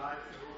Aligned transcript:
life. 0.00 0.49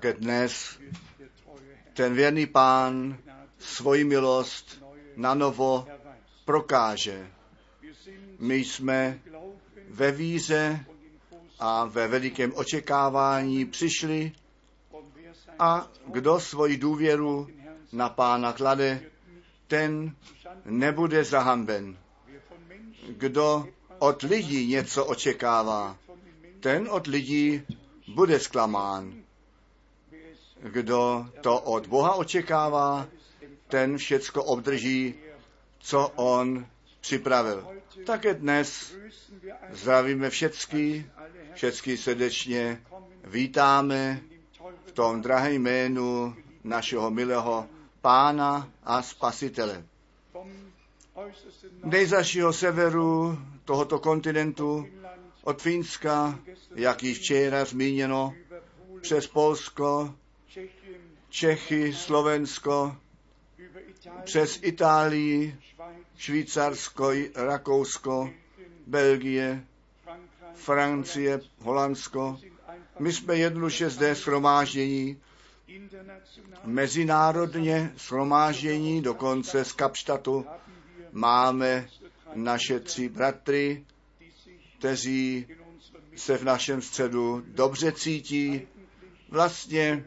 Také 0.00 0.12
dnes 0.12 0.78
ten 1.92 2.14
věrný 2.14 2.46
pán 2.46 3.18
svoji 3.58 4.04
milost 4.04 4.84
na 5.16 5.34
novo 5.34 5.86
prokáže. 6.44 7.30
My 8.38 8.56
jsme 8.56 9.20
ve 9.88 10.12
víze 10.12 10.84
a 11.58 11.84
ve 11.84 12.08
velikém 12.08 12.52
očekávání 12.54 13.66
přišli 13.66 14.32
a 15.58 15.88
kdo 16.06 16.40
svoji 16.40 16.76
důvěru 16.76 17.48
na 17.92 18.08
pána 18.08 18.52
klade, 18.52 19.00
ten 19.66 20.16
nebude 20.64 21.24
Menschen 21.32 21.96
Kdo 23.08 23.68
od 23.98 24.22
lidí 24.22 24.66
něco 24.66 25.04
očekává, 25.04 25.96
ten 26.60 26.88
od 26.90 27.06
lidí 27.06 27.62
bude 28.14 28.40
zklamán. 28.40 29.20
Kdo 30.62 31.26
to 31.40 31.60
od 31.60 31.86
Boha 31.86 32.14
očekává, 32.14 33.08
ten 33.68 33.98
všecko 33.98 34.44
obdrží, 34.44 35.14
co 35.78 36.08
on 36.08 36.66
připravil. 37.00 37.68
Také 38.06 38.34
dnes 38.34 38.96
zdravíme 39.70 40.30
všecky, 40.30 41.10
všecky 41.54 41.96
srdečně 41.96 42.82
vítáme 43.24 44.20
v 44.86 44.92
tom 44.92 45.22
drahém 45.22 45.52
jménu 45.52 46.36
našeho 46.64 47.10
milého 47.10 47.66
Pána 48.00 48.68
a 48.84 49.02
Spasitele. 49.02 49.84
Nejzašího 51.84 52.52
severu 52.52 53.38
tohoto 53.64 53.98
kontinentu, 53.98 54.86
od 55.44 55.62
Fínska, 55.62 56.38
jak 56.74 57.02
již 57.02 57.18
včera 57.18 57.64
zmíněno, 57.64 58.34
přes 59.00 59.26
Polsko, 59.26 60.14
Čechy, 61.30 61.92
Slovensko, 61.94 62.96
přes 64.24 64.58
Itálii, 64.62 65.56
Švýcarsko, 66.16 67.10
Rakousko, 67.34 68.30
Belgie, 68.86 69.64
Francie, 70.54 71.40
Holandsko. 71.58 72.38
My 72.98 73.12
jsme 73.12 73.36
jednoduše 73.36 73.90
zde 73.90 74.14
international. 75.66 76.60
mezinárodně 76.64 77.92
shromáždění, 77.96 79.02
dokonce 79.02 79.64
z 79.64 79.72
Kapštatu 79.72 80.46
máme 81.12 81.88
naše 82.34 82.80
tři 82.80 83.08
bratry, 83.08 83.84
kteří 84.78 85.46
se 86.16 86.36
v 86.38 86.44
našem 86.44 86.82
středu 86.82 87.42
dobře 87.46 87.92
cítí. 87.92 88.68
Vlastně 89.28 90.04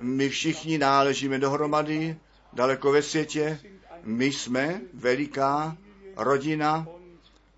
my 0.00 0.28
všichni 0.28 0.78
náležíme 0.78 1.38
dohromady, 1.38 2.16
daleko 2.52 2.92
ve 2.92 3.02
světě. 3.02 3.60
My 4.04 4.24
jsme 4.26 4.80
veliká 4.94 5.76
rodina 6.16 6.86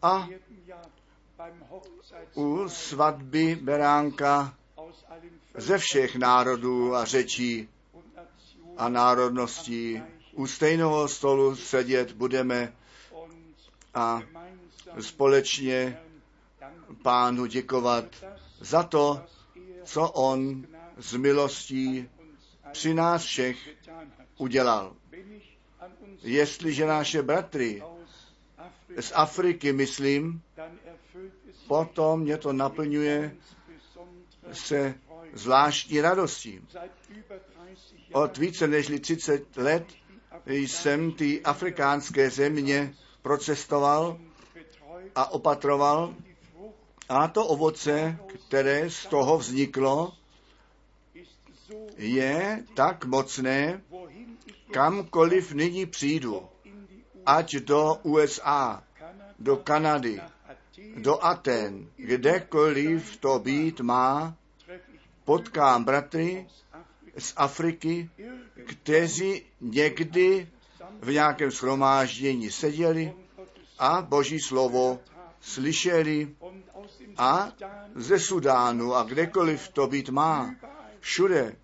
a 0.03 0.29
u 2.35 2.69
svatby 2.69 3.59
beránka 3.63 4.55
ze 5.55 5.79
všech 5.79 6.17
národů 6.17 6.95
a 6.95 7.05
řečí 7.05 7.69
a 8.77 8.89
národností 8.89 10.03
u 10.33 10.47
stejného 10.47 11.09
stolu 11.09 11.57
sedět 11.57 12.13
budeme 12.13 12.73
a 13.95 14.23
společně 15.01 15.99
pánu 17.03 17.47
děkovat 17.47 18.05
za 18.61 18.83
to, 18.83 19.23
co 19.85 20.09
on 20.11 20.67
z 20.97 21.17
milostí 21.17 22.09
při 22.73 22.95
nás 22.95 23.23
všech 23.25 23.69
udělal. 24.39 24.97
Jestliže 26.23 26.87
naše 26.87 27.23
bratry 27.23 27.83
z 29.01 29.13
Afriky 29.15 29.73
myslím, 29.73 30.43
potom 31.69 32.21
mě 32.21 32.37
to 32.39 32.53
naplňuje 32.53 33.37
se 34.53 34.95
zvláštní 35.33 36.01
radostí. 36.01 36.61
Seit 36.69 36.93
über 37.11 37.41
30 37.41 37.97
Od 38.13 38.39
více 38.39 38.67
než 38.69 38.87
30 39.01 39.57
let 39.57 39.85
jsem 40.47 41.13
ty 41.13 41.43
afrikánské 41.43 42.31
země 42.31 42.95
procestoval 43.23 44.19
a 45.15 45.31
opatroval 45.33 46.15
a 47.09 47.29
to 47.29 47.47
ovoce, 47.47 48.19
které 48.49 48.91
z 48.91 49.07
toho 49.07 49.39
vzniklo, 49.39 50.13
je 51.97 52.65
tak 52.75 53.05
mocné, 53.05 53.83
kamkoliv 54.71 55.53
nyní 55.53 55.87
přijdu, 55.87 56.43
ať 57.27 57.55
do 57.57 57.95
USA, 58.03 58.83
do 59.39 59.57
Kanady, 59.57 60.21
do 60.97 61.25
Aten, 61.25 61.87
kdekoliv 61.97 63.17
to 63.17 63.39
být 63.39 63.81
má, 63.81 64.37
potkám 65.25 65.85
bratry 65.85 66.47
z 67.19 67.33
Afriky, 67.37 68.11
kteří 68.67 69.43
někdy 69.61 70.49
v 71.01 71.13
nějakém 71.13 71.51
shromáždění 71.51 72.51
seděli 72.51 73.15
a 73.79 74.03
Boží 74.03 74.41
slovo 74.41 75.01
slyšeli. 75.41 76.35
A 77.17 77.53
ze 77.95 78.19
Sudánu 78.21 78.95
a 78.95 79.03
kdekoliv 79.03 79.69
to 79.69 79.87
být 79.87 80.09
má, 80.09 80.55
všude 81.01 81.57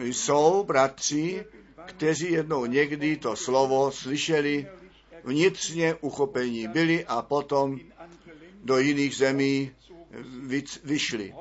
jsou 0.00 0.64
bratři, 0.64 1.44
kteří 1.86 2.32
jednou 2.32 2.66
někdy 2.66 3.16
to 3.16 3.36
slovo 3.36 3.92
slyšeli, 3.92 4.66
vnitřně 5.24 5.94
uchopení 5.94 6.68
byli 6.68 7.06
a 7.06 7.22
potom 7.22 7.80
do 8.64 8.78
jiných 8.78 9.16
zemí 9.16 9.70
vyšli. 10.84 11.34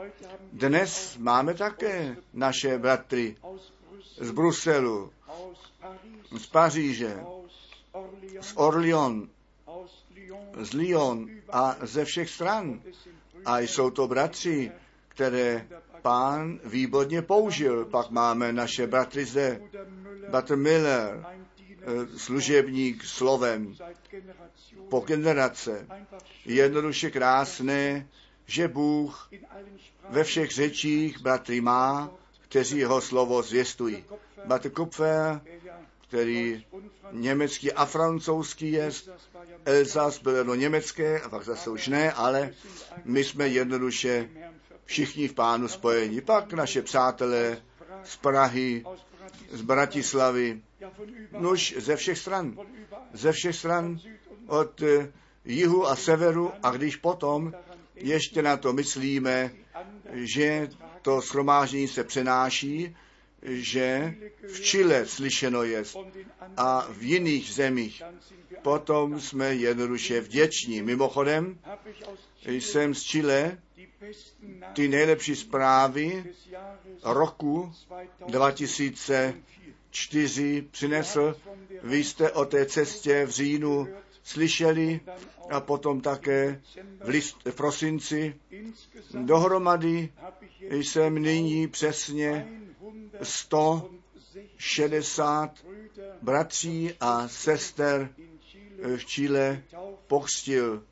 Dnes 0.54 1.18
máme 1.18 1.54
také 1.54 2.18
naše 2.34 2.78
bratry 2.78 3.36
z 4.22 4.32
Bruselu, 4.32 5.12
z 6.38 6.48
Paříže, 6.48 7.18
z 8.42 8.54
Lyon, 8.76 9.30
z 10.62 10.74
Lyon 10.74 11.30
a 11.50 11.76
ze 11.82 12.06
všech 12.06 12.30
stran. 12.30 12.82
A 13.46 13.60
jsou 13.60 13.90
to 13.90 14.08
bratři, 14.08 14.72
které 15.20 15.68
pán 16.02 16.60
výborně 16.64 17.22
použil. 17.22 17.86
Pak 17.86 18.10
máme 18.10 18.54
naše 18.54 18.88
bratry 18.88 19.26
zde, 19.26 19.62
bratr 20.30 20.56
Miller, 20.56 21.26
eh, 21.26 22.18
služebník 22.18 23.04
slovem 23.06 23.76
po 24.90 25.00
generace. 25.00 25.88
Jednoduše 26.46 27.12
krásné, 27.12 28.08
že 28.46 28.68
Bůh 28.68 29.30
ve 30.10 30.24
všech 30.24 30.52
řečích 30.52 31.20
bratry 31.20 31.62
má, 31.62 32.12
kteří 32.42 32.78
jeho 32.78 33.02
slovo 33.02 33.42
zvěstují. 33.42 34.04
Bratr 34.46 34.70
Kupfer, 34.70 35.42
který 36.08 36.66
německý 37.12 37.72
a 37.72 37.86
francouzský 37.86 38.72
je, 38.72 38.92
Elzas 39.66 40.20
byl 40.22 40.36
jedno 40.36 40.56
německé, 40.56 41.22
a 41.22 41.30
pak 41.30 41.44
zase 41.44 41.70
už 41.70 41.88
ne, 41.88 42.12
ale 42.14 42.54
my 43.06 43.24
jsme 43.24 43.48
jednoduše. 43.48 44.30
Všichni 44.90 45.28
v 45.28 45.34
pánu 45.34 45.68
spojení. 45.68 46.22
Pak 46.22 46.54
naše 46.54 46.82
přátelé 46.82 47.58
z 48.04 48.18
Prahy, 48.18 48.84
z 49.52 49.62
Bratislavy, 49.62 50.62
nuž 51.40 51.76
ze 51.78 51.96
všech 51.96 52.18
stran, 52.18 52.58
ze 53.14 53.32
všech 53.32 53.56
stran, 53.56 54.00
od 54.48 54.82
eh, 54.82 55.12
jihu 55.46 55.88
a 55.88 55.96
severu 55.96 56.52
a 56.64 56.72
když 56.72 56.96
potom 56.96 57.54
ještě 57.96 58.42
na 58.42 58.58
to 58.58 58.74
myslíme, 58.74 59.52
že 60.14 60.70
to 61.02 61.22
schromáždění 61.22 61.88
se 61.88 62.04
přenáší, 62.04 62.96
že 63.44 64.16
v 64.54 64.60
Chile 64.60 65.06
slyšeno 65.06 65.64
je 65.64 65.84
a 66.58 66.88
v 66.92 67.04
jiných 67.04 67.54
zemích. 67.54 68.04
Potom 68.62 69.20
jsme 69.20 69.56
jednoduše 69.56 70.22
vděční. 70.22 70.82
Mimochodem, 70.82 71.60
jsem 72.48 72.96
z 72.96 73.04
Chile 73.04 73.58
ty 74.74 74.88
nejlepší 74.88 75.36
zprávy 75.36 76.24
roku 77.04 77.72
2004 78.28 80.68
přinesl. 80.72 81.36
Vy 81.84 82.04
jste 82.04 82.32
o 82.32 82.46
té 82.46 82.66
cestě 82.66 83.26
v 83.26 83.30
říjnu 83.30 83.88
slyšeli 84.24 85.00
a 85.50 85.60
potom 85.62 86.02
také 86.02 86.62
v, 87.04 87.10
list, 87.10 87.38
v 87.46 87.56
prosinci. 87.56 88.36
Dohromady 89.14 90.14
jsem 90.70 91.22
nyní 91.22 91.68
přesně 91.68 92.48
160 93.22 95.66
bratří 96.22 96.94
a 97.00 97.28
sester 97.28 98.10
v 98.98 99.06
Chile 99.06 99.64
pokřtil, 100.08 100.84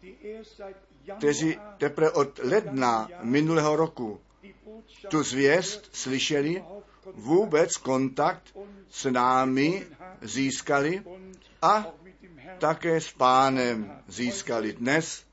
kteří 1.18 1.60
teprve 1.78 2.12
od 2.12 2.40
ledna 2.44 3.10
minulého 3.22 3.76
roku 3.76 4.20
tu 5.10 5.24
zvěst 5.24 5.90
slyšeli, 5.94 6.64
vůbec 7.14 7.78
kontakt 7.78 8.58
s 8.90 9.12
námi 9.12 9.88
získali 10.22 11.04
a 11.62 11.86
také 12.58 13.02
s 13.02 13.12
pánem 13.12 14.02
získali. 14.08 14.74
Dnes, 14.74 15.24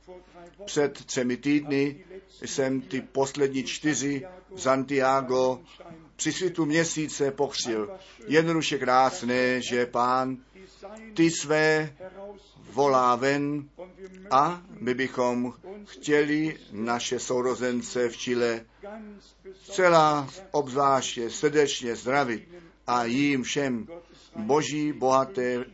před 0.64 1.04
třemi 1.04 1.36
týdny, 1.36 2.04
jsem 2.44 2.80
ty 2.80 3.00
poslední 3.00 3.64
čtyři 3.64 4.26
v 4.54 4.60
Santiago 4.60 5.60
při 6.16 6.32
světu 6.32 6.64
měsíce 6.64 7.30
pochřil. 7.30 7.90
Jednoduše 8.26 8.78
krásné, 8.78 9.62
že 9.62 9.86
pán 9.86 10.36
ty 11.14 11.30
své 11.30 11.94
volá 12.72 13.16
ven 13.16 13.68
a 14.30 14.62
my 14.80 14.94
bychom 14.94 15.52
chtěli 15.84 16.58
naše 16.72 17.18
sourozence 17.18 18.08
v 18.08 18.16
Chile 18.16 18.64
celá 19.70 20.28
obzvláště 20.50 21.30
srdečně 21.30 21.96
zdravit 21.96 22.48
a 22.86 23.04
jim 23.04 23.42
všem 23.42 23.86
boží 24.36 24.92
bohaté 24.92 25.64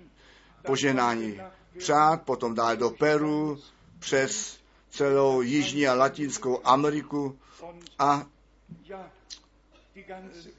poženání 0.62 1.40
přát, 1.78 2.22
potom 2.22 2.54
dál 2.54 2.76
do 2.76 2.90
Peru, 2.90 3.58
přes 3.98 4.60
celou 4.90 5.40
Jižní 5.40 5.88
a 5.88 5.94
Latinskou 5.94 6.60
Ameriku 6.64 7.38
a 7.98 8.26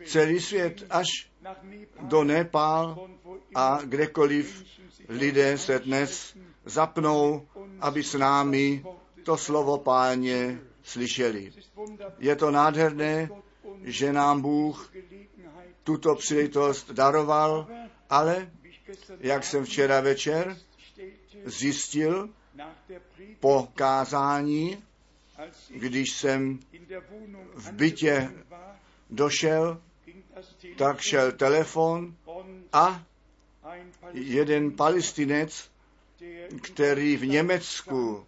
celý 0.06 0.40
svět 0.40 0.84
až 0.90 1.08
do 2.02 2.24
Nepál 2.24 3.10
a 3.56 3.80
kdekoliv 3.84 4.64
lidé 5.10 5.58
se 5.58 5.80
dnes 5.80 6.38
zapnou, 6.66 7.48
aby 7.80 8.04
s 8.04 8.14
námi 8.14 8.84
to 9.24 9.38
slovo 9.38 9.78
páně 9.78 10.62
slyšeli. 10.84 11.54
Je 12.20 12.36
to 12.36 12.52
nádherné, 12.52 13.30
že 13.84 14.14
nám 14.14 14.42
Bůh 14.42 14.94
tuto 15.84 16.16
příležitost 16.16 16.92
daroval, 16.92 17.68
ale 18.10 18.52
jak 19.20 19.44
jsem 19.44 19.66
včera 19.66 20.02
večer 20.02 20.58
zjistil 21.46 22.30
po 23.40 23.68
kázání, 23.76 24.84
když 25.70 26.12
jsem 26.12 26.60
v 27.54 27.72
bytě 27.72 28.32
došel, 29.12 29.82
tak 30.78 31.02
šel 31.02 31.32
telefon 31.32 32.16
a 32.74 33.04
jeden 34.14 34.72
palestinec, 34.72 35.72
který 36.62 37.18
v 37.18 37.26
Německu 37.26 38.26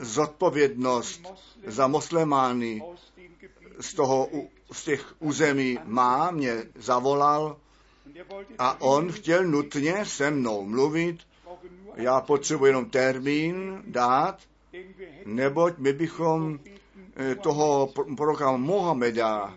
zodpovědnost 0.00 1.22
za 1.66 1.86
muslimány 1.86 2.82
z, 3.80 3.94
toho, 3.94 4.28
z 4.72 4.84
těch 4.84 5.14
území 5.18 5.78
má, 5.84 6.30
mě 6.30 6.62
zavolal 6.74 7.56
a 8.58 8.80
on 8.80 9.12
chtěl 9.12 9.44
nutně 9.44 10.04
se 10.04 10.30
mnou 10.30 10.64
mluvit. 10.64 11.20
Já 11.94 12.20
potřebuji 12.20 12.64
jenom 12.64 12.90
termín 12.90 13.82
dát, 13.86 14.38
neboť 15.26 15.78
my 15.78 15.92
bychom 15.92 16.58
eh, 17.16 17.34
toho 17.34 17.92
proroka 18.16 18.56
Mohameda 18.56 19.54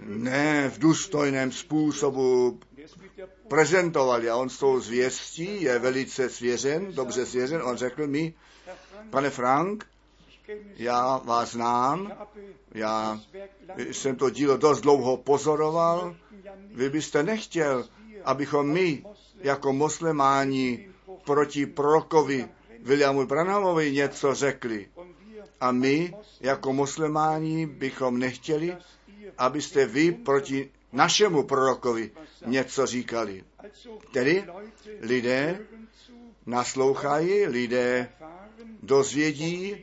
ne 0.00 0.70
v 0.70 0.78
důstojném 0.78 1.52
způsobu 1.52 2.60
prezentovali 3.48 4.30
a 4.30 4.36
on 4.36 4.48
s 4.48 4.58
tou 4.58 4.80
zvěstí 4.80 5.62
je 5.62 5.78
velice 5.78 6.30
svěřen, 6.30 6.94
dobře 6.94 7.26
svěřen. 7.26 7.62
On 7.62 7.76
řekl 7.76 8.06
mi, 8.06 8.34
pane 9.10 9.30
Frank, 9.30 9.86
já 10.76 11.18
vás 11.24 11.52
znám, 11.52 12.12
já 12.74 13.20
jsem 13.76 14.16
to 14.16 14.30
dílo 14.30 14.56
dost 14.56 14.80
dlouho 14.80 15.16
pozoroval, 15.16 16.16
vy 16.74 16.90
byste 16.90 17.22
nechtěl, 17.22 17.88
abychom 18.24 18.72
my 18.72 19.04
jako 19.40 19.72
muslimáni 19.72 20.88
proti 21.24 21.66
prorokovi 21.66 22.48
Williamu 22.82 23.26
Branhamovi 23.26 23.92
něco 23.92 24.34
řekli. 24.34 24.88
A 25.60 25.72
my 25.72 26.14
jako 26.40 26.72
muslimáni 26.72 27.66
bychom 27.66 28.18
nechtěli, 28.18 28.76
abyste 29.38 29.86
vy 29.86 30.12
proti 30.12 30.70
našemu 30.92 31.42
prorokovi 31.42 32.10
něco 32.46 32.86
říkali. 32.86 33.44
Tedy 34.12 34.44
lidé 35.00 35.58
naslouchají, 36.46 37.46
lidé 37.46 38.08
dozvědí 38.82 39.76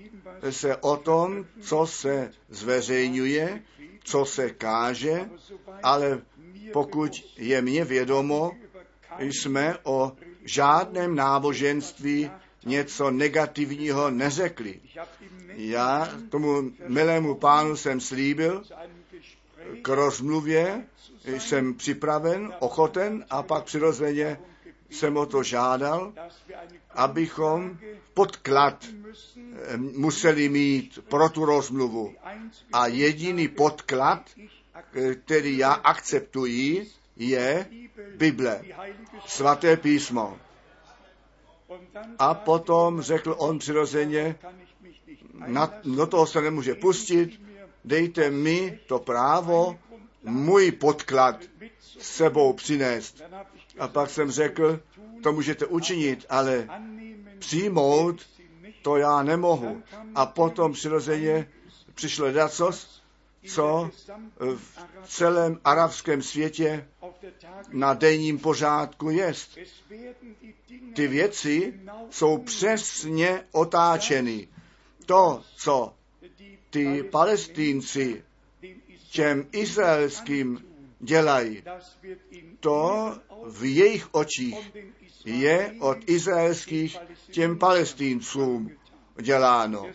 se 0.50 0.76
o 0.76 0.98
tom, 0.98 1.46
co 1.62 1.88
se 1.88 2.32
zveřejňuje, 2.50 3.62
co 4.04 4.26
se 4.26 4.50
káže, 4.50 5.30
ale 5.84 6.22
pokud 6.74 7.12
je 7.38 7.62
mně 7.62 7.86
vědomo, 7.86 8.52
jsme 9.20 9.78
o 9.84 10.12
žádném 10.44 11.16
náboženství 11.16 12.32
něco 12.66 13.12
negativního 13.12 14.10
neřekli. 14.10 14.80
Já 15.48 16.10
tomu 16.30 16.72
milému 16.88 17.36
pánu 17.36 17.76
jsem 17.76 18.00
slíbil, 18.00 18.64
k 19.82 19.88
rozmluvě 19.88 20.86
jsem 21.26 21.74
připraven, 21.74 22.54
ochoten 22.60 23.26
a 23.30 23.44
pak 23.44 23.64
přirozeně 23.64 24.40
jsem 24.90 25.18
o 25.18 25.26
to 25.26 25.44
žádal, 25.44 26.14
abychom 26.90 27.78
podklad 28.14 28.86
eh, 28.86 29.78
museli 29.78 30.50
mít 30.50 31.00
pro 31.10 31.30
tu 31.30 31.46
rozmluvu. 31.46 32.16
A 32.74 32.88
jediný 32.88 33.48
podklad, 33.48 34.30
eh, 34.94 35.16
který 35.16 35.58
já 35.58 35.74
akceptuji, 35.74 36.88
je 37.16 37.68
Bible, 38.18 38.62
svaté 39.26 39.78
písmo. 39.78 40.40
A 42.20 42.34
potom 42.34 43.02
řekl 43.02 43.36
on 43.38 43.60
přirozeně, 43.60 44.36
na, 45.48 45.74
do 45.84 46.08
toho 46.08 46.28
se 46.28 46.42
nemůže 46.42 46.76
pustit, 46.76 47.42
dejte 47.86 48.30
mi 48.32 48.80
to 48.88 49.00
právo, 49.00 49.80
můj 50.24 50.72
podklad 50.72 51.40
sebou 52.00 52.54
přinést. 52.54 53.22
A 53.80 53.88
pak 53.88 54.10
jsem 54.10 54.32
řekl, 54.32 54.80
to 55.24 55.34
můžete 55.34 55.66
učinit, 55.66 56.26
ale 56.30 56.68
přijmout 57.40 58.22
to 58.82 58.98
já 58.98 59.24
nemohu. 59.24 59.84
A 60.16 60.26
potom 60.26 60.74
přirozeně 60.74 61.48
přišlo 61.96 62.32
dacos, 62.32 63.02
co 63.48 63.90
v 65.04 65.08
celém 65.08 65.60
arabském 65.64 66.22
světě 66.22 66.88
na 67.72 67.94
denním 67.94 68.40
pořádku 68.40 69.10
jest. 69.10 69.58
Ty 70.96 71.08
věci 71.08 71.80
jsou 72.10 72.38
přesně 72.38 73.44
otáčeny. 73.52 74.48
To, 75.06 75.44
co 75.56 75.94
ty 76.76 77.04
palestínci 77.04 78.24
těm 79.12 79.48
izraelským 79.52 80.66
dělají, 81.00 81.64
to 82.60 83.12
v 83.46 83.64
jejich 83.64 84.08
očích 84.12 84.72
je 85.26 85.76
od 85.80 85.98
izraelských 86.10 86.98
těm 87.32 87.58
palestíncům 87.58 88.72
děláno. 89.22 89.88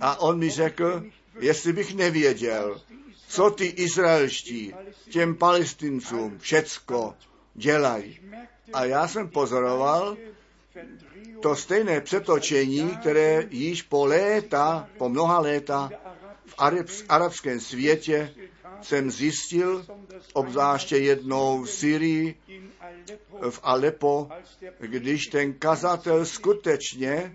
A 0.00 0.20
on 0.20 0.38
mi 0.38 0.50
řekl, 0.50 1.04
jestli 1.40 1.72
bych 1.72 1.94
nevěděl, 1.94 2.80
co 3.28 3.50
ty 3.50 3.66
izraelští 3.66 4.74
těm 5.10 5.36
palestincům 5.36 6.38
všecko 6.38 7.14
dělají. 7.54 8.20
A 8.72 8.84
já 8.84 9.08
jsem 9.08 9.28
pozoroval, 9.28 10.16
to 11.40 11.56
stejné 11.56 12.00
přetočení, 12.00 12.96
které 13.00 13.46
již 13.50 13.82
po 13.82 14.06
léta, 14.06 14.88
po 14.98 15.08
mnoha 15.08 15.38
léta 15.40 15.90
v 16.50 16.54
arab- 16.58 17.04
arabském 17.08 17.60
světě 17.60 18.34
jsem 18.82 19.10
zjistil, 19.10 19.86
obzvláště 20.32 20.96
jednou 20.96 21.62
v 21.62 21.70
Syrii, 21.70 22.36
v 23.50 23.60
Alepo, 23.62 24.28
když 24.78 25.26
ten 25.26 25.52
kazatel 25.52 26.26
skutečně 26.26 27.34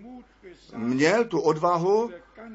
měl 0.76 1.24
tu 1.24 1.40
odvahu 1.40 2.10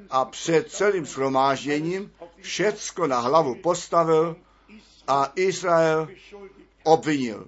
a 0.09 0.25
před 0.25 0.71
celým 0.71 1.05
shromážděním 1.05 2.11
všecko 2.41 3.07
na 3.07 3.19
hlavu 3.19 3.55
postavil 3.55 4.35
a 5.07 5.31
Izrael 5.35 6.07
obvinil. 6.83 7.47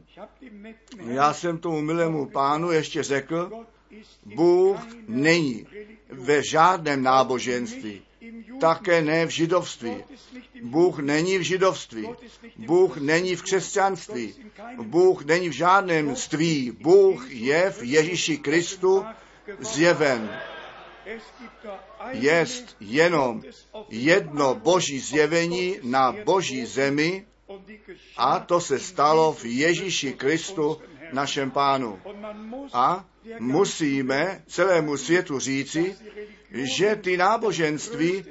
Já 1.08 1.34
jsem 1.34 1.58
tomu 1.58 1.82
milému 1.82 2.30
pánu 2.30 2.72
ještě 2.72 3.04
řekl, 3.04 3.66
Bůh 4.26 4.80
není 5.08 5.68
ve 6.10 6.44
žádném 6.44 7.04
náboženství, 7.04 8.02
také 8.60 9.02
ne 9.02 9.26
v 9.26 9.30
židovství. 9.30 10.04
Bůh 10.62 11.00
není 11.00 11.38
v 11.38 11.42
židovství. 11.42 12.10
Bůh 12.58 12.98
není 12.98 13.36
v 13.36 13.44
křesťanství. 13.44 14.34
Bůh 14.82 15.26
není 15.26 15.50
v 15.50 15.52
žádném 15.52 16.16
ství. 16.16 16.72
Bůh 16.72 17.32
je 17.32 17.72
v 17.72 17.84
Ježíši 17.84 18.38
Kristu 18.38 19.06
zjeven. 19.60 20.40
Jest 22.12 22.76
jenom 22.80 23.44
jedno 23.90 24.56
boží 24.56 25.00
zjevení 25.00 25.80
na 25.84 26.16
boží 26.24 26.66
zemi 26.66 27.26
a 28.18 28.40
to 28.40 28.62
se 28.62 28.80
stalo 28.80 29.34
v 29.34 29.46
Ježíši 29.46 30.14
Kristu, 30.14 30.82
našem 31.12 31.52
pánu. 31.52 32.00
A 32.74 33.06
musíme 33.40 34.44
celému 34.48 34.98
světu 34.98 35.40
říci, 35.40 35.96
že 36.52 36.96
ty 36.96 37.18
náboženství, 37.18 38.26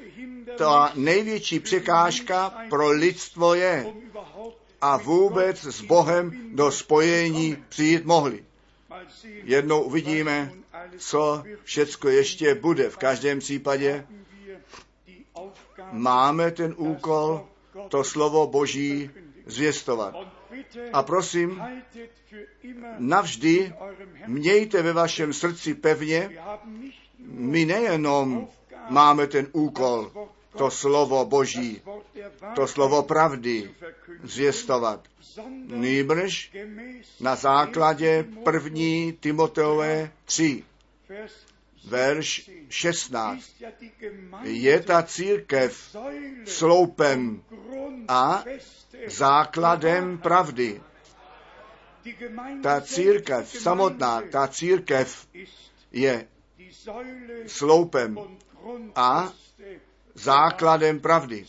ta 0.58 0.92
největší 0.94 1.60
překážka 1.60 2.54
pro 2.70 2.88
lidstvo 2.90 3.54
je 3.54 3.86
a 4.80 4.96
vůbec 4.96 5.64
s 5.64 5.80
Bohem 5.82 6.50
do 6.56 6.70
spojení 6.72 7.56
přijít 7.68 8.04
mohli. 8.04 8.44
Jednou 9.24 9.82
uvidíme, 9.82 10.52
co 10.98 11.44
všecko 11.64 12.08
ještě 12.08 12.54
bude. 12.54 12.90
V 12.90 12.96
každém 12.96 13.38
případě 13.38 14.06
máme 15.92 16.50
ten 16.50 16.74
úkol, 16.76 17.46
to 17.88 18.04
slovo 18.04 18.46
Boží 18.46 19.10
zvěstovat. 19.46 20.14
A 20.92 21.02
prosím, 21.02 21.62
navždy 22.98 23.72
mějte 24.26 24.82
ve 24.82 24.92
vašem 24.92 25.32
srdci 25.32 25.74
pevně, 25.74 26.30
my 27.26 27.64
nejenom 27.64 28.48
máme 28.88 29.26
ten 29.26 29.46
úkol, 29.52 30.12
to 30.56 30.70
slovo 30.70 31.24
Boží, 31.24 31.82
to 32.54 32.66
slovo 32.66 33.02
pravdy 33.02 33.74
zvěstovat. 34.22 35.00
Nýbrž 35.66 36.52
na 37.20 37.36
základě 37.36 38.24
první 38.44 39.12
Timoteové 39.12 40.10
3, 40.24 40.64
verš 41.84 42.50
16. 42.68 43.62
Je 44.42 44.80
ta 44.80 45.02
církev 45.02 45.96
sloupem 46.44 47.42
a 48.08 48.44
základem 49.06 50.18
pravdy. 50.18 50.80
Ta 52.62 52.80
církev 52.80 53.48
samotná, 53.48 54.22
ta 54.30 54.48
církev 54.48 55.26
je 55.92 56.28
sloupem 57.46 58.18
a 58.94 59.32
základem 60.14 61.00
pravdy. 61.00 61.46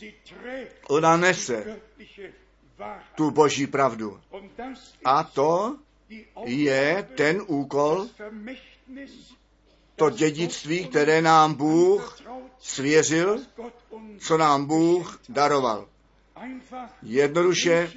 Ona 0.90 1.18
nese 1.18 1.82
tu 3.16 3.32
boží 3.32 3.68
pravdu. 3.68 4.20
A 5.06 5.24
to 5.24 5.78
je 6.46 7.08
ten 7.16 7.42
úkol, 7.48 8.08
to 9.96 10.10
dědictví, 10.10 10.86
které 10.86 11.22
nám 11.22 11.54
Bůh 11.54 12.20
svěřil, 12.60 13.40
co 14.20 14.38
nám 14.38 14.66
Bůh 14.66 15.20
daroval. 15.30 15.88
Jednoduše 17.04 17.92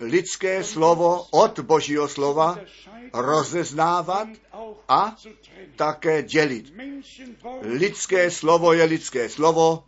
lidské 0.00 0.64
slovo 0.64 1.26
od 1.30 1.60
božího 1.60 2.08
slova 2.08 2.58
rozeznávat 3.12 4.28
a 4.88 5.16
také 5.76 6.22
dělit. 6.22 6.72
Lidské 7.60 8.30
slovo 8.30 8.72
je 8.72 8.84
lidské 8.84 9.28
slovo, 9.28 9.84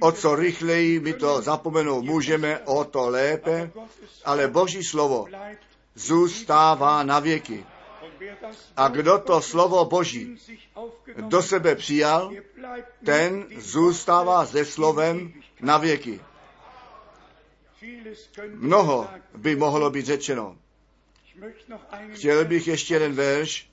o 0.00 0.12
co 0.12 0.34
rychleji 0.34 1.00
my 1.00 1.12
to 1.12 1.42
zapomenout 1.42 2.04
můžeme, 2.04 2.58
o 2.58 2.84
to 2.84 3.08
lépe, 3.08 3.70
ale 4.24 4.48
boží 4.48 4.84
slovo 4.84 5.26
zůstává 5.94 7.02
na 7.02 7.18
věky. 7.18 7.64
A 8.76 8.88
kdo 8.88 9.18
to 9.18 9.42
slovo 9.42 9.84
Boží 9.84 10.38
do 11.16 11.42
sebe 11.42 11.74
přijal, 11.74 12.32
ten 13.04 13.46
zůstává 13.56 14.46
se 14.46 14.64
slovem 14.64 15.32
na 15.60 15.78
věky. 15.78 16.20
Mnoho 18.54 19.08
by 19.36 19.56
mohlo 19.56 19.90
být 19.90 20.06
řečeno. 20.06 20.56
Chtěl 22.12 22.44
bych 22.44 22.68
ještě 22.68 22.94
jeden 22.94 23.12
verš 23.12 23.70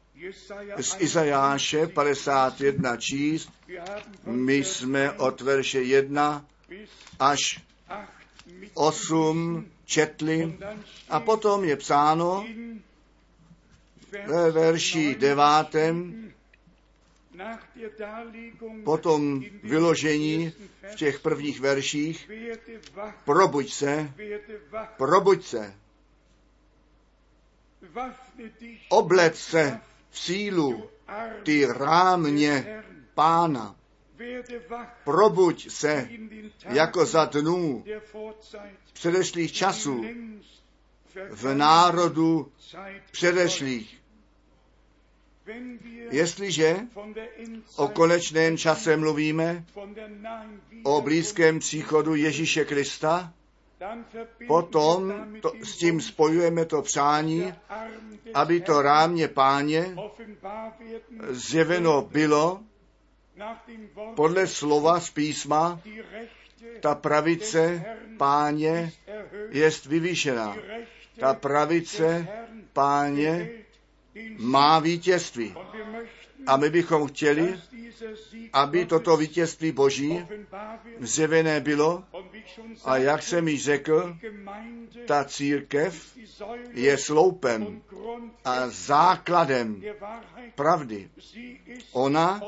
z 0.78 0.96
Izajáše 1.00 1.88
51 1.88 2.98
číst. 2.98 3.50
My 4.26 4.56
jsme 4.56 5.12
od 5.12 5.42
verše 5.42 5.82
1 5.82 6.46
až 7.20 7.62
8 8.74 9.66
četli 9.86 10.58
a 11.10 11.20
potom 11.20 11.64
je 11.64 11.76
psáno 11.76 12.46
ve 14.12 14.52
verši 14.52 15.16
devátém 15.16 16.28
po 18.84 18.98
tom 18.98 19.44
vyložení 19.64 20.54
v 20.92 20.96
těch 20.96 21.20
prvních 21.20 21.60
verších, 21.60 22.32
probuď 23.26 23.74
se, 23.74 24.14
probuď 24.98 25.46
se, 25.46 25.74
oblec 28.90 29.40
se 29.40 29.80
v 30.10 30.20
sílu, 30.20 30.90
ty 31.44 31.66
rámě 31.66 32.84
pána, 33.14 33.76
probuď 35.04 35.70
se 35.70 36.10
jako 36.70 37.06
za 37.06 37.26
dnů 37.26 37.84
předešlých 38.94 39.54
časů 39.54 40.06
v 41.30 41.54
národu 41.54 42.52
předešlých. 43.12 43.98
Jestliže 46.12 46.78
o 47.76 47.88
konečném 47.88 48.58
čase 48.58 48.98
mluvíme, 48.98 49.64
o 50.84 51.02
blízkém 51.02 51.60
příchodu 51.60 52.16
Ježíše 52.16 52.66
Krista, 52.66 53.34
potom 54.48 55.26
to, 55.42 55.52
s 55.64 55.78
tím 55.78 56.02
spojujeme 56.02 56.66
to 56.66 56.82
přání, 56.82 57.54
aby 58.34 58.62
to 58.62 58.82
rámě 58.82 59.28
páně 59.28 59.96
zjeveno 61.30 62.02
bylo 62.02 62.60
podle 64.16 64.48
slova 64.48 65.00
z 65.00 65.10
písma, 65.10 65.80
ta 66.80 66.96
pravice 66.96 67.86
páně 68.18 68.92
jest 69.50 69.86
vyvýšená. 69.86 70.56
Ta 71.20 71.34
pravice 71.34 72.28
páně 72.74 73.50
má 74.38 74.80
vítězství. 74.80 75.56
A 76.48 76.58
my 76.58 76.70
bychom 76.70 77.08
chtěli, 77.08 77.60
aby 78.54 78.86
toto 78.86 79.18
vítězství 79.18 79.72
Boží 79.72 80.26
zjevené 81.00 81.60
bylo. 81.60 82.04
A 82.86 82.98
jak 82.98 83.24
jsem 83.24 83.48
již 83.48 83.64
řekl, 83.64 84.18
ta 85.06 85.24
církev 85.24 86.18
je 86.72 86.98
sloupem 86.98 87.82
a 88.46 88.70
základem 88.70 89.84
pravdy. 90.56 91.10
Ona 91.92 92.42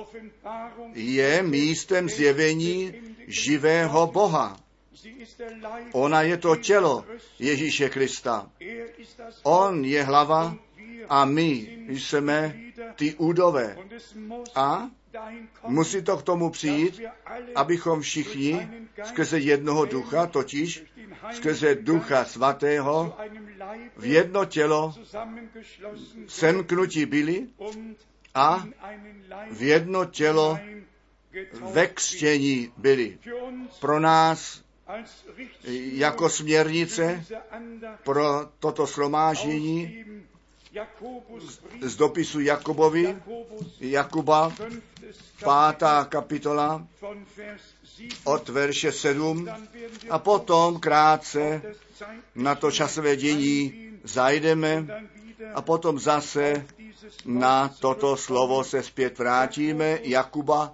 je 0.94 1.44
místem 1.44 2.10
zjevení 2.10 2.94
živého 3.28 4.08
Boha. 4.08 4.69
Ona 5.92 6.22
je 6.22 6.38
to 6.38 6.56
tělo 6.56 7.06
Ježíše 7.40 7.90
Krista. 7.90 8.52
On 9.44 9.86
je 9.86 10.04
hlava 10.04 10.56
a 11.10 11.26
my 11.26 11.78
jsme 11.90 12.56
ty 12.96 13.16
údové. 13.16 13.78
A 14.56 14.90
musí 15.68 16.02
to 16.02 16.18
k 16.18 16.24
tomu 16.24 16.50
přijít, 16.50 17.02
abychom 17.56 18.02
všichni 18.02 18.70
skrze 19.04 19.40
jednoho 19.40 19.86
ducha, 19.86 20.28
totiž 20.28 20.84
skrze 21.32 21.76
ducha 21.76 22.26
svatého, 22.26 23.18
v 23.98 24.06
jedno 24.06 24.46
tělo 24.46 24.94
semknutí 26.28 27.06
byli 27.06 27.48
a 28.36 28.66
v 29.52 29.62
jedno 29.64 30.06
tělo 30.06 30.60
ve 31.74 31.88
křtění 31.88 32.72
byli. 32.78 33.18
Pro 33.80 34.00
nás 34.00 34.62
jako 35.94 36.30
směrnice 36.30 37.26
pro 38.04 38.24
toto 38.60 38.88
Jakobusbrief, 40.72 41.84
z 41.84 41.96
dopisu 41.96 42.40
Jakobus, 42.40 43.06
Jakuba, 43.80 44.54
pátá 45.44 46.06
kapitola 46.06 46.88
von 47.02 47.26
Vers 47.38 47.62
7, 47.98 48.10
od 48.24 48.50
verše 48.50 48.92
7 48.92 49.46
dann 49.46 49.68
werden 49.74 49.98
wir 50.04 50.12
a 50.14 50.20
potom 50.20 50.80
krátce 50.80 51.62
na 52.36 52.56
to 52.56 52.72
časové 52.72 53.16
dění 53.16 53.74
zajdeme 54.04 54.86
a 55.54 55.62
potom 55.62 56.00
zase 56.00 56.66
na 57.26 57.70
toto 57.80 58.18
slovo 58.18 58.64
se 58.64 58.84
zpět 58.84 59.18
vrátíme. 59.18 60.00
Jakuba, 60.04 60.74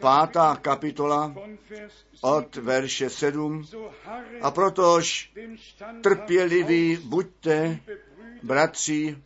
pátá 0.00 0.56
kapitola 0.62 1.26
von 1.26 1.58
Vers 1.70 1.92
7. 2.20 2.34
od 2.36 2.56
verše 2.56 3.10
7. 3.10 3.64
So 3.64 3.94
harre 4.04 4.38
A 4.40 4.50
protož 4.50 5.32
trpěliví 6.02 6.96
buďte, 6.96 7.80
bratři, 8.42 9.18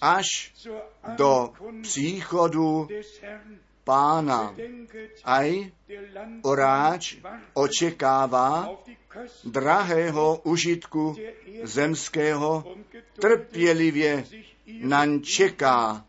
až 0.00 0.54
do 1.16 1.52
příchodu. 1.82 2.88
Pána. 3.86 4.50
Aj 5.22 5.70
oráč 6.42 7.22
očekává 7.54 8.74
drahého 9.46 10.42
užitku 10.44 11.16
zemského, 11.62 12.66
trpělivě 13.20 14.26
sich 14.26 14.56
ihr, 14.66 14.86
na 14.86 15.06
ň 15.06 15.22
čeká, 15.22 16.04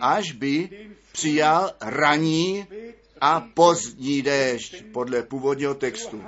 až 0.00 0.32
by 0.32 0.68
přijal 1.12 1.72
raní 1.80 2.66
a 3.20 3.40
pozdní 3.40 4.22
déšť, 4.22 4.84
podle 4.92 5.22
původního 5.22 5.74
textu. 5.74 6.22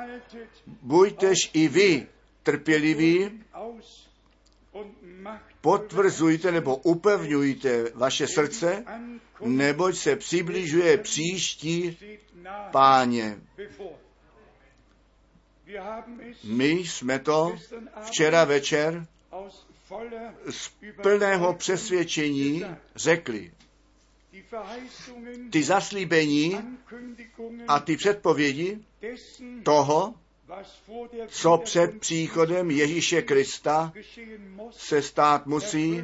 Buďtež 0.83 1.51
i 1.53 1.69
vy 1.69 2.07
trpěliví, 2.43 3.31
potvrzujte 5.61 6.53
nebo 6.53 6.77
upevňujte 6.77 7.85
vaše 7.95 8.27
srdce, 8.27 8.85
neboť 9.41 9.97
se 9.97 10.17
přibližuje 10.17 10.99
příští 10.99 11.99
páně. 12.71 13.39
My 16.45 16.69
jsme 16.71 17.19
to 17.19 17.57
včera 18.03 18.45
večer 18.45 19.07
z 20.51 20.71
plného 21.03 21.55
přesvědčení 21.55 22.65
řekli. 22.97 23.53
Ty 25.51 25.63
zaslíbení 25.63 26.59
a 27.69 27.81
ty 27.81 27.97
předpovědi 27.97 28.79
toho, 29.63 30.15
co 31.29 31.59
před 31.59 32.01
příchodem 32.01 32.71
Ježíše 32.71 33.23
Krista 33.23 33.93
se 34.71 35.03
stát 35.03 35.47
musí, 35.47 36.03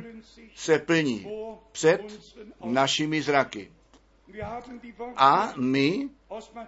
se 0.54 0.78
plní 0.78 1.26
před 1.72 2.00
našimi 2.64 3.22
zraky. 3.22 3.70
A 5.16 5.52
my 5.56 6.08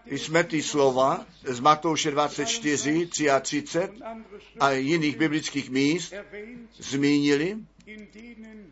jsme 0.06 0.44
ty 0.44 0.62
slova 0.62 1.26
z 1.44 1.60
Matouše 1.60 2.10
24, 2.10 3.06
33 3.06 3.78
und 3.78 4.02
andere 4.02 4.38
a 4.60 4.70
jiných 4.70 5.16
biblických 5.16 5.70
míst 5.70 6.14
zmínili, 6.78 7.56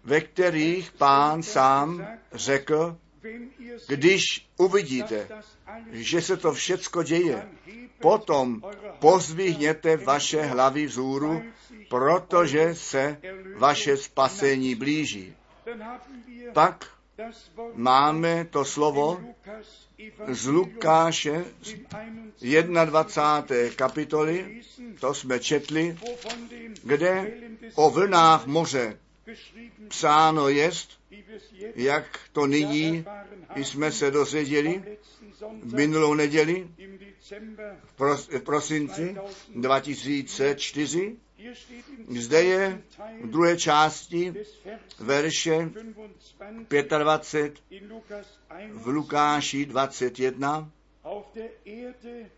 ve 0.04 0.20
kterých 0.20 0.92
pán 0.92 1.42
sám 1.42 2.06
řekl, 2.32 2.96
když 3.88 4.46
uvidíte, 4.56 5.28
že 5.90 6.22
se 6.22 6.36
to 6.36 6.52
všecko 6.52 7.02
děje, 7.02 7.48
potom 8.00 8.62
pozvihněte 8.98 9.96
vaše 9.96 10.42
hlavy 10.42 10.86
vzhůru, 10.86 11.42
protože 11.88 12.74
se 12.74 13.16
vaše 13.56 13.96
spasení 13.96 14.74
blíží. 14.74 15.34
Pak 16.52 16.90
máme 17.74 18.44
to 18.44 18.64
slovo 18.64 19.20
z 20.28 20.46
Lukáše 20.46 21.44
z 22.38 22.44
im 22.44 22.78
21. 22.84 23.74
kapitoly, 23.76 24.62
to 25.00 25.14
jsme 25.14 25.40
četli, 25.40 25.98
kde 26.82 27.32
o 27.74 27.90
vlnách 27.90 28.46
moře 28.46 28.98
psáno 29.88 30.48
jest, 30.48 31.00
jak 31.74 32.20
to 32.32 32.46
nyní 32.46 33.04
jsme 33.56 33.92
se 33.92 34.10
dozvěděli 34.10 34.98
v 35.62 35.74
minulou 35.74 36.14
neděli 36.14 36.68
v 37.84 37.96
pros- 37.98 38.38
v 38.38 38.42
prosinci 38.42 39.16
2004. 39.54 41.16
Hier 41.36 41.54
steht 41.54 41.84
im 42.08 42.20
Zde 42.20 42.42
je 42.42 42.82
v 43.22 43.30
druhé 43.30 43.56
části 43.56 44.34
verše 44.98 45.70
25 46.68 46.88
25 46.88 47.62
in 47.70 47.90
Lukas 47.90 48.26
v 48.72 48.88
Lukáši 48.88 49.66
21. 49.66 50.70
Auf 51.04 51.26
der 51.34 51.50
Erde 51.64 52.30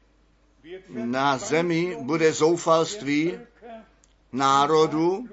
wird 0.63 0.83
Na 0.89 1.39
zemi 1.39 1.97
bude 2.01 2.33
zoufalství 2.33 3.39
národu 4.33 5.29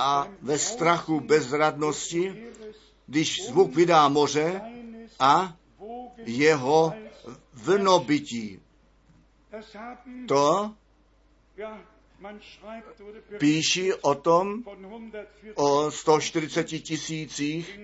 a 0.00 0.28
ve 0.42 0.58
strachu 0.58 1.20
bezradnosti, 1.20 2.46
když 3.06 3.46
zvuk 3.46 3.74
vydá 3.74 4.08
moře 4.08 4.60
a 5.18 5.56
jeho 6.24 6.94
haben, 7.66 7.88
To 10.28 10.74
píší 13.38 13.92
o 13.92 14.14
tom, 14.14 14.62
von 14.62 15.12
140 15.12 15.54
o 15.54 15.90
140 15.90 16.64
tisících 16.64 17.80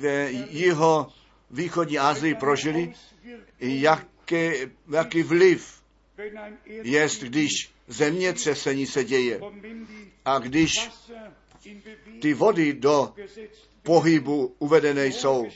ve 0.00 0.30
jeho 0.50 1.12
východní 1.50 1.98
Asii 1.98 2.34
prožili, 2.34 2.94
jaké, 3.58 4.70
jaký 4.90 5.22
vliv 5.22 5.81
jest, 6.66 7.22
když 7.22 7.70
zemětřesení 7.88 8.86
se 8.86 9.04
děje 9.04 9.40
a 10.24 10.38
když 10.38 10.90
ty 12.22 12.34
vody 12.34 12.72
do 12.72 13.14
pohybu 13.82 14.54
uvedené 14.58 15.06
jsou 15.06 15.46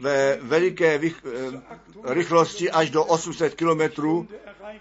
ve 0.00 0.38
veliké 0.42 0.98
vych- 0.98 1.24
eh, 1.26 2.14
rychlosti 2.14 2.70
až 2.70 2.90
do 2.90 3.04
800 3.04 3.54
km 3.54 3.82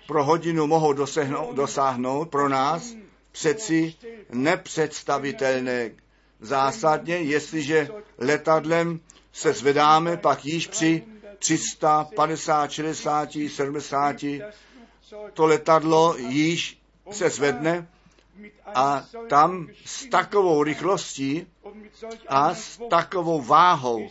pro 0.08 0.24
hodinu 0.24 0.68
mohou 0.68 0.94
dosehnout, 0.94 1.56
dosáhnout 1.56 2.30
pro 2.30 2.50
nás 2.50 2.94
přeci 3.32 3.96
nepředstavitelné. 4.30 5.92
Zásadně, 6.40 7.16
jestliže 7.16 7.90
letadlem 8.18 9.00
se 9.34 9.54
zvedáme, 9.54 10.18
pak 10.18 10.46
již 10.46 10.68
při 10.68 11.04
350, 11.40 12.72
60, 12.72 13.30
70 13.50 14.16
das 14.22 14.30
Flugzeug 14.30 14.71
to 15.34 15.46
letadlo 15.46 16.18
již 16.18 16.82
se 17.12 17.30
zvedne 17.30 17.88
a 18.66 19.06
tam 19.30 19.68
s 19.86 20.06
takovou 20.06 20.64
rychlostí 20.64 21.48
a 22.28 22.56
s 22.56 22.82
takovou 22.90 23.42
váhou 23.42 24.10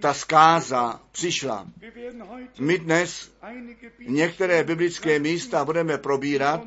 ta 0.00 0.14
zkáza 0.14 1.00
přišla. 1.12 1.66
My 2.58 2.78
dnes 2.78 3.32
některé 3.98 4.64
biblické 4.64 5.18
místa 5.18 5.64
budeme 5.64 5.98
probírat, 5.98 6.60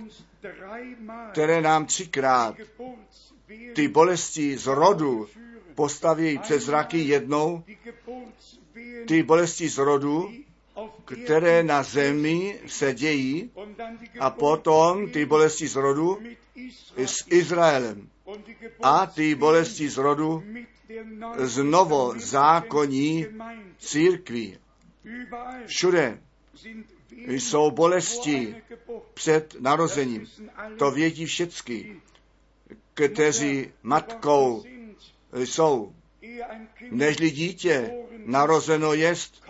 které 1.32 1.62
nám 1.62 1.86
třikrát 1.86 2.56
ty 3.76 3.88
bolesti 3.88 4.58
z 4.58 4.68
rodu 4.68 5.28
postaví 5.76 6.38
před 6.38 6.60
zraky 6.60 6.98
jednou, 6.98 7.64
ty 9.08 9.24
bolesti 9.24 9.70
z 9.70 9.78
rodu, 9.78 10.32
které 11.06 11.64
na 11.64 11.84
zemi 11.84 12.60
se 12.68 12.94
dějí, 12.94 13.52
a 14.20 14.30
potom 14.30 15.10
ty 15.10 15.26
bolesti 15.26 15.68
z 15.68 15.76
rodu 15.76 16.18
mit 16.22 16.38
Israel 16.56 17.08
s 17.08 17.26
Izraelem 17.30 18.10
a 18.84 19.06
ty 19.06 19.36
bolesti 19.36 19.90
z 19.90 19.98
rodu 19.98 20.44
mit 20.46 20.68
der 20.88 21.06
z 21.48 21.64
novozákonní 21.64 23.26
církví. 23.78 24.58
Všude 25.66 26.20
jsou 27.28 27.72
bolesti 27.72 28.56
před 29.14 29.56
narozením. 29.60 30.28
To 30.78 30.92
vědí 30.92 31.26
všecky, 31.26 32.02
kteří 32.94 33.72
matkou 33.84 34.64
jsou. 35.34 35.94
Nežli 36.92 37.32
dítě 37.32 37.94
narozeno 38.26 38.94
jest, 38.94 39.44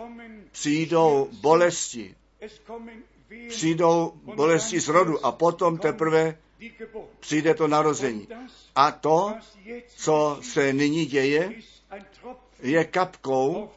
přijdou 0.55 1.29
bolesti. 1.41 2.15
přijdou 3.49 4.11
bolesti 4.35 4.79
z 4.79 4.87
rodu 4.87 5.25
a 5.25 5.31
potom 5.31 5.77
teprve 5.77 6.37
přijde 7.19 7.53
to 7.53 7.67
narození. 7.67 8.27
A 8.75 8.91
to, 8.91 9.33
co 9.87 10.39
se 10.41 10.73
nyní 10.73 11.05
děje, 11.05 11.51
je 12.61 12.85
kapkou 12.85 13.69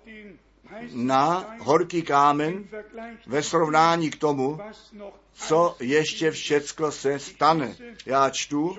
na 0.92 1.56
horký 1.60 2.02
kámen 2.02 2.64
ve 3.26 3.42
srovnání 3.42 4.10
k 4.10 4.16
tomu, 4.16 4.58
co 5.32 5.76
ještě 5.80 6.30
všecko 6.30 6.92
se 6.92 7.18
stane. 7.18 7.76
Já 8.06 8.30
čtu 8.30 8.76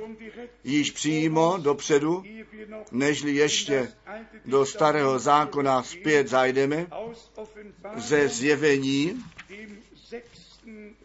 již 0.63 0.91
přímo 0.91 1.57
dopředu, 1.61 2.23
nežli 2.91 3.35
ještě 3.35 3.93
do 4.45 4.65
starého 4.65 5.19
zákona 5.19 5.83
zpět 5.83 6.27
zajdeme, 6.27 6.87
ze 7.95 8.27
zjevení, 8.27 9.23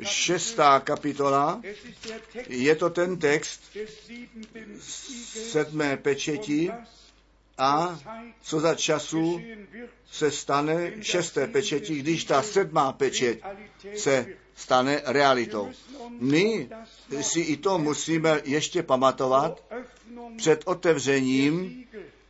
šestá 0.03 0.81
kapitola, 0.81 1.63
je 2.49 2.75
to 2.77 2.91
ten 2.91 3.19
text 3.19 3.63
sedmé 5.53 5.99
was 6.05 7.04
a 7.59 7.99
co 8.43 8.61
za 8.61 8.75
času 8.75 9.41
se 10.13 10.31
stane 10.31 10.93
šesté 11.03 11.47
pečeti, 11.47 11.95
když 11.99 12.25
ta 12.25 12.43
sedmá 12.43 12.93
Realität 12.93 13.39
se 13.97 14.27
stane 14.55 15.03
realitou. 15.05 15.71
My 16.21 16.69
si 17.21 17.41
i 17.41 17.57
to 17.57 17.79
musíme 17.79 18.41
ještě 18.45 18.83
pamatovat 18.83 19.63
před 20.37 20.63
otevřením 20.65 21.85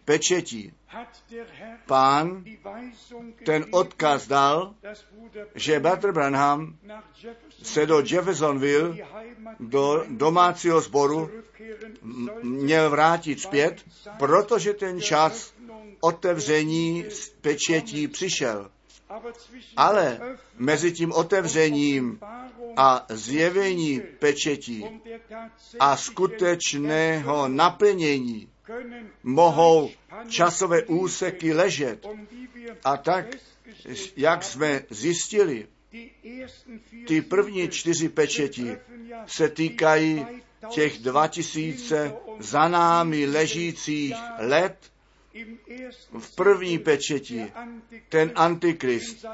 pečetí. 0.05 0.73
Pán 1.87 2.45
ten 3.45 3.67
odkaz 3.71 4.27
dal, 4.27 4.75
že 5.55 5.81
Brother 5.81 6.13
Branham 6.13 6.77
se 7.63 7.87
do 7.87 8.01
Jeffersonville, 8.01 8.97
do 9.61 10.05
domácího 10.09 10.81
sboru, 10.81 11.31
měl 12.43 12.91
vrátit 12.91 13.41
zpět, 13.41 13.85
protože 14.19 14.73
ten 14.73 15.01
čas 15.01 15.55
otevření 16.01 17.05
pečetí 17.41 18.09
přišel. 18.09 18.71
Ale 19.77 20.21
mezi 20.59 20.93
tím 20.93 21.13
otevřením 21.13 22.21
a 22.77 23.07
zjevení 23.09 24.01
pečetí 24.19 24.85
a 25.81 25.97
skutečného 25.97 27.49
naplnění 27.49 28.49
mohou 29.23 29.91
časové 30.29 30.83
úseky 30.83 31.53
ležet. 31.53 32.07
A 32.85 32.97
tak, 32.97 33.27
jak 34.17 34.45
jsme 34.45 34.83
zjistili, 34.91 35.67
ty 37.07 37.23
první 37.23 37.69
čtyři 37.69 38.09
ja 38.09 38.79
se 39.27 39.49
týkají 39.49 40.27
těch 40.71 40.99
2000 40.99 41.11
2000 41.11 41.99
hinter 42.01 42.13
uns 42.27 42.47
za 42.47 42.69
námi 42.69 43.27
ležících 43.27 44.15
let 44.39 44.94
v 46.19 46.35
první 46.35 46.79
pečeti. 46.79 47.53
Ten 48.09 48.33
antikrist 48.35 49.25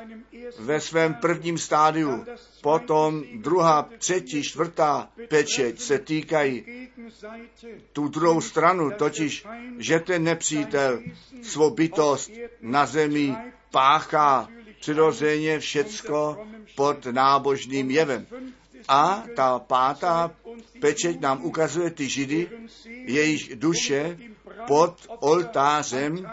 ve 0.59 0.81
svém 0.81 1.15
prvním 1.15 1.59
stádiu, 1.59 2.25
potom 2.63 3.23
druhá, 3.35 3.89
třetí, 3.99 4.43
čtvrtá 4.43 5.11
pečeť 5.29 5.81
se 5.81 5.99
týkají 5.99 6.65
tu 7.93 8.09
druhou 8.09 8.41
stranu, 8.41 8.91
totiž, 8.91 9.47
že 9.79 9.99
ten 10.01 10.25
nepřítel 10.25 11.03
svou 11.43 11.71
bytost 11.71 12.31
na 12.61 12.87
zemi 12.87 13.37
páchá 13.71 14.49
přirozeně 14.81 15.59
všecko 15.59 16.47
pod 16.77 17.07
nábožným 17.07 17.91
jevem. 17.91 18.27
A 18.89 19.25
ta 19.37 19.59
pátá 19.59 20.35
pečeť 20.81 21.21
nám 21.21 21.45
ukazuje 21.45 21.91
ty 21.91 22.09
židy, 22.09 22.49
jejich 23.05 23.57
duše 23.57 24.19
pod 24.67 25.07
oltářem 25.21 26.31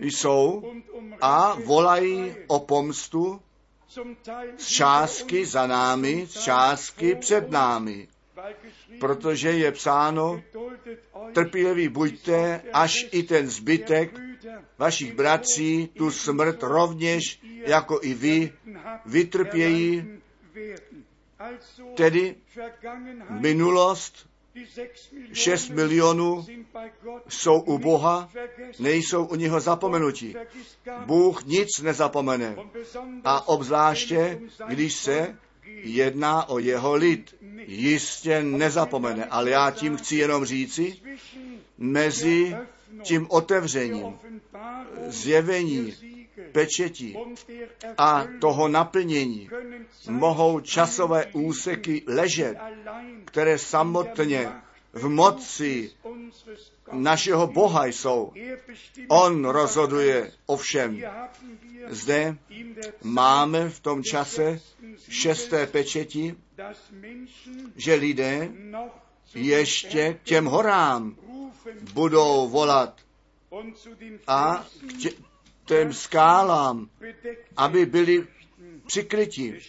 jsou 0.00 0.72
a 1.20 1.56
volají 1.64 2.34
o 2.46 2.60
pomstu 2.60 3.40
z 4.58 4.66
částky 4.66 5.46
za 5.46 5.66
námi, 5.66 6.26
z 6.26 6.40
částky 6.40 7.14
před 7.14 7.50
námi. 7.50 8.08
Protože 9.00 9.50
je 9.50 9.72
psáno, 9.72 10.42
trpěliví 11.32 11.88
buďte, 11.88 12.62
až 12.72 13.06
i 13.10 13.22
ten 13.22 13.50
zbytek 13.50 14.20
vašich 14.78 15.14
bratří 15.14 15.90
tu 15.98 16.10
smrt 16.10 16.62
rovněž 16.62 17.40
jako 17.66 17.98
i 18.02 18.14
vy 18.14 18.52
vytrpějí, 19.06 20.20
tedy 21.96 22.36
minulost, 23.28 24.28
6 25.32 25.68
milionů 25.68 26.46
jsou 27.28 27.60
u 27.60 27.78
Boha, 27.78 28.30
nejsou 28.78 29.24
u 29.24 29.34
něho 29.34 29.60
zapomenutí. 29.60 30.34
Bůh 31.06 31.44
nic 31.44 31.80
nezapomene. 31.82 32.56
A 33.24 33.48
obzvláště, 33.48 34.40
když 34.68 34.94
se 34.94 35.36
jedná 35.82 36.48
o 36.48 36.58
jeho 36.58 36.94
lid, 36.94 37.34
jistě 37.66 38.42
nezapomene. 38.42 39.24
Ale 39.24 39.50
já 39.50 39.70
tím 39.70 39.96
chci 39.96 40.16
jenom 40.16 40.44
říci, 40.44 40.96
mezi 41.78 42.56
tím 43.02 43.26
otevřením, 43.30 44.18
zjevení, 45.06 45.94
pečetí 46.52 47.16
a 47.98 48.26
toho 48.40 48.68
naplnění 48.68 49.50
mohou 50.08 50.60
časové 50.60 51.26
úseky 51.26 52.02
ležet, 52.06 52.56
které 53.24 53.58
samotně 53.58 54.52
v 54.92 55.08
moci 55.08 55.90
našeho 56.92 57.46
Boha 57.46 57.86
jsou. 57.86 58.32
On 59.08 59.44
rozhoduje 59.44 60.32
o 60.46 60.56
všem. 60.56 61.02
Zde 61.88 62.36
máme 63.02 63.68
v 63.68 63.80
tom 63.80 64.04
čase 64.04 64.60
šesté 65.08 65.66
pečeti, 65.66 66.34
že 67.76 67.94
lidé 67.94 68.50
ještě 69.34 70.18
těm 70.24 70.44
horám 70.44 71.16
budou 71.92 72.48
volat 72.48 73.00
a 74.26 74.66
k 74.88 75.02
tě, 75.02 75.10
těm 75.64 75.92
skálám, 75.92 76.88
aby 77.56 77.86
byli 77.86 78.26
přikryti. 78.86 79.60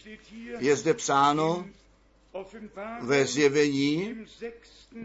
Je 0.59 0.75
zde 0.75 0.93
psáno 0.93 1.65
ve 3.01 3.25
zjevení 3.25 4.25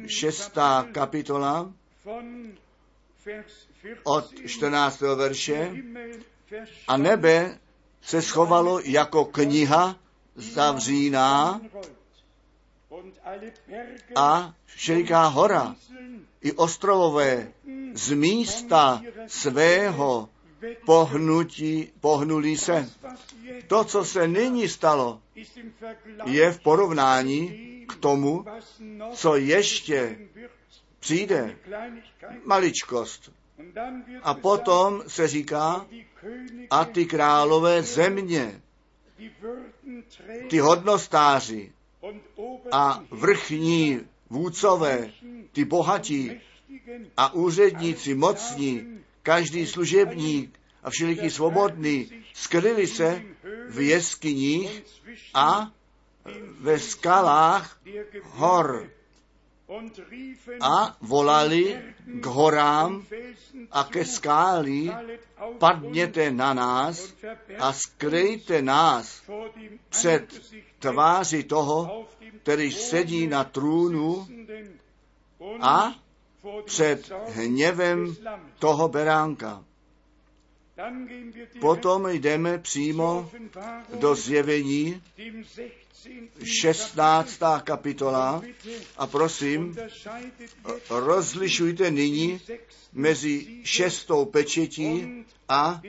šestá 0.07 0.87
kapitola 0.93 1.73
od 4.05 4.35
14. 4.47 5.01
verše 5.01 5.73
a 6.89 6.97
nebe 6.97 7.59
se 8.03 8.23
schovalo 8.23 8.81
jako 8.81 9.25
kniha 9.25 9.97
zavříná 10.35 11.61
a 14.17 14.55
všeliká 14.67 15.27
hora 15.27 15.77
i 16.41 16.53
ostrovové 16.53 17.53
z 17.95 18.13
místa 18.13 19.03
svého 19.27 20.29
pohnutí, 20.87 21.93
pohnulí 22.01 22.57
se. 22.57 22.91
To, 23.67 23.85
co 23.85 24.05
se 24.05 24.29
nyní 24.29 24.69
stalo, 24.69 25.21
je 26.25 26.53
v 26.53 26.61
porovnání 26.61 27.49
k 27.89 27.95
tomu, 27.97 28.45
co 29.13 29.37
ještě 29.37 30.19
přijde. 31.01 31.57
Maličkost. 32.45 33.33
A 34.23 34.35
potom 34.35 35.03
se 35.07 35.29
říká, 35.29 35.87
a 36.71 36.85
ty 36.85 37.07
králové 37.07 37.83
země, 37.83 38.63
ty 40.49 40.59
hodnostáři 40.59 41.73
a 42.73 43.05
vrchní 43.11 44.01
vůdcové, 44.31 45.11
ty 45.53 45.65
bohatí 45.65 46.41
a 47.17 47.33
úředníci 47.33 48.15
mocní, 48.15 48.99
každý 49.29 49.67
služebník 49.67 50.61
a 50.83 50.91
všeliký 50.91 51.31
svobodný 51.31 52.25
skryli 52.33 52.87
se 52.87 53.23
v 53.69 53.81
jeskyních 53.81 54.83
a 55.35 55.69
ve 56.61 56.79
skalách 56.79 57.81
hor 58.23 58.89
a 60.61 60.97
volali 61.01 61.77
k 62.21 62.27
horám 62.27 63.05
a 63.71 63.85
ke 63.85 64.05
skáli, 64.05 64.91
padněte 65.59 66.31
na 66.31 66.55
nás 66.55 67.15
a 67.59 67.73
skryjte 67.73 68.63
nás 68.63 69.23
před 69.89 70.25
tváři 70.79 71.43
toho, 71.43 72.09
který 72.43 72.73
sedí 72.73 73.27
na 73.27 73.45
trůnu 73.45 74.29
a 75.61 76.08
před 76.65 77.13
hněvem 77.29 78.17
toho 78.59 78.89
beránka. 78.89 79.65
Potom 81.61 82.09
jdeme 82.09 82.59
přímo 82.59 83.31
do 84.01 84.15
zjevení, 84.15 85.03
dem 85.19 85.45
16. 85.45 85.79
16. 86.45 87.41
kapitola. 87.65 88.43
A 88.97 89.07
prosím, 89.07 89.77
rozlišujte 90.91 91.91
nyní 91.91 92.41
mezi 92.93 93.61
šestou 93.65 94.25
pečetí 94.25 95.25
a 95.49 95.81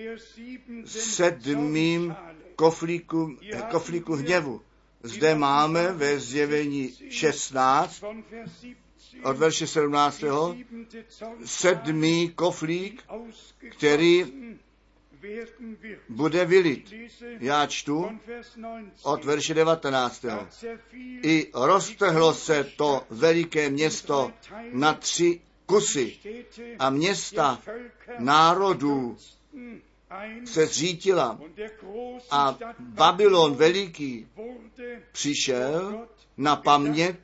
sedmým 0.86 2.16
koflíku, 2.56 3.38
koflíku 3.72 4.16
hněvu. 4.16 4.62
Zde 5.04 5.36
máme 5.36 5.94
ve 5.94 6.20
zjevení 6.20 6.94
16 7.10 8.02
Von 8.02 8.24
Vers 8.32 8.52
17 8.62 8.89
od 9.24 9.38
verše 9.38 9.68
17. 9.68 10.20
die 10.20 10.30
siebente 10.32 11.04
Zornschale 11.10 11.48
sedmý 11.48 12.30
koflík, 12.36 13.04
který 13.72 14.26
bude 16.10 16.46
vylit. 16.46 16.94
Já 17.40 17.66
čtu 17.68 17.96
von 17.96 18.20
Vers 18.28 18.56
19. 18.56 19.02
od 19.04 19.26
verše 19.26 19.54
19. 19.54 20.22
Da 20.26 20.48
zerfiel 20.60 21.20
I 21.24 21.52
roztrhlo 21.54 22.34
se 22.34 22.64
to 22.64 23.04
veliké 23.10 23.70
město 23.70 24.32
na 24.72 24.94
tři 24.94 25.42
kusy 25.66 26.18
a 26.80 26.90
města 26.90 27.62
národů 28.20 29.18
se 30.46 30.66
zřítila 30.66 31.40
a 32.32 32.58
Babylon 32.80 33.56
veliký 33.56 34.28
přišel 35.12 36.08
na 36.38 36.56
paměť 36.56 37.16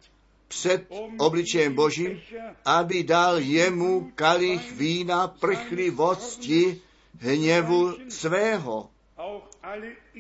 před 0.48 0.88
obličejem 1.18 1.76
Božím, 1.76 2.22
aby 2.66 3.04
dal 3.04 3.40
jemu 3.40 4.12
kalich 4.16 4.72
vína 4.72 5.28
prchlivosti 5.28 6.82
hněvu 7.20 7.94
svého. 8.10 8.90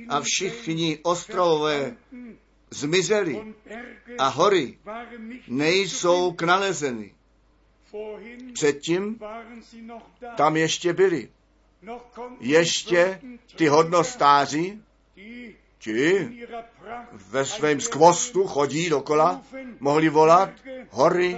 A 0.09 0.21
všichni 0.21 0.99
Inseln 1.09 1.97
zmizeli 2.69 3.53
a 4.17 4.27
hory 4.27 4.77
nejsou 5.47 6.31
k 6.31 6.41
nalezeny. 6.41 7.13
Předtím 8.53 9.19
tam 10.37 10.57
ještě 10.57 10.93
byli. 10.93 11.29
Ještě 12.39 13.21
ty 13.55 13.67
hodnostáři, 13.67 14.79
ti 15.85 16.29
ve 17.11 17.45
svém 17.45 17.81
skvostu 17.81 18.47
chodí 18.47 18.89
dokola, 18.89 19.41
mohli 19.79 20.09
volat, 20.09 20.49
hory, 20.89 21.37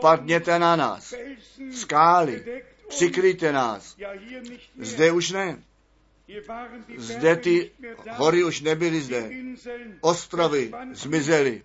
padněte 0.00 0.58
na 0.58 0.76
nás, 0.76 1.14
skály, 1.72 2.62
přikryjte 2.88 3.52
nás. 3.52 3.96
Zde 4.78 5.12
už 5.12 5.30
ne. 5.30 5.62
Zde 6.96 7.36
ty 7.36 7.70
hory 8.10 8.44
už 8.44 8.60
nebyly 8.60 9.00
zde. 9.00 9.30
Ostrovy 10.00 10.72
zmizely. 10.92 11.62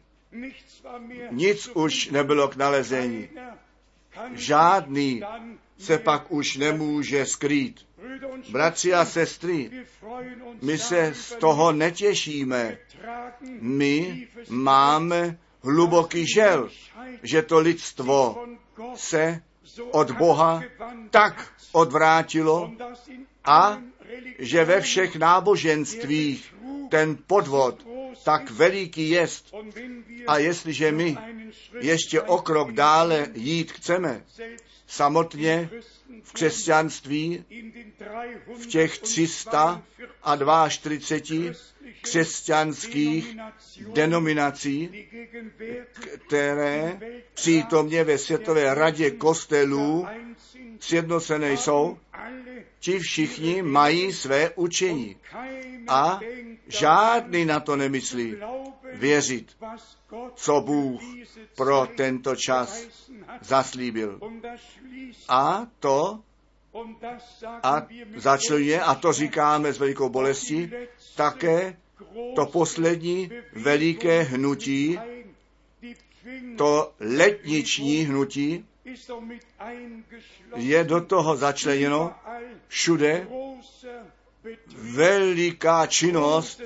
Nic 1.31 1.69
už 1.73 2.09
nebylo 2.09 2.47
k 2.47 2.55
nalezení. 2.55 3.29
Žádný 4.33 5.23
se 5.79 5.97
pak 5.97 6.31
už 6.31 6.57
nemůže 6.57 7.25
skrýt. 7.25 7.79
Bratři 8.49 8.93
a 8.93 9.05
sestry, 9.05 9.71
my 10.61 10.77
se 10.77 11.13
z 11.15 11.35
toho 11.35 11.71
netěšíme. 11.71 12.77
My 13.61 14.27
máme 14.49 15.37
hluboký 15.63 16.25
žel, 16.35 16.69
že 17.23 17.41
to 17.41 17.59
lidstvo 17.59 18.45
se 18.95 19.41
od 19.91 20.11
Boha 20.11 20.63
tak 21.09 21.53
odvrátilo 21.71 22.71
a 23.45 23.77
že 24.39 24.65
ve 24.65 24.81
všech 24.81 25.15
náboženstvích 25.15 26.55
ten 26.89 27.17
podvod 27.27 27.85
tak 28.23 28.51
veliký 28.51 29.09
jest. 29.09 29.53
A 30.27 30.37
jestliže 30.37 30.91
my 30.91 31.17
ještě 31.79 32.21
o 32.21 32.37
krok 32.37 32.71
dále 32.71 33.27
jít 33.33 33.71
chceme, 33.71 34.23
samotně 34.87 35.69
v 36.23 36.33
křesťanství, 36.33 37.45
v 38.57 38.65
těch 38.67 38.97
342 38.99 40.69
křesťanských 42.01 43.37
denominací, 43.93 45.07
které 46.27 46.99
přítomně 47.33 48.03
ve 48.03 48.17
Světové 48.17 48.73
radě 48.73 49.11
kostelů 49.11 50.07
sjednocené 50.79 51.53
jsou, 51.53 51.97
ti 52.79 52.99
všichni 52.99 53.61
mají 53.61 54.13
své 54.13 54.49
učení. 54.55 55.17
A 55.87 56.19
žádný 56.67 57.45
na 57.45 57.59
to 57.59 57.75
nemyslí 57.75 58.35
věřit, 58.93 59.57
co 60.35 60.61
Bůh 60.61 61.01
pro 61.55 61.87
tento 61.97 62.35
čas 62.35 62.87
zaslíbil. 63.41 64.19
A 65.29 65.67
to 65.79 66.19
a 67.63 67.87
začlenuje, 68.15 68.81
a 68.81 68.95
to 68.95 69.13
říkáme 69.13 69.73
s 69.73 69.79
velikou 69.79 70.09
bolestí, 70.09 70.71
také 71.15 71.77
to 72.35 72.45
poslední 72.45 73.31
veliké 73.53 74.21
hnutí, 74.21 74.99
to 76.57 76.93
letniční 76.99 77.97
hnutí, 77.97 78.65
je 80.55 80.83
do 80.83 81.01
toho 81.01 81.35
začleněno 81.35 82.15
všude 82.67 83.27
veliká 84.75 85.85
činnost, 85.87 86.61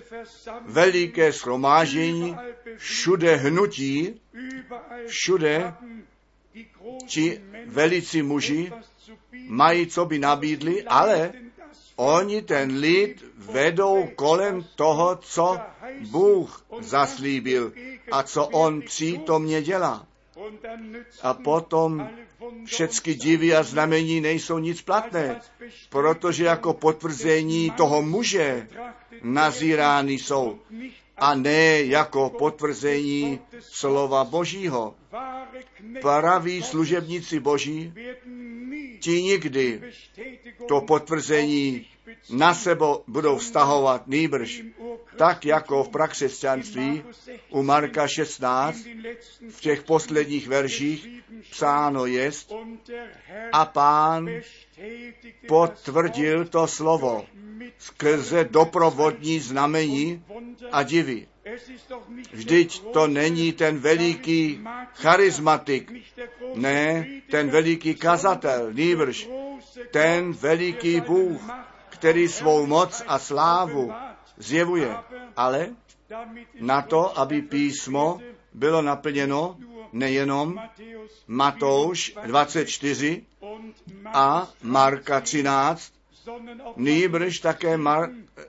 veliké 0.65 1.33
schromážení, 1.33 2.37
všude 2.77 3.35
hnutí, 3.35 4.21
všude 5.07 5.73
ti 7.07 7.41
velici 7.65 8.21
muži 8.23 8.71
mají, 9.47 9.87
co 9.87 10.05
by 10.05 10.19
nabídli, 10.19 10.83
ale 10.83 11.33
oni 11.95 12.41
ten 12.41 12.77
lid 12.77 13.23
vedou 13.37 14.07
kolem 14.15 14.65
toho, 14.75 15.15
co 15.15 15.57
Bůh 16.09 16.65
zaslíbil 16.79 17.73
a 18.11 18.23
co 18.23 18.45
on 18.47 18.81
přítomně 18.81 19.61
dělá. 19.61 20.07
A 21.21 21.33
potom 21.33 22.09
všechny 22.65 23.13
divy 23.13 23.55
a 23.55 23.63
znamení 23.63 24.21
nejsou 24.21 24.57
nic 24.59 24.81
platné, 24.81 25.41
protože 25.89 26.45
jako 26.45 26.73
potvrzení 26.73 27.71
toho 27.71 28.01
muže 28.01 28.67
nazírány 29.23 30.13
jsou 30.13 30.59
a 31.17 31.35
ne 31.35 31.81
jako 31.81 32.29
potvrzení 32.29 33.39
slova 33.59 34.23
Božího. 34.23 34.95
Praví 36.01 36.63
služebníci 36.63 37.39
Boží, 37.39 37.93
ti 38.99 39.23
nikdy 39.23 39.81
to 40.67 40.81
potvrzení 40.81 41.85
na 42.29 42.53
sebo 42.53 43.03
budou 43.07 43.37
vztahovat 43.37 44.07
nýbrž, 44.07 44.63
tak 45.17 45.45
jako 45.45 45.83
v 45.83 45.89
prakřesťanství 45.89 47.03
u 47.49 47.63
Marka 47.63 48.07
16 48.07 48.77
v 49.49 49.61
těch 49.61 49.83
posledních 49.83 50.47
verších 50.47 51.07
psáno 51.51 52.05
jest 52.05 52.53
a 53.51 53.65
pán 53.65 54.29
potvrdil 55.47 56.45
to 56.45 56.67
slovo 56.67 57.25
skrze 57.77 58.43
doprovodní 58.43 59.39
znamení 59.39 60.23
a 60.71 60.83
divy. 60.83 61.27
Vždyť 62.31 62.83
to 62.93 63.07
není 63.07 63.53
ten 63.53 63.79
veliký 63.79 64.59
charismatik, 64.93 65.91
ne 66.55 67.07
ten 67.31 67.49
veliký 67.49 67.95
kazatel, 67.95 68.73
nýbrž 68.73 69.29
ten 69.91 70.33
veliký 70.33 71.01
Bůh, 71.01 71.41
který 71.89 72.27
svou 72.27 72.65
moc 72.65 73.03
a 73.07 73.19
slávu 73.19 73.93
zjevuje, 74.37 74.95
ale 75.35 75.69
na 76.59 76.81
to, 76.81 77.19
aby 77.19 77.41
písmo 77.41 78.21
bylo 78.53 78.81
naplněno 78.81 79.57
nejenom 79.93 80.61
Matouš 81.27 82.13
24 82.25 83.25
a 84.05 84.47
Marka 84.61 85.21
13, 85.21 85.93
nýbrž 86.75 87.39
také 87.39 87.77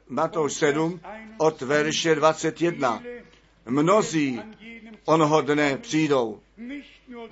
Matouš 0.09 0.53
7 0.53 1.01
od 1.39 1.63
verše 1.63 2.15
21. 2.15 3.03
Mnozí 3.67 4.41
onoho 5.05 5.41
dne 5.41 5.77
přijdou. 5.79 6.41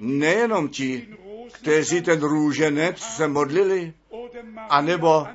Nejenom 0.01 0.69
ti, 0.69 1.09
kteří 1.53 2.03
ten 2.03 2.21
růženec 2.21 2.99
se 2.99 3.29
modlili, 3.29 3.93
anebo 4.69 5.27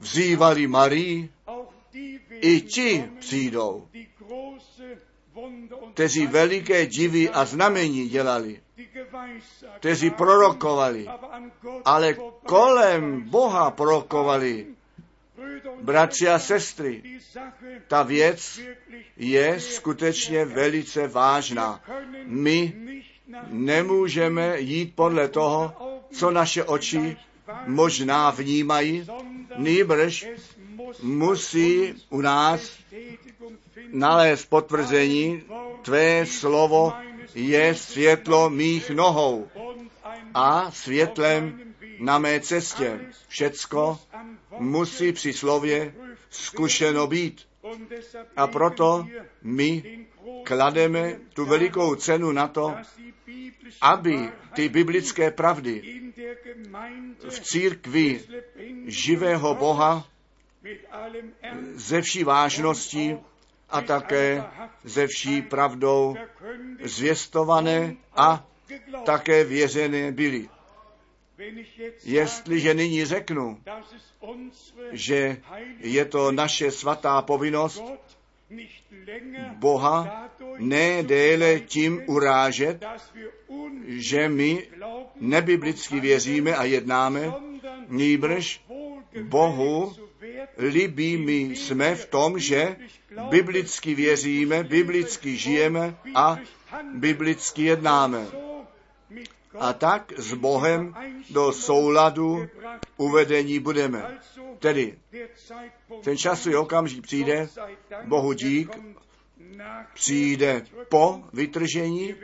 vzývali 0.00 0.66
Marii, 0.66 1.28
i 2.40 2.60
ti 2.60 3.04
přijdou, 3.18 3.88
kteří 5.94 6.26
veliké 6.26 6.86
divy 6.86 7.30
a 7.30 7.44
znamení 7.44 8.08
dělali, 8.08 8.61
kteří 9.76 10.10
prorokovali, 10.10 11.08
ale 11.84 12.14
kolem 12.46 13.22
Boha 13.22 13.70
prorokovali, 13.70 14.66
Bratři 15.82 16.28
a 16.28 16.38
sestry, 16.38 17.02
ta 17.88 18.02
věc 18.02 18.60
je 19.16 19.60
skutečně 19.60 20.44
velice 20.44 21.08
vážná. 21.08 21.80
My 22.24 22.72
nemůžeme 23.48 24.60
jít 24.60 24.94
podle 24.94 25.28
toho, 25.28 25.72
co 26.12 26.30
naše 26.30 26.64
oči 26.64 27.16
možná 27.66 28.30
vnímají, 28.30 29.06
nýbrž 29.56 30.26
musí 31.02 31.94
u 32.10 32.20
nás 32.20 32.78
nalézt 33.92 34.44
potvrzení, 34.44 35.42
tvé 35.82 36.26
slovo 36.26 36.92
je 37.34 37.74
světlo 37.74 38.50
mých 38.50 38.90
nohou 38.90 39.48
a 40.34 40.70
světlem 40.70 41.60
na 41.98 42.18
mé 42.18 42.40
cestě. 42.40 43.00
Všecko 43.28 43.98
musí 44.58 45.12
při 45.12 45.32
slově 45.32 45.94
zkušeno 46.30 47.06
být. 47.06 47.48
A 48.36 48.46
proto 48.46 49.06
my 49.42 49.98
klademe 50.44 51.18
tu 51.34 51.44
velikou 51.44 51.94
cenu 51.94 52.32
na 52.32 52.48
to, 52.48 52.74
aby 53.80 54.28
ty 54.54 54.68
biblické 54.68 55.30
pravdy 55.30 56.02
v 57.28 57.40
církvi 57.40 58.20
živého 58.86 59.54
Boha 59.54 60.06
ze 61.74 62.00
vší 62.00 62.24
vážností 62.24 63.16
a 63.72 63.80
také 63.80 64.44
ze 64.84 65.06
vší 65.06 65.42
pravdou 65.42 66.16
zvěstované 66.84 67.96
a 68.16 68.46
také 69.04 69.44
věřené 69.44 70.12
byly. 70.12 70.48
Jestliže 72.04 72.74
nyní 72.74 73.04
řeknu, 73.04 73.58
že 74.92 75.36
je 75.78 76.04
to 76.04 76.32
naše 76.32 76.70
svatá 76.70 77.22
povinnost 77.22 77.82
Boha 79.56 80.28
ne 80.58 81.02
déle 81.02 81.60
tím 81.60 82.02
urážet, 82.06 82.84
že 83.86 84.28
my 84.28 84.68
nebiblicky 85.20 86.00
věříme 86.00 86.56
a 86.56 86.64
jednáme, 86.64 87.32
nýbrž 87.88 88.60
Bohu 89.22 89.96
libí 90.58 91.16
my 91.16 91.40
jsme 91.40 91.94
v 91.94 92.06
tom, 92.06 92.38
že 92.38 92.76
biblicky 93.28 93.94
věříme, 93.94 94.64
biblicky 94.64 95.36
žijeme 95.36 95.96
a 96.14 96.38
biblicky 96.94 97.62
jednáme. 97.62 98.26
A 99.58 99.72
tak 99.72 100.12
s 100.16 100.34
Bohem 100.34 100.94
do 101.30 101.52
souladu 101.52 102.48
uvedení 102.96 103.58
budeme. 103.58 104.18
Tedy 104.58 104.98
ten 106.04 106.16
časový 106.16 106.56
okamžik 106.56 107.02
přijde, 107.02 107.48
Bohu 108.04 108.32
dík, 108.32 108.78
přijde 109.94 110.66
po 110.88 111.22
vytržení, 111.32 112.14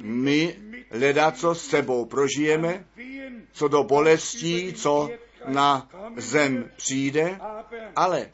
my 0.00 0.56
leda, 0.90 1.30
co 1.30 1.54
s 1.54 1.66
sebou 1.66 2.04
prožijeme, 2.04 2.84
co 3.52 3.68
do 3.68 3.84
bolestí, 3.84 4.72
co 4.72 5.10
na 5.46 5.88
zem 6.16 6.70
přijde, 6.76 7.38
ale 7.96 8.30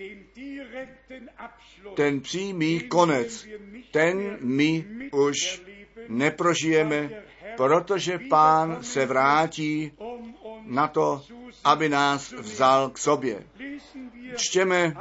ten 1.94 2.20
přímý 2.20 2.80
konec, 2.80 3.46
ten 3.90 4.38
my 4.40 4.84
už 5.12 5.62
neprožijeme, 6.08 7.10
protože 7.56 8.18
pán 8.30 8.82
se 8.82 9.06
vrátí 9.06 9.92
na 10.64 10.88
to, 10.88 11.22
aby 11.64 11.88
nás 11.88 12.32
vzal 12.32 12.90
k 12.90 12.98
sobě. 12.98 13.42
Čtěme 14.36 14.94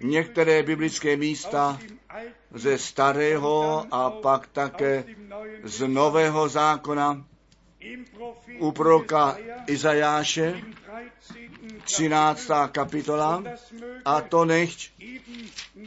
některé 0.00 0.62
biblické 0.62 1.16
místa 1.16 1.78
ze 2.50 2.78
starého 2.78 3.86
a 3.90 4.10
pak 4.10 4.46
také 4.46 5.04
z 5.62 5.86
nového 5.86 6.48
zákona 6.48 7.24
u 8.58 8.72
proroka 8.72 9.36
Izajáše, 9.66 10.60
13. 11.84 12.50
kapitola, 12.72 13.44
a 14.04 14.20
to 14.20 14.44
nechť 14.44 14.90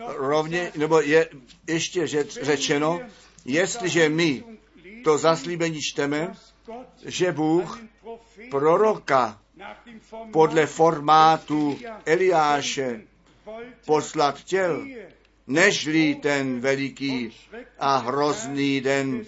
rovně, 0.07 0.71
nebo 0.75 1.01
je 1.01 1.29
ještě 1.67 2.07
řečeno, 2.41 3.01
jestliže 3.45 4.09
my 4.09 4.43
to 5.03 5.17
zaslíbení 5.17 5.79
čteme, 5.81 6.33
že 7.05 7.31
Bůh 7.31 7.79
proroka 8.51 9.39
podle 10.31 10.65
formátu 10.65 11.79
Eliáše 12.05 13.01
poslat 13.85 14.37
chtěl, 14.37 14.87
nežli 15.47 16.15
ten 16.15 16.59
veliký 16.59 17.35
a 17.79 17.97
hrozný 17.97 18.81
den 18.81 19.25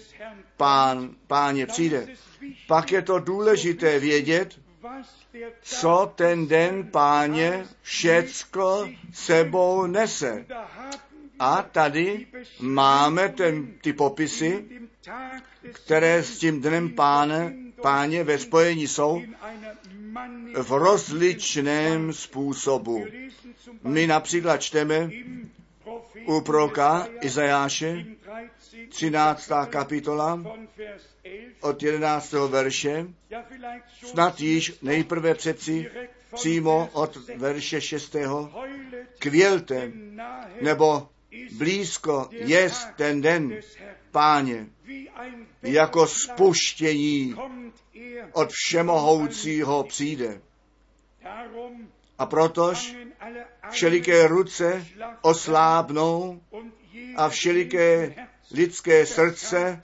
pán, 0.56 1.10
páně 1.26 1.66
přijde. 1.66 2.06
Pak 2.66 2.92
je 2.92 3.02
to 3.02 3.18
důležité 3.18 3.98
vědět, 3.98 4.61
co 5.62 6.12
ten 6.14 6.46
den 6.46 6.88
páně 6.90 7.66
všecko 7.82 8.88
sebou 9.12 9.86
nese. 9.86 10.46
A 11.38 11.62
tady 11.62 12.26
máme 12.60 13.28
ten, 13.28 13.66
ty 13.80 13.92
popisy, 13.92 14.64
které 15.72 16.22
s 16.22 16.38
tím 16.38 16.60
dnem 16.60 16.90
páne, 16.90 17.54
páně 17.82 18.24
ve 18.24 18.38
spojení 18.38 18.88
jsou 18.88 19.22
v 20.62 20.72
rozličném 20.72 22.12
způsobu. 22.12 23.06
My 23.82 24.06
například 24.06 24.56
čteme 24.56 25.10
u 26.26 26.40
proka 26.40 27.08
Izajáše 27.20 28.04
13. 28.92 29.50
kapitola 29.70 30.42
od 31.60 31.82
11. 31.82 32.32
verše, 32.32 33.06
snad 34.04 34.40
již 34.40 34.78
nejprve 34.82 35.34
přeci 35.34 35.90
přímo 36.34 36.88
od 36.92 37.16
verše 37.36 37.80
6. 37.80 38.16
kvělte, 39.18 39.92
nebo 40.60 41.08
blízko 41.58 42.28
je 42.30 42.70
ten 42.96 43.20
den, 43.20 43.60
páně, 44.10 44.66
jako 45.62 46.06
spuštění 46.06 47.34
od 48.32 48.50
všemohoucího 48.52 49.84
přijde. 49.84 50.40
A 52.18 52.26
protož 52.26 52.96
všeliké 53.70 54.26
ruce 54.26 54.86
oslábnou 55.22 56.40
a 57.16 57.28
všeliké 57.28 58.14
lidské 58.54 59.06
srdce 59.06 59.82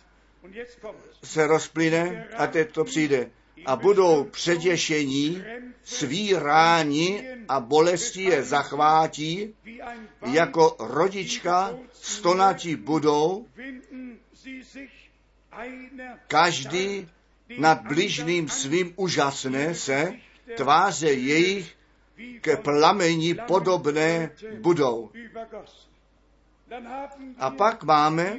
se 1.25 1.47
rozplyne 1.47 2.29
a 2.37 2.47
teď 2.47 2.73
to 2.73 2.85
přijde. 2.85 3.31
A 3.67 3.77
budou 3.77 4.25
předěšení, 4.25 5.45
svíráni 5.85 7.29
a 7.49 7.61
bolesti 7.61 8.23
je 8.23 8.43
zachvátí, 8.43 9.55
jako 10.27 10.77
rodička 10.79 11.79
stonatí 11.93 12.77
budou, 12.77 13.47
každý 16.29 17.09
nad 17.59 17.81
bližným 17.83 18.49
svým 18.49 18.93
úžasné 18.97 19.75
se, 19.75 20.13
tváře 20.57 21.13
jejich 21.13 21.77
ke 22.41 22.57
plamení 22.57 23.35
podobné 23.47 24.31
budou. 24.61 25.11
A 27.39 27.51
pak 27.51 27.85
máme 27.85 28.37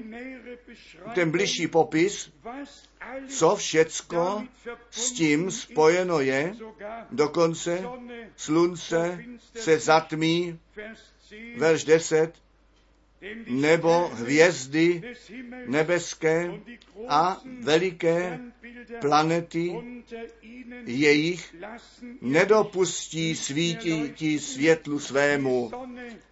ten 1.16 1.32
bližší 1.32 1.68
popis, 1.68 2.32
co 3.28 3.56
všecko 3.56 4.44
s 4.90 5.12
tím 5.12 5.52
spojeno 5.52 6.20
je, 6.20 6.56
dokonce 7.12 7.84
slunce 8.36 9.24
se 9.56 9.80
zatmí, 9.80 10.60
verš 11.58 11.84
10, 11.84 12.34
nebo 13.48 14.08
hvězdy 14.08 15.02
nebeské 15.68 16.52
a 17.08 17.42
veliké 17.60 18.40
planety 19.02 19.74
jejich 20.86 21.56
nedopustí 22.22 23.36
svítí 23.36 24.40
světlu 24.40 25.00
svému. 25.00 25.72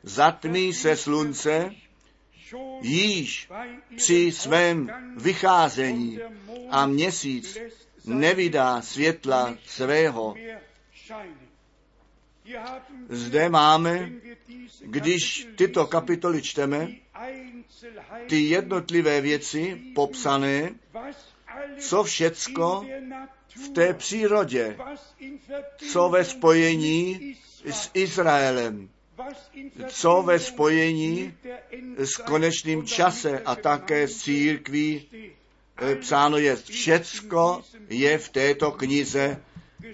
Zatmí 0.04 0.74
se 0.74 0.96
slunce, 0.96 1.72
již 2.82 3.50
při 3.96 4.32
svém 4.32 4.92
vycházení 5.18 6.20
a 6.70 6.86
měsíc 6.86 7.58
nevydá 8.06 8.82
světla 8.82 9.58
svého. 9.66 10.36
Zde 13.10 13.50
máme, 13.50 14.12
když 14.82 15.48
tyto 15.56 15.88
kapitoly 15.88 16.42
čteme, 16.42 16.88
ty 18.30 18.40
jednotlivé 18.40 19.22
věci 19.22 19.82
popsané, 19.96 20.76
co 21.80 22.04
všecko 22.04 22.86
v 23.56 23.70
té 23.70 23.94
přírodě, 23.94 24.78
co 25.92 26.10
ve 26.10 26.26
spojení 26.26 27.36
s 27.66 27.92
Izraelem, 27.94 28.90
co 29.88 30.22
ve 30.22 30.40
spojení 30.40 31.34
s 31.98 32.18
konečným 32.18 32.86
čase 32.86 33.40
a 33.40 33.56
také 33.56 34.08
s 34.08 34.24
církví 34.24 35.08
eh, 35.78 35.96
psáno 35.96 36.38
je. 36.38 36.56
Všecko 36.56 37.62
je 37.90 38.18
v 38.18 38.30
této 38.30 38.72
knize 38.72 39.42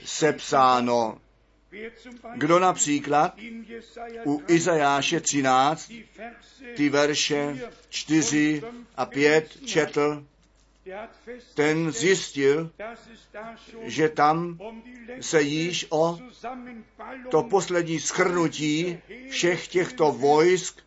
sepsáno. 0.05 1.17
Kdo 2.35 2.59
například 2.59 3.37
u 4.25 4.43
Izajáše 4.47 5.19
13 5.19 5.91
ty 6.75 6.89
verše 6.89 7.69
4 7.89 8.61
a 8.95 9.05
5 9.05 9.65
četl, 9.65 10.25
ten 11.53 11.91
zjistil, 11.91 12.71
že 13.83 14.09
tam 14.09 14.59
se 15.21 15.41
již 15.41 15.85
o 15.89 16.19
to 17.31 17.43
poslední 17.43 17.99
schrnutí 17.99 18.99
všech 19.29 19.67
těchto 19.67 20.11
vojsk 20.11 20.81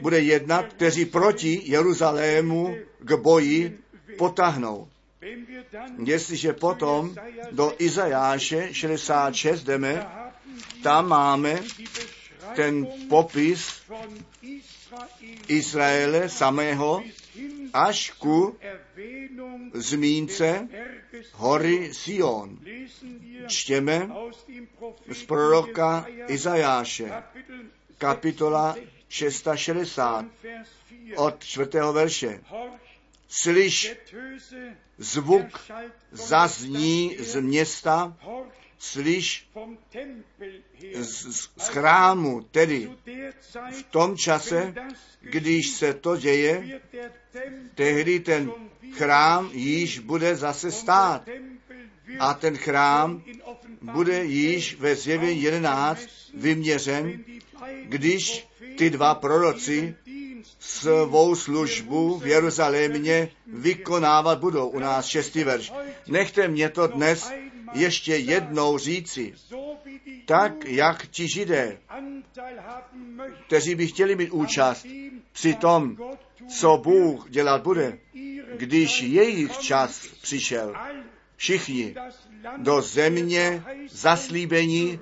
bude 0.00 0.20
jednat, 0.20 0.72
kteří 0.72 1.04
proti 1.04 1.62
Jeruzalému 1.64 2.76
k 2.98 3.12
boji 3.12 3.78
potahnou. 4.18 4.88
Jestliže 6.04 6.52
potom 6.52 7.14
do 7.50 7.74
Izajáše 7.78 8.74
66 8.74 9.62
jdeme, 9.62 10.06
tam 10.82 11.08
máme 11.08 11.60
ten 12.56 12.86
popis 13.08 13.80
Izraele 15.48 16.28
samého 16.28 17.02
až 17.74 18.10
ku 18.10 18.56
zmínce 19.74 20.68
hory 21.32 21.94
Sion. 21.94 22.58
Čtěme 23.46 24.08
z 25.12 25.22
proroka 25.22 26.06
Izajáše, 26.26 27.22
kapitola 27.98 28.76
660 29.08 30.26
od 31.16 31.44
čtvrtého 31.44 31.92
verše. 31.92 32.40
Slyš, 33.28 33.96
zvuk 34.98 35.60
zazní 36.12 37.16
z 37.20 37.40
města, 37.40 38.16
slyš 38.78 39.48
z, 40.94 41.48
z 41.56 41.68
chrámu, 41.68 42.40
tedy 42.50 42.90
v 43.70 43.82
tom 43.90 44.16
čase, 44.16 44.74
když 45.20 45.70
se 45.70 45.94
to 45.94 46.16
děje, 46.16 46.80
tehdy 47.74 48.20
ten 48.20 48.52
chrám 48.92 49.50
již 49.52 49.98
bude 49.98 50.36
zase 50.36 50.72
stát. 50.72 51.28
A 52.18 52.34
ten 52.34 52.56
chrám 52.56 53.22
bude 53.82 54.24
již 54.24 54.78
ve 54.78 54.96
zjevě 54.96 55.32
11 55.32 56.00
vyměřen, 56.34 57.24
když 57.84 58.48
ty 58.76 58.90
dva 58.90 59.14
proroci 59.14 59.94
svou 60.58 61.34
službu 61.34 62.18
v 62.18 62.26
Jeruzalémě 62.26 63.30
vykonávat 63.46 64.38
budou. 64.38 64.68
U 64.68 64.78
nás 64.78 65.06
šestý 65.06 65.44
verš. 65.44 65.72
Nechte 66.06 66.48
mě 66.48 66.68
to 66.68 66.86
dnes 66.86 67.32
ještě 67.74 68.16
jednou 68.16 68.78
říci, 68.78 69.34
tak 70.26 70.64
jak 70.64 71.06
ti 71.06 71.28
židé, 71.28 71.78
kteří 73.46 73.74
by 73.74 73.86
chtěli 73.86 74.16
mít 74.16 74.30
účast 74.30 74.86
při 75.32 75.54
tom, 75.54 75.96
co 76.58 76.76
Bůh 76.76 77.30
dělat 77.30 77.62
bude, 77.62 77.98
když 78.56 79.02
jejich 79.02 79.58
čas 79.58 80.06
přišel, 80.22 80.74
všichni 81.36 81.94
do 82.56 82.82
země 82.82 83.64
zaslíbení 83.90 85.00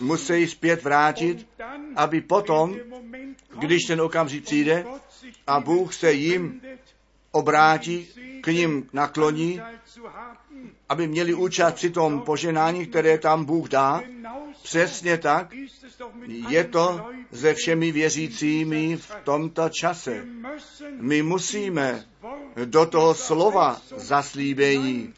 musí 0.00 0.46
zpět 0.46 0.82
vrátit, 0.82 1.46
aby 1.96 2.20
potom, 2.20 2.76
když 3.58 3.84
ten 3.84 4.00
okamžik 4.00 4.44
přijde 4.44 4.84
a 5.46 5.60
Bůh 5.60 5.94
se 5.94 6.12
jim 6.12 6.60
obrátí, 7.30 8.08
k 8.40 8.46
ním 8.46 8.88
nakloní, 8.92 9.60
aby 10.88 11.06
měli 11.06 11.34
účast 11.34 11.74
při 11.74 11.90
tom 11.90 12.20
poženání, 12.20 12.86
které 12.86 13.18
tam 13.18 13.44
Bůh 13.44 13.68
dá. 13.68 14.02
Přesně 14.62 15.18
tak 15.18 15.52
je 16.48 16.64
to 16.64 17.06
se 17.32 17.54
všemi 17.54 17.92
věřícími 17.92 18.96
v 18.96 19.12
tomto 19.24 19.68
čase. 19.68 20.24
My 21.00 21.22
musíme 21.22 22.04
do 22.64 22.86
toho 22.86 23.14
slova 23.14 23.80
zaslíbení 23.96 25.14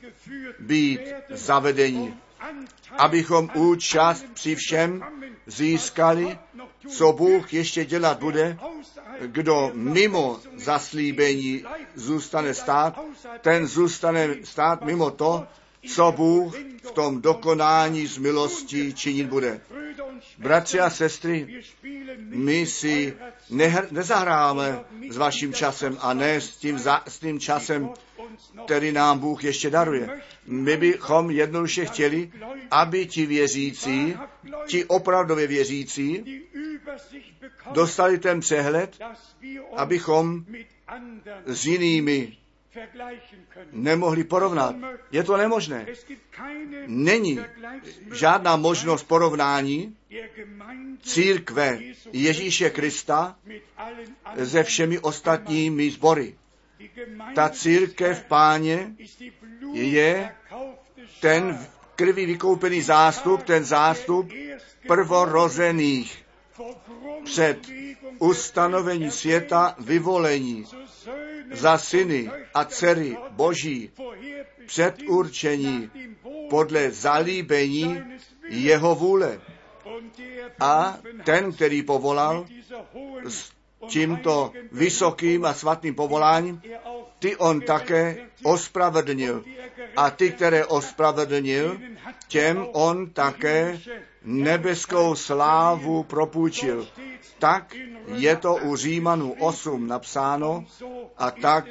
být 0.58 1.00
zavedení, 1.30 2.14
abychom 2.98 3.50
účast 3.54 4.26
při 4.34 4.54
všem 4.54 5.04
získali, 5.46 6.38
co 6.88 7.12
Bůh 7.12 7.54
ještě 7.54 7.84
dělat 7.84 8.18
bude, 8.18 8.58
kdo 9.26 9.70
mimo 9.74 10.40
zaslíbení 10.56 11.64
zůstane 11.94 12.54
stát, 12.54 13.00
ten 13.40 13.66
zůstane 13.66 14.28
stát 14.44 14.84
mimo 14.84 15.10
to, 15.10 15.46
co 15.94 16.12
Bůh 16.12 16.54
v 16.82 16.90
tom 16.90 17.20
dokonání 17.22 18.06
z 18.06 18.18
milostí 18.18 18.94
činit 18.94 19.26
bude. 19.26 19.60
Bratři 20.38 20.80
a 20.80 20.90
sestry, 20.90 21.62
my 22.20 22.66
si 22.66 23.16
nehr- 23.50 23.86
nezahráme 23.90 24.84
s 25.10 25.16
vaším 25.16 25.52
časem 25.52 25.98
a 26.00 26.14
ne 26.14 26.40
s 26.40 26.56
tím, 26.56 26.78
za- 26.78 27.02
s 27.08 27.18
tím 27.18 27.40
časem, 27.40 27.90
který 28.64 28.92
nám 28.92 29.18
Bůh 29.18 29.44
ještě 29.44 29.70
daruje. 29.70 30.08
My 30.46 30.76
bychom 30.76 31.30
jednoduše 31.30 31.84
chtěli, 31.84 32.30
aby 32.70 33.06
ti 33.06 33.26
věřící, 33.26 34.16
ti 34.66 34.84
opravdově 34.84 35.46
věřící, 35.46 36.24
dostali 37.72 38.18
ten 38.18 38.40
přehled, 38.40 38.98
abychom 39.76 40.44
s 41.46 41.66
jinými 41.66 42.36
nemohli 43.72 44.24
porovnat. 44.24 44.76
Je 45.10 45.24
to 45.24 45.36
nemožné. 45.36 45.86
Není 46.86 47.40
žádná 48.12 48.56
možnost 48.56 49.02
porovnání 49.02 49.96
církve 51.02 51.78
Ježíše 52.12 52.70
Krista 52.70 53.36
se 54.44 54.62
všemi 54.62 54.98
ostatními 54.98 55.90
sbory. 55.90 56.34
Ta 57.34 57.48
církev 57.48 58.24
páně 58.24 58.94
je 59.72 60.34
ten 61.20 61.66
krví 61.96 62.26
vykoupený 62.26 62.82
zástup, 62.82 63.42
ten 63.42 63.64
zástup 63.64 64.30
prvorozených 64.86 66.24
před 67.24 67.58
ustanovení 68.18 69.10
světa 69.10 69.74
vyvolení 69.78 70.64
za 71.52 71.78
syny 71.78 72.30
a 72.54 72.64
dcery 72.64 73.16
Boží 73.30 73.90
předurčení 74.66 75.90
podle 76.50 76.90
zalíbení 76.90 78.02
jeho 78.48 78.94
vůle. 78.94 79.40
A 80.60 80.98
ten, 81.24 81.52
který 81.52 81.82
povolal 81.82 82.46
s 83.28 83.57
tímto 83.86 84.52
vysokým 84.72 85.44
a 85.44 85.54
svatým 85.54 85.94
povoláním, 85.94 86.62
ty 87.18 87.36
on 87.36 87.60
také 87.60 88.16
ospravedlnil. 88.42 89.44
A 89.96 90.10
ty, 90.10 90.30
které 90.32 90.64
ospravedlnil, 90.66 91.78
těm 92.28 92.66
on 92.72 93.10
také 93.10 93.80
nebeskou 94.24 95.14
slávu 95.14 96.02
propůjčil. 96.02 96.88
Tak 97.38 97.74
je 98.14 98.36
to 98.36 98.54
u 98.56 98.76
Římanů 98.76 99.32
8 99.38 99.86
napsáno 99.86 100.64
a 101.18 101.30
tak 101.30 101.64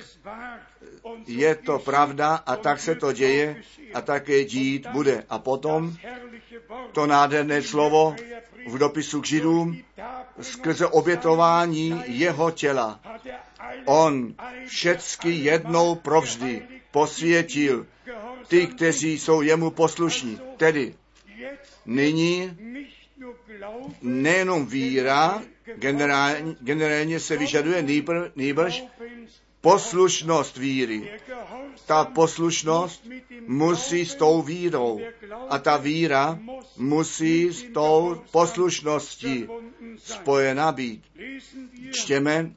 je 1.28 1.56
to 1.56 1.80
pravda 1.80 2.36
a 2.36 2.56
tak 2.56 2.80
se 2.80 2.96
to 2.96 3.12
děje 3.14 3.62
a 3.94 4.02
také 4.02 4.44
dít 4.44 4.88
bude. 4.88 5.24
A 5.30 5.40
potom 5.40 5.96
to 6.92 7.06
nádherné 7.08 7.62
slovo 7.62 8.16
v 8.68 8.78
dopisu 8.78 9.22
k 9.22 9.26
Židům 9.26 9.78
skrze 10.42 10.88
obětování 10.88 12.02
jeho 12.06 12.52
těla. 12.52 13.00
On 13.86 14.34
všecky 14.68 15.32
jednou 15.32 15.96
provždy 15.96 16.62
posvětil 16.92 17.86
ty, 18.48 18.68
kteří 18.68 19.20
jsou 19.20 19.42
jemu 19.42 19.72
poslušní. 19.72 20.40
Tedy 20.58 20.96
nyní 21.86 22.58
nejenom 24.02 24.66
víra 24.66 25.42
generálně, 25.76 26.56
generálně 26.62 27.20
se 27.20 27.38
vyžaduje 27.38 27.86
nejbrž 28.36 28.84
poslušnost 29.68 30.58
víry. 30.58 31.20
Ta 31.86 32.06
poslušnost 32.06 33.08
musí 33.48 34.06
s 34.06 34.16
tou 34.16 34.42
vírou 34.42 35.02
a 35.50 35.60
ta 35.60 35.78
víra 35.78 36.40
musí 36.78 37.52
s 37.52 37.64
tou 37.74 38.24
poslušností 38.32 39.48
spojena 39.98 40.72
být. 40.72 41.04
Čtěme 41.92 42.52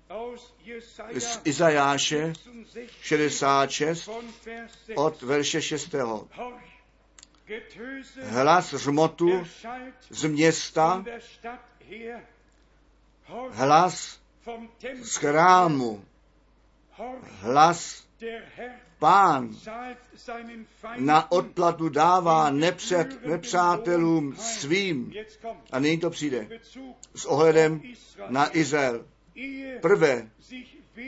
z 1.18 1.40
Izajáše 1.44 2.32
66 3.02 4.10
od 4.94 5.22
verše 5.22 5.62
6. 5.62 5.94
Getöse 7.46 8.24
hlas 8.24 8.72
erschallt 8.72 9.22
z 10.10 10.24
města, 10.24 11.04
hlas 13.50 14.20
z 15.02 15.16
chrámu, 15.16 16.04
hlas 17.40 18.04
pán 18.98 19.56
na 20.98 21.32
odplatu 21.32 21.88
dává 21.88 22.50
nepřed, 22.50 23.26
nepřátelům 23.26 24.36
svým. 24.36 25.12
A 25.72 25.78
nyní 25.78 25.98
to 25.98 26.10
přijde 26.10 26.48
s 27.14 27.24
ohledem 27.24 27.82
na 28.28 28.56
Izrael. 28.56 29.04
Prvé, 29.80 30.30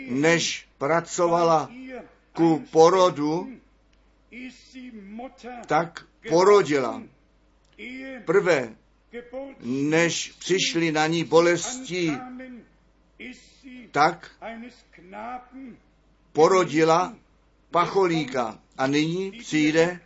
než 0.09 0.69
pracovala 0.79 1.71
ku 2.33 2.65
porodu, 2.71 3.49
tak 5.67 6.07
porodila. 6.29 7.03
Prvé, 8.25 8.77
než 9.63 10.33
přišly 10.39 10.93
na 10.93 11.07
ní 11.07 11.25
bolesti, 11.25 12.13
tak 13.93 14.31
porodila 16.33 17.15
pacholíka. 17.71 18.59
A 18.79 18.87
nyní 18.87 19.33
přijde 19.33 20.01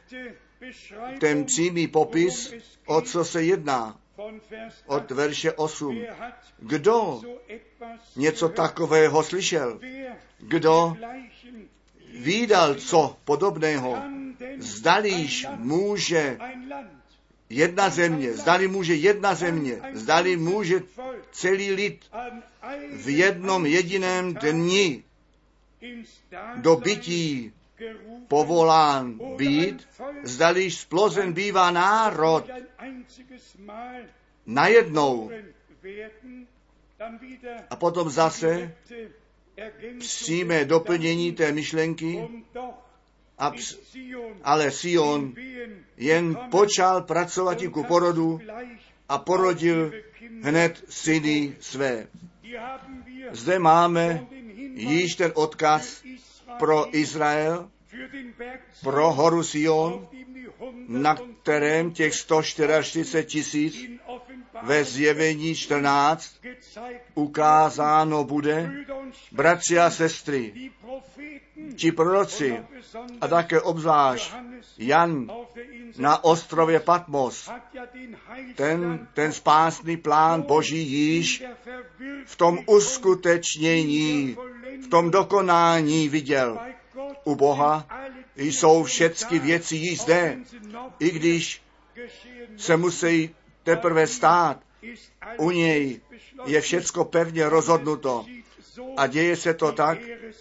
ten 1.21 1.45
přímý 1.45 1.87
popis, 1.87 2.55
o 2.87 3.01
co 3.01 3.25
se 3.25 3.43
jedná. 3.43 3.99
Od 4.87 5.11
8. 5.11 5.17
verše 5.17 5.53
8. 5.53 5.99
Wer 5.99 6.11
hat 6.11 6.35
Kdo 6.59 7.23
něco 8.17 8.49
takového 8.49 9.23
slyšel? 9.23 9.81
Kdo 10.39 10.97
výdal 12.15 12.75
co 12.75 13.17
podobného? 13.25 13.91
Land, 13.91 14.41
může 15.57 16.39
jedna 17.49 17.91
země, 17.91 18.33
zdali 18.33 18.69
může 18.69 18.95
jedna 18.95 19.35
země, 19.35 19.81
zdali 19.93 20.37
může 20.37 20.83
celý 21.33 21.73
lid 21.73 22.05
v 22.93 23.09
jednom 23.09 23.67
jediném 23.67 24.35
dni 24.35 25.05
do 26.57 26.77
bytí 26.77 27.53
povolán 28.29 29.21
být, 29.37 29.89
zdaliž 30.23 30.77
splozen 30.77 31.33
bývá 31.33 31.71
národ 31.71 32.45
najednou. 34.47 35.31
A 37.71 37.77
potom 37.77 38.11
zase 38.11 38.75
des 39.57 40.31
doplnění 40.65 41.33
té 41.33 41.53
myšlenky, 41.53 42.29
a 43.39 43.51
ps- 43.51 43.79
ale 44.43 44.71
Sion 44.71 45.35
jen 45.97 46.37
počal 46.51 47.03
pracovat 47.03 47.59
ku 47.73 47.85
porodu 47.85 48.41
a 49.09 49.19
porodil 49.19 49.93
hned 50.43 50.85
syny 50.89 51.57
své. 51.61 52.07
Zde 53.31 53.59
máme 53.59 54.27
již 54.75 55.15
ten 55.15 55.33
odkaz 55.35 56.03
pro 56.59 56.97
Izrael, 56.97 57.71
pro 58.83 59.13
horu 59.13 59.43
Sion, 59.43 60.09
na 60.89 61.17
kterém 61.43 61.91
těch 61.91 62.15
144 62.15 63.25
tisíc 63.25 63.97
ve 64.63 64.85
zjevení 64.85 65.55
14 65.55 66.31
gezeigt 66.41 67.05
ukázáno 67.15 68.25
bude, 68.25 68.73
bratři 69.33 69.79
a 69.79 69.91
sestry, 69.91 70.71
ti 71.77 71.93
proroci 71.93 72.63
a 73.21 73.29
také 73.29 73.61
obzvlášť 73.61 74.33
Jan 74.79 75.31
na 75.99 76.25
ostrově 76.25 76.81
Patmos, 76.81 77.51
ten, 78.55 79.09
ten 79.15 79.33
spásný 79.33 79.97
plán 79.97 80.43
Boží 80.43 80.93
již 80.93 81.45
v 82.25 82.37
tom 82.37 82.59
uskutečnění, 82.67 84.37
v 84.85 84.89
tom 84.89 85.11
dokonání 85.11 86.09
viděl. 86.09 86.59
U 87.25 87.35
Boha 87.35 87.87
jsou 88.37 88.85
všechny 88.85 89.39
věci 89.39 89.77
již 89.77 90.01
zde, 90.01 90.39
i 90.99 91.11
když 91.11 91.63
se 92.57 92.77
musí 92.77 93.35
teprve 93.67 94.07
stát. 94.07 94.61
U 95.39 95.51
něj 95.51 96.01
je 96.47 96.61
všecko 96.61 97.05
pevně 97.05 97.49
rozhodnuto 97.49 98.25
a 98.97 99.07
děje 99.07 99.37
se 99.37 99.55
to 99.55 99.73
tak, 99.73 99.99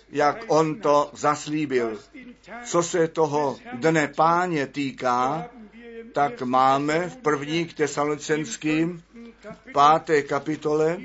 jak 0.10 0.44
on 0.48 0.82
to 0.82 1.10
zaslíbil. 1.14 2.00
Co 2.66 2.84
se 2.84 3.08
toho 3.08 3.58
dne 3.74 4.08
páně 4.08 4.68
týká, 4.68 5.50
tak 6.14 6.42
máme 6.42 7.10
v 7.10 7.18
první 7.18 7.66
k 7.66 7.74
tesalonicenským 7.74 9.04
páté 9.74 10.22
kapitole 10.22 10.98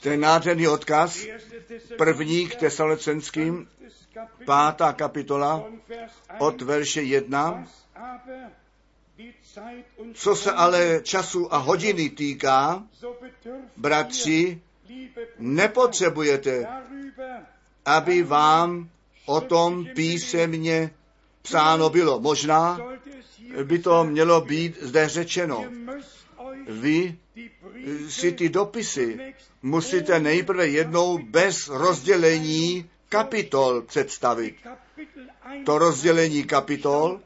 ten 0.00 0.20
nádherný 0.20 0.68
odkaz, 0.68 1.26
první 1.98 2.48
k 2.48 2.54
tesalonicenským 2.56 3.68
pátá 4.44 4.92
kapitola 4.92 5.64
od 6.38 6.62
verše 6.62 7.02
1. 7.02 7.64
Co 10.14 10.36
se 10.36 10.52
ale 10.52 11.00
času 11.02 11.54
a 11.54 11.56
hodiny 11.56 12.10
týká, 12.10 12.84
bratři, 13.76 14.60
nepotřebujete, 15.38 16.66
aby 17.84 18.22
vám 18.22 18.88
o 19.26 19.40
tom 19.40 19.86
písemně 19.94 20.90
psáno 21.42 21.90
bylo. 21.90 22.20
Možná 22.20 22.80
by 23.64 23.78
to 23.78 24.04
mělo 24.04 24.40
být 24.40 24.82
zde 24.82 25.08
řečeno. 25.08 25.64
Vy 26.68 27.18
si 28.08 28.32
ty 28.32 28.48
dopisy 28.48 29.34
musíte 29.62 30.20
nejprve 30.20 30.68
jednou 30.68 31.18
bez 31.18 31.68
rozdělení 31.68 32.90
kapitol 33.08 33.82
představit. 33.82 34.56
To 35.66 35.78
rozdělení 35.78 36.44
kapitol 36.44 37.20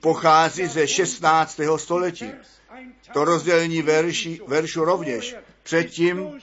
pochází 0.00 0.66
ze 0.66 0.88
16. 0.88 1.60
století. 1.76 2.30
To 3.12 3.24
rozdělení 3.24 3.82
verši, 3.82 4.40
veršu 4.46 4.84
rovněž. 4.84 5.36
Předtím 5.62 6.40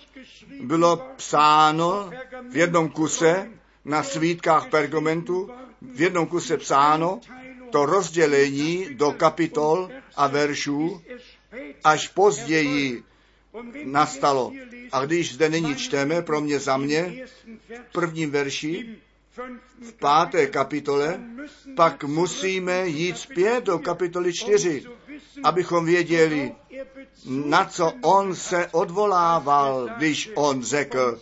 bylo 0.62 0.98
psáno 1.16 2.12
v 2.52 2.58
jednom 2.58 2.90
kuse 2.90 3.50
na 3.86 4.04
svítkách 4.04 4.70
pergamentu, 4.70 5.50
v 5.82 6.02
jednom 6.02 6.28
kuse 6.28 6.58
psáno 6.58 7.22
to 7.72 7.86
rozdělení 7.86 8.88
do 8.92 9.12
kapitol 9.12 9.90
a 10.16 10.28
veršů 10.28 11.02
až 11.84 12.08
později 12.08 13.04
nastalo. 13.84 14.52
A 14.92 15.06
když 15.06 15.34
zde 15.34 15.50
nyní 15.50 15.76
čteme, 15.76 16.22
pro 16.22 16.42
mě 16.42 16.60
za 16.60 16.78
mě, 16.78 17.26
v 17.70 17.92
prvním 17.92 18.32
verši, 18.32 18.96
v 19.82 19.94
páté 20.00 20.48
kapitole, 20.48 21.20
pak 21.76 22.04
musíme 22.04 22.88
jít 22.88 23.18
zpět 23.18 23.64
do 23.64 23.80
kapitoly 23.80 24.34
4, 24.34 24.84
abychom 25.44 25.86
věděli, 25.86 26.56
na 27.26 27.66
co 27.66 27.94
on 28.02 28.36
se 28.36 28.68
odvolával, 28.72 29.90
když 29.98 30.32
on 30.36 30.64
řekl 30.64 31.22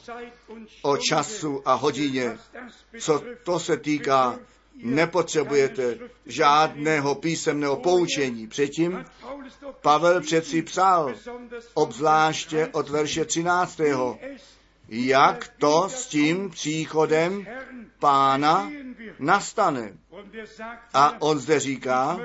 o 0.82 0.98
času 0.98 1.62
a 1.66 1.74
hodině. 1.74 2.38
Co 3.00 3.24
to 3.44 3.60
se 3.60 3.78
týká, 3.78 4.40
nepotřebujete 4.76 5.98
žádného 6.26 7.16
písemného 7.16 7.76
poučení. 7.76 8.48
Předtím 8.48 9.06
Pavel 9.82 10.22
přeci 10.22 10.62
psal, 10.62 11.14
obzvláště 11.74 12.68
od 12.72 12.90
verše 12.90 13.26
13. 13.26 13.82
Jak 14.90 15.48
to 15.58 15.90
s 15.90 16.08
tím 16.08 16.50
příchodem 16.50 17.48
pána 18.00 18.72
nastane. 19.20 19.94
A 20.94 21.22
on 21.22 21.40
zde 21.40 21.60
říká, 21.60 22.20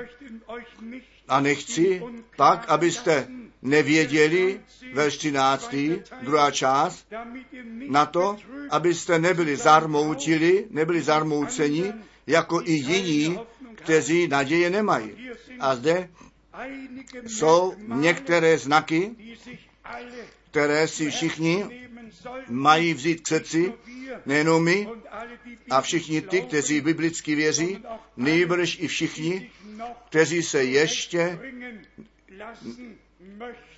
a 1.27 1.39
nechci 1.39 2.03
pak, 2.37 2.69
abyste 2.69 3.27
nevěděli, 3.61 4.61
verš 4.93 5.17
13. 5.17 5.75
druhá 6.21 6.51
část, 6.51 7.07
na 7.89 8.05
to, 8.05 8.37
abyste 8.69 9.19
nebyli 9.19 9.55
zarmoutili, 9.55 10.67
nebyli 10.69 11.01
zarmouceni, 11.01 11.93
jako 12.27 12.61
i 12.61 12.71
jiní, 12.71 13.39
kteří 13.75 14.27
naděje 14.27 14.69
nemají. 14.69 15.29
A 15.59 15.75
zde 15.75 16.09
jsou 17.27 17.73
některé 17.87 18.57
znaky, 18.57 19.15
které 20.51 20.87
si 20.87 21.11
všichni 21.11 21.82
mají 22.49 22.93
vzít 22.93 23.21
k 23.21 23.27
srdci, 23.27 23.73
nejenom 24.25 24.63
my, 24.63 24.87
a 25.69 25.81
všichni 25.81 26.21
ty, 26.21 26.41
kteří 26.41 26.81
biblicky 26.81 27.35
věří, 27.35 27.83
nejbrž 28.17 28.77
i 28.79 28.87
všichni, 28.87 29.51
kteří 30.09 30.43
se 30.43 30.63
ještě 30.63 31.39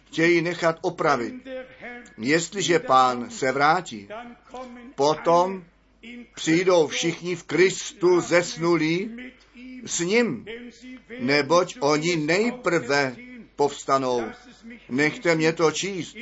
chtějí 0.07 0.41
nechat 0.41 0.79
opravit. 0.81 1.33
Jestliže 2.17 2.79
pán 2.79 3.29
se 3.29 3.51
vrátí, 3.51 4.07
potom 4.95 5.63
přijdou 6.35 6.87
všichni 6.87 7.35
v 7.35 7.43
Kristu 7.43 8.21
zesnulí 8.21 9.31
s 9.85 9.99
ním, 9.99 10.45
neboť 11.19 11.77
oni 11.79 12.15
nejprve 12.15 13.15
povstanou. 13.55 14.23
Nechte 14.89 15.35
mě 15.35 15.53
to 15.53 15.71
číst 15.71 16.15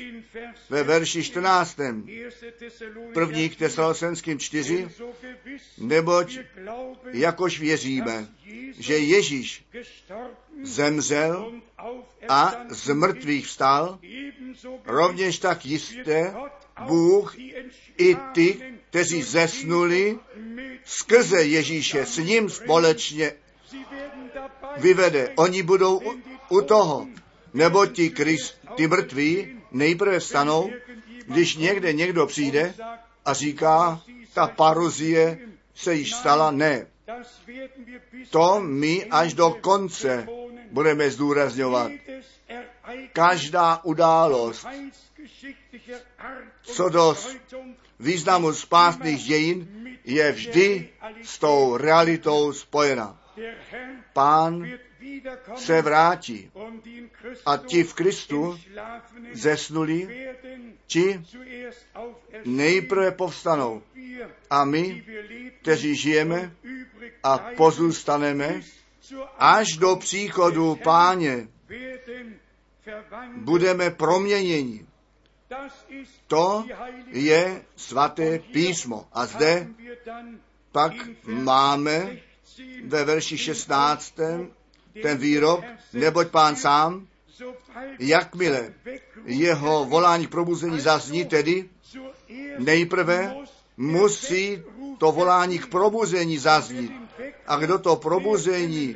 ve 0.70 0.84
verši 0.84 1.24
14. 1.24 1.78
1. 1.80 2.30
Thessalonicher 2.60 3.14
První 3.14 3.50
k 3.50 3.56
Tesalosenským 3.56 4.40
4, 4.40 4.78
Denn 4.78 4.90
so 4.90 5.14
gewiss 5.22 5.64
neboť 5.78 6.40
jakož 7.12 7.60
věříme, 7.60 8.28
že 8.80 8.98
Ježíš 8.98 9.66
zemřel 10.64 11.54
a 12.30 12.56
z 12.70 12.94
mrtvých 12.94 13.48
vstal, 13.48 14.00
rovněž 14.86 15.40
tak 15.40 15.66
jisté 15.66 16.34
Bůh 16.88 17.36
i 17.98 18.16
ty, 18.34 18.62
kteří 18.90 19.24
zesnuli, 19.24 20.20
skrze 20.86 21.44
Ježíše 21.44 22.06
s 22.06 22.18
ním 22.18 22.50
společně 22.50 23.34
vyvede. 24.78 25.34
Oni 25.36 25.64
budou 25.64 26.00
u, 26.00 26.22
u 26.50 26.62
toho, 26.62 27.08
nebo 27.54 27.86
ti 27.86 28.10
Krist, 28.10 28.58
ty 28.76 28.88
mrtví 28.88 29.62
nejprve 29.72 30.22
stanou, 30.22 30.72
když 31.28 31.56
někde 31.56 31.94
někdo 31.94 32.28
přijde 32.28 32.74
a 33.26 33.34
říká, 33.34 34.02
ta 34.34 34.48
paruzie 34.48 35.40
se 35.76 35.96
již 35.96 36.14
stala, 36.14 36.52
ne. 36.52 36.88
To 38.30 38.60
my 38.62 39.06
až 39.06 39.34
do 39.34 39.50
konce 39.62 40.28
budeme 40.72 41.12
zdůrazňovat. 41.12 41.92
Každá 43.14 43.84
událost 43.84 44.68
Co 46.62 46.90
do 46.90 47.16
významu 48.00 48.54
spásných 48.54 49.24
dějin 49.24 49.68
je 50.06 50.32
vždy 50.32 50.90
s 51.24 51.40
tou 51.40 51.78
realitou 51.78 52.54
spojena. 52.54 53.20
Pán 54.14 54.72
se 55.56 55.82
vrátí 55.82 56.52
a 57.46 57.58
ti 57.58 57.84
v 57.84 57.94
Kristu 57.94 58.60
zesnuli, 59.34 60.30
ti 60.88 61.26
nejprve 62.46 63.12
povstanou. 63.12 63.82
A 64.50 64.66
my, 64.66 65.04
kteří 65.62 65.96
žijeme 65.96 66.52
a 67.24 67.38
pozůstaneme 67.38 68.62
až 69.38 69.78
do 69.78 69.96
příchodu 69.96 70.76
Páně, 70.76 71.48
budeme 73.36 73.90
proměněni. 73.90 74.86
To 76.28 76.66
je 77.08 77.62
svaté 77.76 78.40
písmo. 78.40 79.08
A 79.14 79.26
zde 79.26 79.68
pak 80.72 80.94
máme 81.26 82.00
16 82.00 82.34
ve 82.84 83.06
verši 83.06 83.38
den 83.38 83.38
16. 83.38 84.20
Ten 85.02 85.18
výrok, 85.18 85.64
neboť 85.94 86.28
pán 86.28 86.56
sám, 86.56 87.08
jakmile 88.00 88.74
jeho 89.26 89.86
volání 89.86 90.28
k 90.28 90.30
probuzení 90.30 90.80
zazní, 90.80 91.26
tedy 91.26 91.70
nejprve 92.58 93.36
musí 93.78 94.62
to 94.98 95.12
volání 95.12 95.60
k 95.60 95.68
probuzení 95.68 96.38
zaznít. 96.38 96.92
A 97.48 97.56
kdo 97.58 97.80
to 97.80 97.96
probuzení 97.96 98.96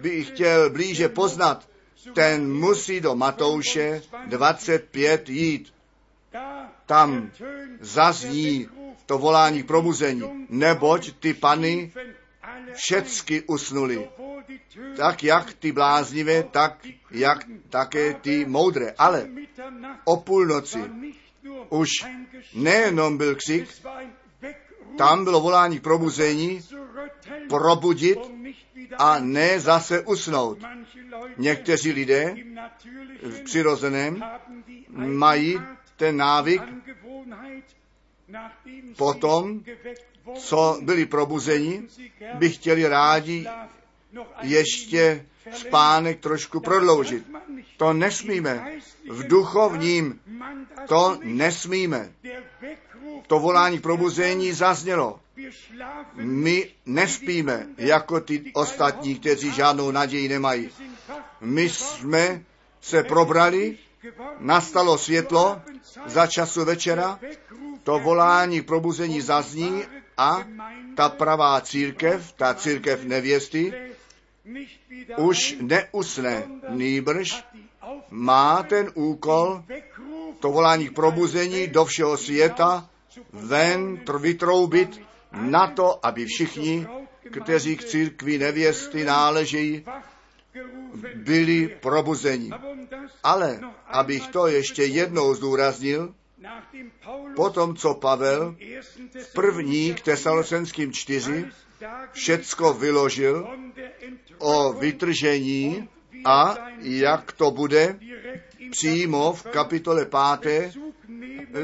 by 0.00 0.24
chtěl 0.24 0.70
blíže 0.70 1.08
poznat, 1.08 1.68
ten 2.14 2.52
musí 2.52 3.00
do 3.00 3.14
Matouše 3.14 4.02
25 4.26 5.28
jít. 5.28 5.74
Tam 6.86 7.30
zazní 7.80 8.68
to 9.06 9.18
volání 9.18 9.62
k 9.62 9.66
probuzení, 9.66 10.46
neboť 10.48 11.12
ty 11.20 11.34
pany 11.34 11.92
všecky 12.74 13.42
usnuli. 13.42 14.08
Tak 14.96 15.24
jak 15.24 15.54
ty 15.54 15.72
bláznivé, 15.72 16.42
tak 16.42 16.86
jak 17.10 17.38
také 17.70 18.14
ty 18.14 18.44
moudré. 18.44 18.94
Ale 18.98 19.28
o 20.04 20.16
půlnoci 20.16 20.78
už 21.68 21.88
nejenom 22.54 23.18
byl 23.18 23.34
křik, 23.34 23.68
tam 24.98 25.24
bylo 25.24 25.40
volání 25.40 25.78
k 25.78 25.82
probuzení, 25.82 26.60
probudit 27.48 28.18
a 28.98 29.18
ne 29.18 29.60
zase 29.60 30.00
usnout. 30.00 30.58
Někteří 31.36 31.92
lidé 31.92 32.36
v 33.22 33.42
přirozeném 33.44 34.24
mají 34.96 35.58
ten 35.96 36.16
návyk 36.16 36.62
potom, 38.96 39.62
co 40.34 40.78
byli 40.82 41.06
probuzeni, 41.06 41.82
by 42.34 42.50
chtěli 42.50 42.88
rádi 42.88 43.46
ještě 44.42 45.26
spánek 45.52 46.20
trošku 46.20 46.60
prodloužit. 46.60 47.26
To 47.76 47.92
nesmíme. 47.92 48.72
V 49.10 49.26
duchovním 49.26 50.20
to 50.88 51.18
nesmíme. 51.22 52.12
To 53.26 53.38
volání 53.38 53.78
k 53.78 53.82
probuzení 53.82 54.52
zaznělo. 54.52 55.20
My 56.14 56.70
nespíme 56.86 57.66
jako 57.78 58.20
ty 58.20 58.52
ostatní, 58.54 59.14
kteří 59.14 59.52
žádnou 59.52 59.90
naději 59.90 60.28
nemají. 60.28 60.70
My 61.40 61.68
jsme 61.68 62.42
se 62.80 63.02
probrali, 63.02 63.78
nastalo 64.38 64.98
světlo 64.98 65.62
za 66.06 66.26
času 66.26 66.64
večera, 66.64 67.18
to 67.82 67.98
volání 67.98 68.60
k 68.60 68.66
probuzení 68.66 69.20
zazní 69.20 69.82
a 70.16 70.44
ta 70.94 71.08
pravá 71.08 71.60
církev, 71.60 72.32
ta 72.32 72.54
církev 72.54 73.04
nevěsty, 73.04 73.72
už 75.16 75.56
neusne, 75.60 76.48
nýbrž 76.68 77.44
má 78.10 78.62
ten 78.62 78.90
úkol 78.94 79.64
to 80.40 80.52
volání 80.52 80.88
k 80.88 80.94
probuzení 80.94 81.66
do 81.66 81.84
všeho 81.84 82.16
světa 82.16 82.88
ven 83.32 84.00
vytroubit 84.18 85.00
na 85.32 85.66
to, 85.66 86.06
aby 86.06 86.24
všichni, 86.26 86.86
kteří 87.42 87.76
k 87.76 87.84
církvi 87.84 88.38
nevěsty 88.38 89.04
náležejí, 89.04 89.84
byli 91.14 91.68
probuzeni. 91.68 92.50
Ale, 93.22 93.60
abych 93.86 94.26
to 94.26 94.46
ještě 94.46 94.84
jednou 94.84 95.34
zdůraznil, 95.34 96.14
potom, 97.36 97.76
co 97.76 97.94
Pavel 97.94 98.56
v 99.22 99.32
první 99.32 99.94
k 99.94 100.00
Tesalosenským 100.00 100.92
čtyři 100.92 101.46
všecko 102.12 102.74
vyložil 102.74 103.48
o 104.38 104.72
vytržení 104.72 105.88
a 106.24 106.56
jak 106.80 107.32
to 107.32 107.50
bude 107.50 107.98
přímo 108.70 109.32
v 109.32 109.42
kapitole 109.42 110.04
páté 110.04 110.72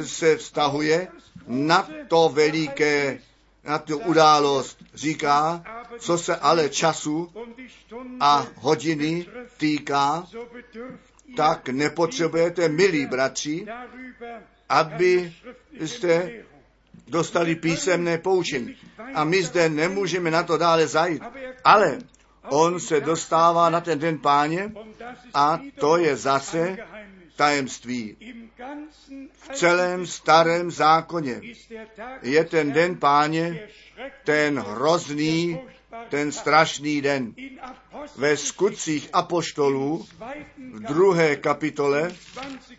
se 0.03 0.37
vztahuje 0.37 1.09
na 1.47 1.89
to 2.09 2.29
veliké, 2.29 3.19
na 3.65 3.79
tu 3.79 3.99
událost. 3.99 4.85
Říká, 4.95 5.65
co 5.99 6.19
se 6.19 6.37
ale 6.37 6.69
času 6.69 7.33
a 8.21 8.47
hodiny 8.57 9.27
týká, 9.57 10.27
tak 11.37 11.69
nepotřebujete, 11.69 12.69
milí 12.69 13.07
bratři, 13.07 13.67
aby 14.69 15.33
jste 15.81 16.33
dostali 17.09 17.55
písemné 17.55 18.19
poučení. 18.19 18.77
A 19.15 19.25
my 19.25 19.43
zde 19.43 19.69
nemůžeme 19.69 20.31
na 20.31 20.43
to 20.43 20.57
dále 20.59 20.87
zajít. 20.87 21.23
Ale 21.65 21.99
on 22.49 22.81
se 22.81 23.01
dostává 23.01 23.71
na 23.71 23.81
ten 23.81 23.99
den 23.99 24.19
páně 24.19 24.73
a 25.35 25.61
to 25.81 25.97
je 25.97 26.17
zase 26.17 26.77
tajemství. 27.37 28.17
V 29.33 29.49
celém 29.49 30.07
starém 30.07 30.71
zákoně 30.71 31.41
je 32.23 32.45
ten 32.45 32.73
den 32.73 32.97
páně 32.97 33.69
ten 34.25 34.59
hrozný, 34.59 35.61
ten 36.09 36.33
strašný 36.33 37.01
den. 37.01 37.35
Ve 38.17 38.37
skutcích 38.37 39.09
apoštolů 39.13 40.07
v 40.59 40.81
druhé 40.81 41.37
kapitole 41.37 42.13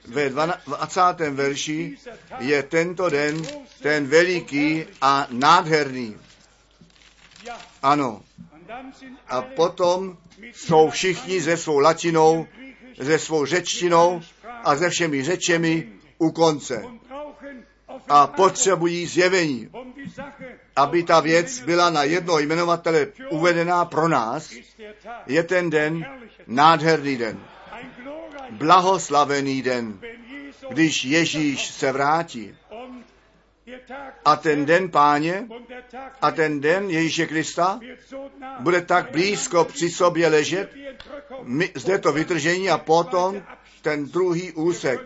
ve 0.06 0.30
20. 0.30 1.02
verši 1.30 1.98
je 2.40 2.64
tento 2.64 3.10
den 3.10 3.42
ten 3.82 4.08
veliký 4.08 4.86
a 5.02 5.28
nádherný. 5.32 6.18
Ano. 7.82 8.22
A 9.28 9.42
potom 9.42 10.18
jsou 10.54 10.90
všichni 10.90 11.42
se 11.42 11.58
svou 11.58 11.80
latinou, 11.80 12.48
se 13.04 13.20
svou 13.20 13.46
řečtinou 13.46 14.22
a 14.64 14.76
se 14.76 14.90
všemi 14.90 15.24
řečemi 15.24 15.90
u 16.18 16.32
konce. 16.32 16.84
A 18.10 18.28
potřebují 18.28 19.06
zjevení, 19.06 19.70
aby 20.76 21.04
ta 21.04 21.20
věc 21.20 21.60
byla 21.60 21.90
na 21.90 22.04
jedno 22.04 22.40
jmenovatele 22.40 23.08
uvedená 23.30 23.86
pro 23.86 24.08
nás, 24.08 24.54
je 25.28 25.44
ten 25.44 25.70
den 25.70 26.06
nádherný 26.48 27.18
den. 27.18 27.40
Blahoslavený 28.52 29.62
den, 29.62 30.00
když 30.70 31.06
Ježíš 31.06 31.68
se 31.68 31.92
vrátí 31.92 32.56
A 34.26 34.36
ten 34.36 34.66
den 34.66 34.90
páně 34.90 35.48
a 36.22 36.32
ten 36.32 36.62
den 36.62 36.90
Ježíše 36.90 37.28
Krista 37.28 37.80
bude 38.60 38.82
tak 38.82 39.12
blízko 39.12 39.66
při 39.66 39.90
sobě 39.90 40.28
ležet, 40.28 40.72
my, 41.44 41.72
zde 41.76 42.00
to 42.00 42.12
vytržení 42.12 42.70
a 42.70 42.78
potom 42.78 43.44
ten 43.82 44.06
druhý 44.06 44.52
úsek. 44.52 45.02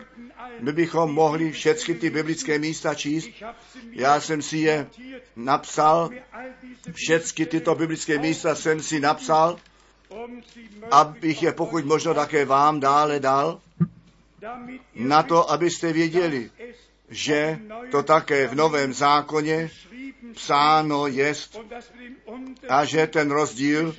My 0.60 0.72
bychom 0.72 1.12
mohli 1.14 1.52
všechny 1.52 1.94
ty 1.94 2.10
biblické 2.10 2.58
místa 2.58 2.94
číst. 2.94 3.28
Já 3.90 4.20
jsem 4.20 4.42
si 4.42 4.58
je 4.58 4.86
napsal, 5.36 6.10
všechny 6.92 7.46
tyto 7.46 7.74
biblické 7.74 8.18
místa 8.18 8.54
jsem 8.54 8.82
si 8.82 9.00
napsal, 9.00 9.58
abych 10.90 11.42
je 11.42 11.52
pokud 11.52 11.84
možno 11.84 12.14
také 12.14 12.44
vám 12.44 12.80
dále 12.80 13.20
dal, 13.20 13.60
na 14.94 15.22
to, 15.22 15.50
abyste 15.50 15.92
věděli, 15.92 16.50
že 17.08 17.58
to 17.90 18.02
také 18.02 18.46
v 18.46 18.54
Novém 18.54 18.92
zákoně 18.92 19.70
psáno 20.34 21.06
jest 21.06 21.60
a 22.68 22.84
že 22.84 23.06
ten 23.06 23.30
rozdíl 23.30 23.96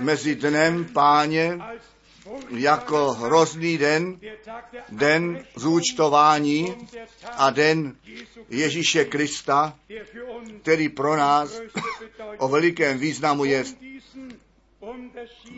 mezi 0.00 0.34
dnem 0.34 0.84
páně 0.84 1.58
jako 2.50 3.12
hrozný 3.12 3.78
den, 3.78 4.20
den 4.88 5.44
zúčtování 5.56 6.74
a 7.36 7.50
den 7.50 7.96
Ježíše 8.48 9.04
Krista, 9.04 9.78
který 10.62 10.88
pro 10.88 11.16
nás 11.16 11.60
o 12.38 12.48
velikém 12.48 12.98
významu 12.98 13.44
je. 13.44 13.64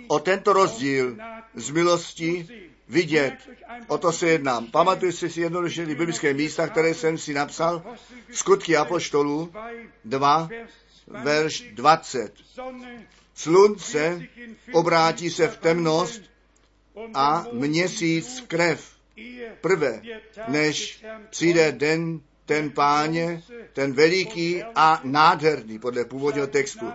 O 0.09 0.19
tento 0.19 0.53
rozdíl 0.53 1.17
z 1.55 1.71
milosti 1.71 2.49
vidět. 2.89 3.35
O 3.87 3.99
to 3.99 4.13
se 4.13 4.29
jedná. 4.29 4.61
Pamatuju 4.71 5.13
si 5.13 5.31
si 5.31 5.41
jednoduše 5.41 5.87
biblické 5.87 6.35
místa, 6.35 6.69
které 6.69 6.95
jsem 6.95 7.19
si 7.19 7.35
napsal. 7.35 7.83
Skutky 8.33 8.77
Apoštolů 8.77 9.53
2, 10.05 10.49
verš 11.07 11.65
20. 11.73 12.33
Slunce 13.35 14.23
obrátí 14.73 15.31
se 15.31 15.49
v 15.49 15.57
temnost 15.57 16.23
a 17.15 17.47
měsíc 17.53 18.45
krev. 18.49 18.95
Prvé, 19.61 20.03
než 20.49 21.05
přijde 21.31 21.73
den 21.73 22.21
ten 22.47 22.71
páně, 22.71 23.43
ten 23.73 23.93
veliký 23.93 24.63
a 24.75 25.01
nádherný, 25.05 25.79
podle 25.79 26.05
původního 26.05 26.47
textu. 26.47 26.93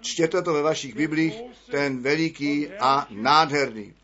Čtěte 0.00 0.42
to 0.42 0.52
ve 0.52 0.62
vašich 0.62 0.94
biblích, 0.94 1.42
ten 1.70 2.02
veliký 2.02 2.68
a 2.80 3.06
nádherný. 3.10 3.94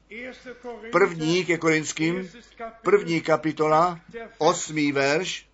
První 0.93 1.45
ke 1.45 1.59
Korinským, 1.59 2.31
první 2.83 3.21
kapitola, 3.21 4.01
osmý 4.39 4.93
verš, 4.93 5.47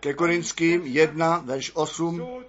ke 0.00 0.14
Korinským 0.14 0.86
1, 0.86 1.38
verš 1.38 1.70
8, 1.74 2.44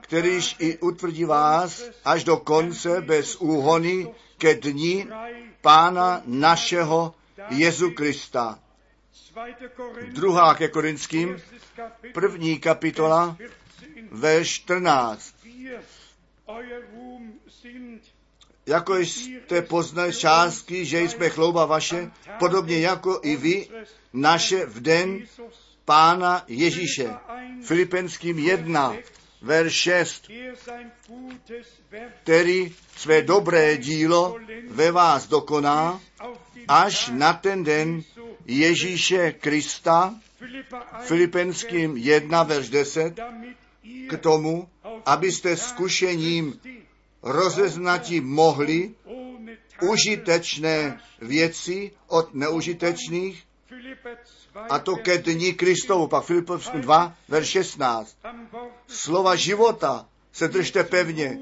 kterýž 0.00 0.56
i 0.58 0.78
utvrdí 0.78 1.24
vás 1.24 1.90
až 2.04 2.24
do 2.24 2.36
konce 2.36 3.00
bez 3.00 3.36
úhony 3.36 4.14
ke 4.42 4.58
dni 4.58 5.06
Pána 5.62 6.26
našeho 6.26 7.14
Jezu 7.54 7.94
Krista. 7.94 8.58
Druhá 10.10 10.54
ke 10.58 10.68
Korinským, 10.68 11.38
první 12.12 12.58
kapitola, 12.58 13.36
verš 14.10 14.48
14. 14.66 15.34
Jako 18.66 18.96
jste 18.96 19.62
poznali 19.62 20.12
částky, 20.12 20.84
že 20.84 21.00
jsme 21.00 21.28
chlouba 21.28 21.66
vaše, 21.66 22.10
podobně 22.38 22.80
jako 22.80 23.20
i 23.22 23.36
vy, 23.36 23.68
naše 24.12 24.66
v 24.66 24.80
den 24.80 25.22
Pána 25.84 26.44
Ježíše. 26.48 27.14
Filipenským 27.62 28.38
1, 28.38 28.94
verš 29.42 29.72
6, 29.72 30.30
který 32.22 32.74
své 32.96 33.22
dobré 33.22 33.76
dílo 33.76 34.38
ve 34.68 34.92
vás 34.92 35.26
dokoná 35.26 36.00
až 36.68 37.10
na 37.14 37.32
ten 37.32 37.64
den 37.64 38.02
Ježíše 38.46 39.32
Krista, 39.32 40.14
Filipenským 41.00 41.96
1, 41.96 42.42
verš 42.42 42.68
10, 42.68 43.20
k 44.08 44.16
tomu, 44.16 44.68
abyste 45.06 45.56
zkušením 45.56 46.60
rozeznati 47.22 48.20
mohli 48.20 48.94
užitečné 49.82 51.00
věci 51.20 51.90
od 52.06 52.34
neužitečných, 52.34 53.42
a 54.54 54.78
to 54.78 54.96
ke 54.96 55.18
dní 55.18 55.52
Kristovu, 55.52 56.06
pak 56.06 56.24
Filipovským 56.24 56.80
2, 56.80 57.14
verš 57.28 57.48
16. 57.48 58.16
Slova 58.86 59.36
života 59.36 60.06
se 60.32 60.48
držte 60.48 60.84
pevně 60.84 61.38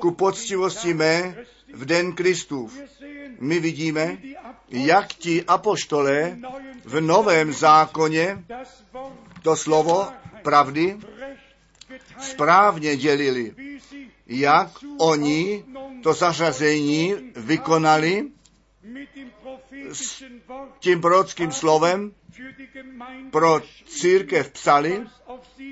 ku 0.00 0.10
poctivosti 0.10 0.94
mé 0.94 1.36
v 1.74 1.84
den 1.84 2.12
Kristův. 2.12 2.78
My 3.40 3.60
vidíme, 3.60 4.18
jak 4.68 5.08
ti 5.08 5.44
apoštolé 5.44 6.38
v 6.84 7.00
novém 7.00 7.52
zákoně 7.52 8.44
to 9.42 9.56
slovo 9.56 10.08
pravdy 10.42 10.98
správně 12.18 12.96
dělili, 12.96 13.54
jak 14.26 14.70
oni 14.98 15.64
to 16.02 16.12
zařazení 16.14 17.14
vykonali 17.36 18.28
s 19.92 20.24
tím 20.78 21.00
prorockým 21.00 21.52
slovem 21.52 22.12
pro 23.30 23.60
církev 23.86 24.50
psali, 24.50 25.06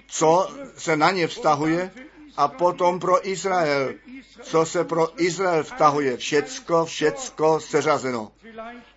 co 0.06 0.48
se 0.76 0.96
na 0.96 1.10
ně 1.10 1.26
vztahuje, 1.26 1.90
a 2.36 2.48
potom 2.48 3.00
pro 3.00 3.28
Izrael, 3.28 3.94
co 4.42 4.66
se 4.66 4.84
pro 4.84 5.22
Izrael 5.22 5.64
vztahuje. 5.64 6.16
Všecko, 6.16 6.84
všecko 6.84 7.60
seřazeno. 7.60 8.32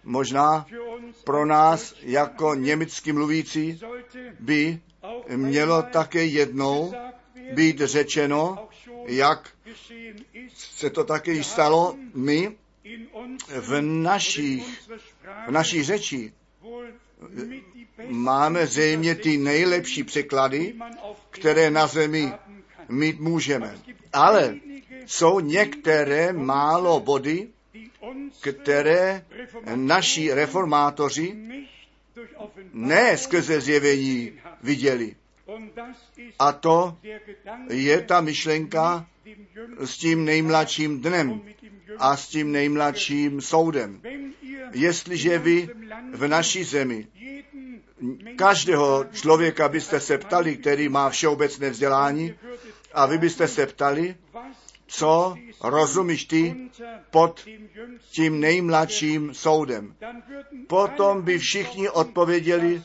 Možná 0.03 0.65
pro 1.23 1.45
nás 1.45 1.95
jako 2.01 2.55
německy 2.55 3.13
mluvící 3.13 3.81
by 4.39 4.79
mělo 5.27 5.81
také 5.81 6.25
jednou 6.25 6.93
být 7.53 7.79
řečeno, 7.79 8.69
jak 9.05 9.49
se 10.53 10.89
to 10.89 11.03
také 11.03 11.43
stalo, 11.43 11.95
my 12.13 12.57
v, 13.47 13.81
našich, 13.81 14.89
v 15.47 15.51
naší 15.51 15.83
řeči 15.83 16.33
máme 18.09 18.67
zřejmě 18.67 19.15
ty 19.15 19.37
nejlepší 19.37 20.03
překlady, 20.03 20.75
které 21.29 21.69
na 21.71 21.87
zemi 21.87 22.33
mít 22.89 23.19
můžeme. 23.19 23.77
Ale 24.13 24.55
jsou 25.05 25.39
některé 25.39 26.33
málo 26.33 26.99
body, 26.99 27.47
které 28.41 29.25
naši 29.75 30.33
reformátoři 30.33 31.35
ne 32.73 33.17
skrze 33.17 33.61
zjevení 33.61 34.31
viděli. 34.63 35.15
A 36.39 36.51
to 36.51 36.97
je 37.69 38.01
ta 38.01 38.21
myšlenka 38.21 39.05
s 39.79 39.97
tím 39.97 40.25
nejmladším 40.25 41.01
dnem 41.01 41.41
a 41.97 42.17
s 42.17 42.27
tím 42.27 42.51
nejmladším 42.51 43.41
soudem. 43.41 44.01
Jestliže 44.73 45.39
vy 45.39 45.69
v 46.13 46.27
naší 46.27 46.63
zemi 46.63 47.07
každého 48.35 49.05
člověka 49.11 49.69
byste 49.69 49.99
se 49.99 50.17
ptali, 50.17 50.57
který 50.57 50.89
má 50.89 51.09
všeobecné 51.09 51.69
vzdělání, 51.69 52.35
a 52.93 53.05
vy 53.05 53.17
byste 53.17 53.47
se 53.47 53.65
ptali, 53.67 54.15
co 54.87 55.35
rozumíš 55.63 56.25
ty 56.25 56.55
pod 57.11 57.45
tím 58.11 58.39
nejmladším 58.39 59.33
soudem. 59.33 59.95
Potom 60.67 61.21
by 61.21 61.39
všichni 61.39 61.89
odpověděli, 61.89 62.81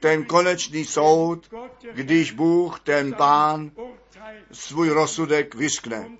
ten 0.00 0.24
konečný 0.24 0.84
soud, 0.84 1.54
když 1.94 2.32
Bůh, 2.32 2.80
ten 2.80 3.14
pán, 3.14 3.70
svůj 4.52 4.88
rozsudek 4.88 5.54
vyskne. 5.54 6.10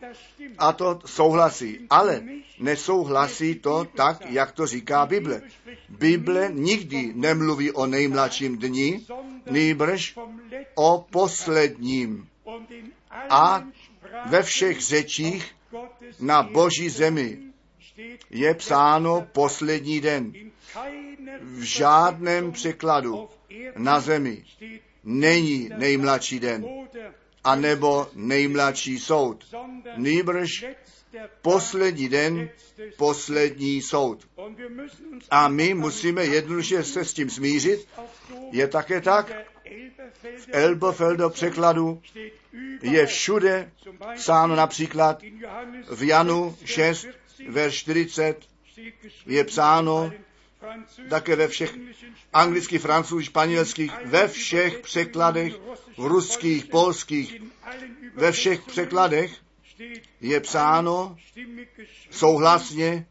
A 0.58 0.72
to 0.72 1.00
souhlasí. 1.06 1.86
Ale 1.90 2.22
nesouhlasí 2.58 3.54
to 3.54 3.84
tak, 3.84 4.30
jak 4.30 4.52
to 4.52 4.66
říká 4.66 5.06
Bible. 5.06 5.42
Bible 5.88 6.48
nikdy 6.52 7.12
nemluví 7.14 7.72
o 7.72 7.86
nejmladším 7.86 8.58
dni, 8.58 9.06
nýbrž 9.50 10.16
o 10.74 11.06
posledním. 11.10 12.28
A 13.30 13.64
ve 14.26 14.42
všech 14.42 14.80
řečích 14.80 15.54
na 16.20 16.42
boží 16.42 16.88
zemi 16.88 17.38
je 18.30 18.54
psáno 18.54 19.26
poslední 19.32 20.00
den. 20.00 20.32
V 21.40 21.62
žádném 21.62 22.52
překladu 22.52 23.28
na 23.76 24.00
zemi 24.00 24.44
není 25.04 25.70
nejmladší 25.76 26.40
den, 26.40 26.64
anebo 27.48 28.08
nejmladší 28.14 28.98
soud. 28.98 29.44
Nýbrž 29.96 30.64
poslední 31.42 32.08
den, 32.08 32.48
poslední 32.96 33.82
soud. 33.82 34.28
A 35.30 35.48
my 35.48 35.74
musíme 35.74 36.24
jednoduše 36.24 36.84
se 36.84 37.04
s 37.04 37.12
tím 37.12 37.30
smířit. 37.30 37.88
Je 38.52 38.68
také 38.68 39.00
tak, 39.00 39.32
V 40.38 40.48
Elberfelder 40.52 41.30
překladu 41.30 42.02
je 42.82 43.06
všude 43.06 43.70
psáno 44.14 44.56
například 44.56 45.22
v 45.96 46.02
Janu 46.02 46.56
6, 46.64 47.06
verš 47.48 47.74
40, 47.74 48.48
je 49.26 49.44
psáno 49.44 50.12
také 51.08 51.36
ve 51.36 51.48
všech 51.48 51.74
anglických, 52.32 52.80
francouzských, 52.80 53.26
španělských, 53.26 53.92
ve 54.04 54.28
všech 54.28 54.78
překladech, 54.78 55.54
v 55.98 56.06
ruských, 56.06 56.66
polských, 56.66 57.42
ve 58.14 58.32
všech 58.32 58.60
překladech 58.62 59.32
je 60.20 60.40
psáno 60.40 61.16
souhlasně, 62.10 63.06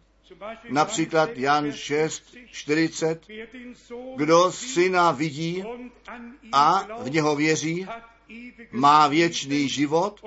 například 0.69 1.29
Jan 1.37 1.71
6, 1.71 2.35
40, 2.51 3.27
kdo 4.15 4.51
syna 4.51 5.11
vidí 5.11 5.63
a 6.51 6.87
v 7.03 7.09
něho 7.09 7.35
věří, 7.35 7.87
má 8.71 9.07
věčný 9.07 9.69
život 9.69 10.21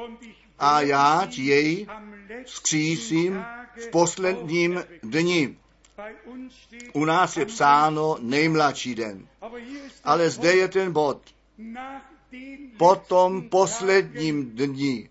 a 0.58 0.80
já 0.80 1.28
jej 1.36 1.86
vzkřísím 2.44 3.44
v 3.76 3.90
posledním 3.90 4.84
dni. 5.02 5.56
U 6.92 7.04
nás 7.04 7.36
je 7.36 7.46
psáno 7.46 8.16
nejmladší 8.20 8.94
den. 8.94 9.28
Ale 10.04 10.30
zde 10.30 10.52
je 10.52 10.68
ten 10.68 10.92
bod. 10.92 11.22
Po 12.76 12.96
tom 12.96 13.48
posledním 13.48 14.50
dni 14.50 15.08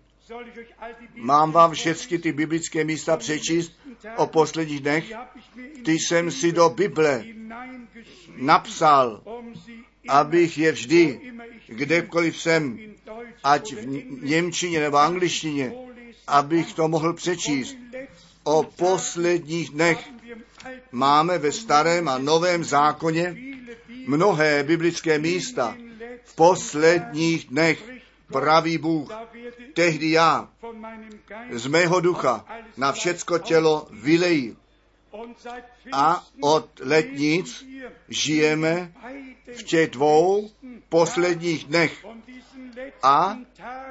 mám 1.16 1.52
vám 1.52 1.72
všechny 1.72 2.18
ty 2.18 2.32
biblické 2.32 2.84
místa 2.84 3.16
přečíst 3.16 3.72
o 4.16 4.26
posledních 4.26 4.80
dnech. 4.80 5.12
Ty 5.84 5.92
jsem 5.92 6.30
si 6.30 6.52
do 6.52 6.68
Bible 6.70 7.24
napsal, 8.36 9.22
abych 10.08 10.58
je 10.58 10.72
vždy, 10.72 11.32
kdekoliv 11.66 12.40
jsem, 12.40 12.78
ať 13.44 13.72
v 13.72 13.86
Němčině 14.24 14.80
nebo 14.80 14.96
angličtině, 14.96 15.72
abych 16.26 16.74
to 16.74 16.88
mohl 16.88 17.12
přečíst. 17.12 17.76
O 18.44 18.62
posledních 18.62 19.70
dnech 19.70 20.08
máme 20.92 21.38
ve 21.38 21.52
starém 21.52 22.08
a 22.08 22.18
novém 22.18 22.64
zákoně 22.64 23.36
mnohé 24.06 24.62
biblické 24.62 25.18
místa. 25.18 25.76
V 26.24 26.34
posledních 26.34 27.44
dnech 27.44 27.90
pravý 28.32 28.78
Bůh, 28.78 29.10
tehdy 29.74 30.10
já 30.10 30.48
z 31.50 31.66
mého 31.66 32.00
ducha 32.00 32.44
na 32.76 32.92
všecko 32.92 33.38
tělo 33.38 33.88
vylejí. 33.90 34.56
A 35.92 36.26
od 36.40 36.80
letnic 36.80 37.64
žijeme 38.08 38.92
v 39.58 39.62
těch 39.62 39.90
dvou 39.90 40.50
posledních 40.88 41.64
dnech. 41.64 42.06
A 43.02 43.38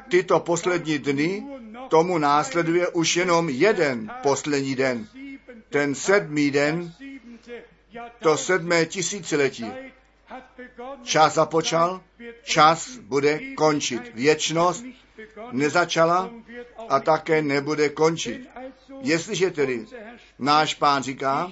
tyto 0.10 0.40
poslední 0.40 1.00
dny 1.00 1.44
tomu 1.90 2.18
následuje 2.18 2.88
už 2.88 3.16
jenom 3.16 3.50
jeden 3.50 4.12
poslední 4.24 4.76
den. 4.76 5.08
Ten 5.70 5.96
sedmý 5.96 6.52
den, 6.52 6.94
to 8.20 8.38
sedmé 8.38 8.86
tisíciletí. 8.86 9.66
Čas 11.04 11.34
započal, 11.34 12.02
čas 12.44 12.98
bude 12.98 13.40
končit. 13.56 14.12
Věčnost 14.16 14.86
nezačala 15.52 16.30
a 16.90 17.00
také 17.00 17.42
nebude 17.42 17.90
končit. 17.90 18.50
Jestliže 19.02 19.52
tedy 19.52 19.86
náš 20.40 20.74
pán 20.76 21.04
říká, 21.04 21.52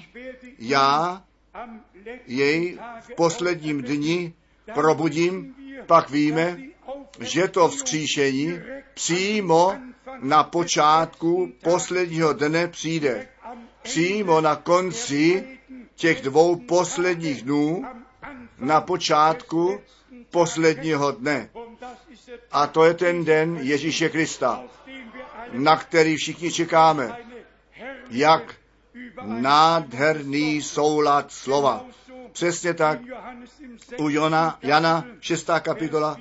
já 0.60 1.24
jej 2.28 2.80
v 3.00 3.16
posledním 3.16 3.82
dni 3.82 4.34
probudím, 4.74 5.56
pak 5.86 6.10
víme, 6.10 6.58
že 7.20 7.48
to 7.48 7.68
vzkříšení 7.70 8.60
přímo 8.94 9.74
na 10.22 10.44
počátku 10.44 11.54
posledního 11.64 12.34
dne 12.34 12.68
přijde. 12.68 13.28
Přímo 13.88 14.42
na 14.42 14.56
konci 14.56 15.58
těch 15.96 16.22
dvou 16.22 16.56
posledních 16.56 17.42
dnů, 17.42 17.86
na 18.60 18.82
počátku 18.82 19.82
posledního 20.30 21.12
dne. 21.12 21.50
A 22.52 22.68
to 22.68 22.84
je 22.84 22.94
ten 22.94 23.26
den 23.26 23.58
Ježíše 23.62 24.10
Krista, 24.10 24.64
na 25.52 25.78
který 25.78 26.18
všichni 26.18 26.52
čekáme. 26.52 27.18
Jak 28.10 28.56
nádherný 29.24 30.62
soulad 30.62 31.32
slova. 31.32 31.86
Přesně 32.32 32.74
tak 32.74 33.00
u 33.98 34.10
Jona, 34.10 34.60
Jana 34.62 35.06
6. 35.20 35.50
kapitola, 35.60 36.18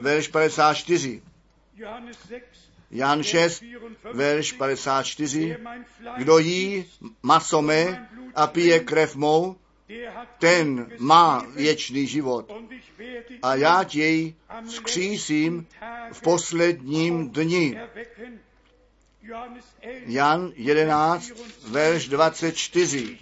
verš 0.00 0.28
54. 0.28 1.22
Jan 2.90 3.22
6, 3.22 3.64
verš 4.12 4.52
54. 4.52 5.56
Kdo 6.16 6.38
jí 6.38 6.84
maso 7.22 7.62
mé 7.62 8.08
a 8.34 8.46
pije 8.46 8.80
krev 8.80 9.16
mou, 9.16 9.56
ten 10.38 10.90
má 10.98 11.46
věčný 11.54 12.06
život. 12.06 12.52
A 13.42 13.54
já 13.54 13.84
jej 13.92 14.34
vzkřísím 14.66 15.66
v 16.12 16.20
posledním 16.22 17.30
dni. 17.30 17.78
Jan 20.06 20.52
11, 20.56 21.32
verš 21.68 22.08
24. 22.08 23.18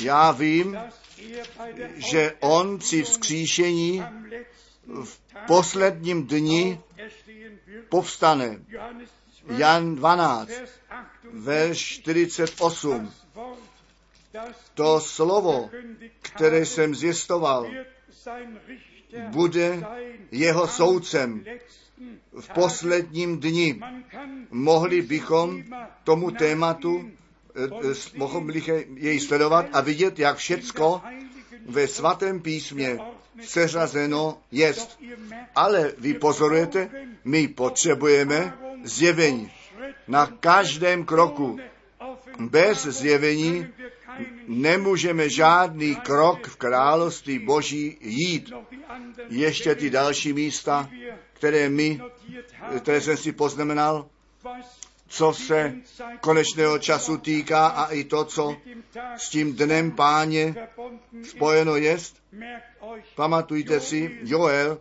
Já 0.00 0.30
vím, 0.30 0.78
že 1.96 2.32
on 2.40 2.78
při 2.78 3.02
vzkříšení 3.02 4.04
v 5.04 5.20
posledním 5.46 6.26
dni 6.26 6.80
povstane. 7.88 8.58
Jan 9.48 9.94
12, 9.94 10.50
verš 11.32 11.78
48. 11.78 13.12
To 14.74 15.00
slovo, 15.00 15.70
které 16.22 16.66
jsem 16.66 16.94
zjistoval, 16.94 17.70
bude 19.28 19.82
jeho 20.30 20.68
soudcem 20.68 21.44
v 22.40 22.48
posledním 22.48 23.40
dni. 23.40 23.80
Mohli 24.50 25.02
bychom 25.02 25.64
tomu 26.04 26.30
tématu 26.30 27.10
mohli 28.16 28.86
jej 28.94 29.20
sledovat 29.20 29.66
a 29.72 29.80
vidět, 29.80 30.18
jak 30.18 30.36
všecko 30.36 31.02
ve 31.66 31.88
svatém 31.88 32.40
písmě 32.40 32.98
seřazeno 33.40 34.38
jest. 34.50 34.98
Ale 35.54 35.92
vy 35.98 36.14
pozorujete, 36.14 36.90
my 37.24 37.48
potřebujeme 37.48 38.58
zjevení 38.84 39.52
na 40.08 40.26
každém 40.26 41.04
kroku. 41.04 41.58
Bez 42.38 42.86
zjevení 42.86 43.66
nemůžeme 44.48 45.28
žádný 45.28 45.96
krok 45.96 46.48
v 46.48 46.56
království 46.56 47.38
Boží 47.38 47.96
jít. 48.00 48.52
Ještě 49.28 49.74
ty 49.74 49.90
další 49.90 50.32
místa, 50.32 50.90
které 51.32 51.68
my, 51.68 52.00
které 52.78 53.00
jsem 53.00 53.16
si 53.16 53.32
poznamenal, 53.32 54.08
co 55.12 55.32
se 55.32 55.74
konečného 56.20 56.78
času 56.78 57.16
týká 57.16 57.66
a 57.66 57.92
i 57.92 58.04
to, 58.04 58.24
co 58.24 58.56
s 59.16 59.28
tím 59.28 59.56
dnem 59.56 59.90
páně 59.90 60.54
spojeno 61.22 61.76
jest. 61.76 62.16
Pamatujte 63.14 63.80
si, 63.80 64.18
Joel, 64.22 64.80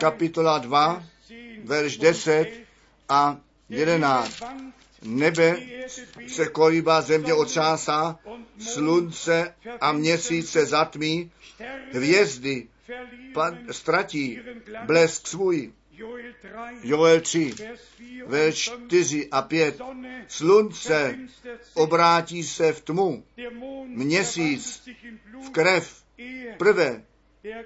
kapitola 0.00 0.58
2, 0.58 1.02
verš 1.64 1.96
10 1.96 2.46
a 3.08 3.36
11. 3.68 4.42
Nebe 5.02 5.56
se 6.28 6.46
kolíbá, 6.46 7.00
země 7.00 7.34
otřásá, 7.34 8.18
slunce 8.60 9.54
a 9.80 9.92
měsíc 9.92 10.50
se 10.50 10.66
zatmí, 10.66 11.30
hvězdy 11.92 12.68
ztratí 13.70 14.40
blesk 14.86 15.26
svůj. 15.26 15.72
Joel 16.82 17.20
3, 17.20 17.54
verš 18.26 18.70
4 18.86 19.28
a 19.30 19.42
5. 19.42 19.80
Slunce 20.28 21.18
obrátí 21.74 22.44
se 22.44 22.72
v 22.72 22.80
tmu, 22.80 23.24
měsíc 23.86 24.88
v 25.46 25.50
krev, 25.50 26.02
prvé, 26.58 27.04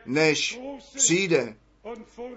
než 0.06 0.60
přijde 0.94 1.56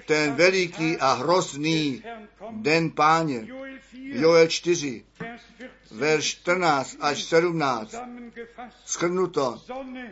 ten 0.05 0.35
veliký 0.35 0.97
a 0.97 1.13
hrozný 1.13 2.03
den 2.51 2.91
páně. 2.91 3.47
Joel 3.93 4.47
4, 4.47 5.03
verš 5.91 6.25
14 6.25 6.97
až 6.99 7.23
17. 7.23 7.95
Schrnuto. 8.85 9.61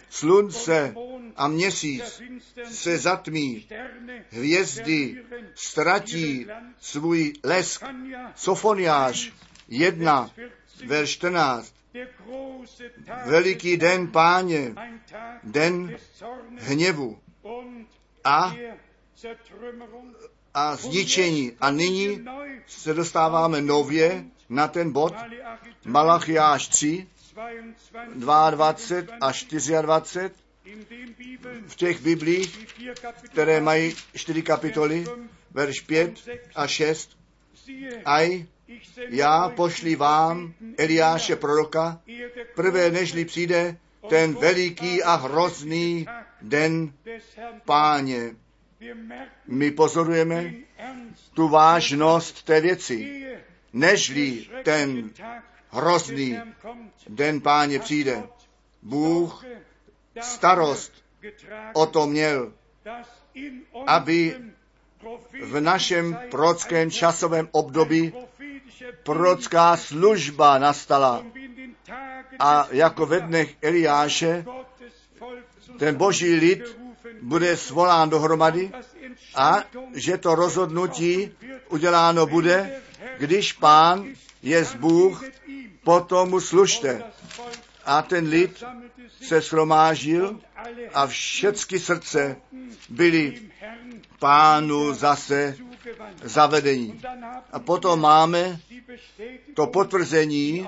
Slunce 0.10 0.96
a 1.36 1.48
měsíc 1.48 2.22
se 2.66 2.98
zatmí, 2.98 3.68
hvězdy 4.30 5.24
ztratí 5.56 6.48
svůj 6.80 7.34
lesk. 7.44 7.84
Sofoniáš 8.36 9.34
1, 9.68 10.32
verš 10.86 11.10
14. 11.10 11.74
Veliký 13.26 13.78
den 13.78 14.08
páně, 14.12 14.76
den 15.44 15.98
hněvu. 16.58 17.20
A 18.24 18.56
a 20.54 20.76
zničení. 20.76 21.52
A 21.62 21.72
nyní 21.72 22.26
se 22.68 22.94
dostáváme 22.94 23.62
nově 23.62 24.26
na 24.54 24.68
ten 24.68 24.92
bod 24.92 25.14
Malachi 25.14 26.34
Malachiáš 26.34 26.68
3, 26.68 27.08
22, 28.16 28.50
22 28.50 29.18
a 29.22 29.32
24 29.82 30.32
in 30.66 30.86
den 30.90 31.14
Bibeln, 31.18 31.64
v 31.68 31.76
těch 31.76 32.02
biblích, 32.02 32.68
které 33.32 33.62
mají 33.62 33.96
čtyři 34.16 34.42
kapitoly, 34.42 35.06
verš 35.52 35.82
5 35.82 36.30
a 36.56 36.68
6. 36.68 37.18
siehe, 37.56 38.02
Aj 38.06 38.46
já 39.10 39.50
pošli 39.50 39.96
vám 39.96 40.54
Eliáše 40.78 41.36
proroka, 41.36 42.02
prvé 42.56 42.92
nežli 42.92 43.26
přijde 43.26 43.78
ten 44.10 44.34
veliký 44.34 45.04
a 45.04 45.16
hrozný 45.16 46.08
den 46.42 46.94
páně. 47.66 48.36
My 49.48 49.72
pozorujeme 49.72 50.54
tu 51.34 51.48
vážnost 51.48 52.44
té 52.44 52.62
věci. 52.62 53.24
Nežli 53.74 54.48
ten 54.64 55.10
hrozný 55.70 56.40
den 57.10 57.42
páně 57.42 57.80
přijde. 57.80 58.24
Bůh 58.82 59.46
starost 60.22 60.92
o 61.74 61.86
to 61.86 62.08
měl, 62.08 62.54
aby 63.88 64.36
v 65.44 65.60
našem 65.62 66.20
prorockém 66.32 66.92
časovém 66.92 67.50
období 67.52 68.14
prorocká 69.04 69.78
služba 69.78 70.58
nastala. 70.58 71.26
A 72.40 72.68
jako 72.72 73.06
ve 73.06 73.20
dnech 73.20 73.56
Eliáše 73.62 74.46
ten 75.80 75.96
boží 75.96 76.34
lid 76.34 76.78
bude 77.22 77.58
svolán 77.58 78.10
dohromady 78.10 78.72
a 79.36 79.64
že 79.94 80.18
to 80.18 80.36
rozhodnutí 80.36 81.32
uděláno 81.70 82.26
bude, 82.26 82.82
když 83.18 83.54
pán 83.54 84.08
je 84.42 84.66
Bůh, 84.76 85.22
mit 85.22 85.34
ihm 85.48 85.72
potom 85.84 86.30
mu 86.30 86.40
služte. 86.40 87.04
A 87.86 88.02
ten 88.02 88.28
lid 88.28 88.64
se 89.22 89.42
alle 90.56 90.88
a 90.94 91.08
všechny 91.08 91.80
srdce 91.80 92.36
Herrn 93.60 94.02
pánu 94.20 94.94
zase 94.94 95.58
zavedení. 96.24 97.02
A 97.52 97.60
potom 97.60 98.00
máme 98.00 98.60
to 99.54 99.68
potvrzení, 99.68 100.68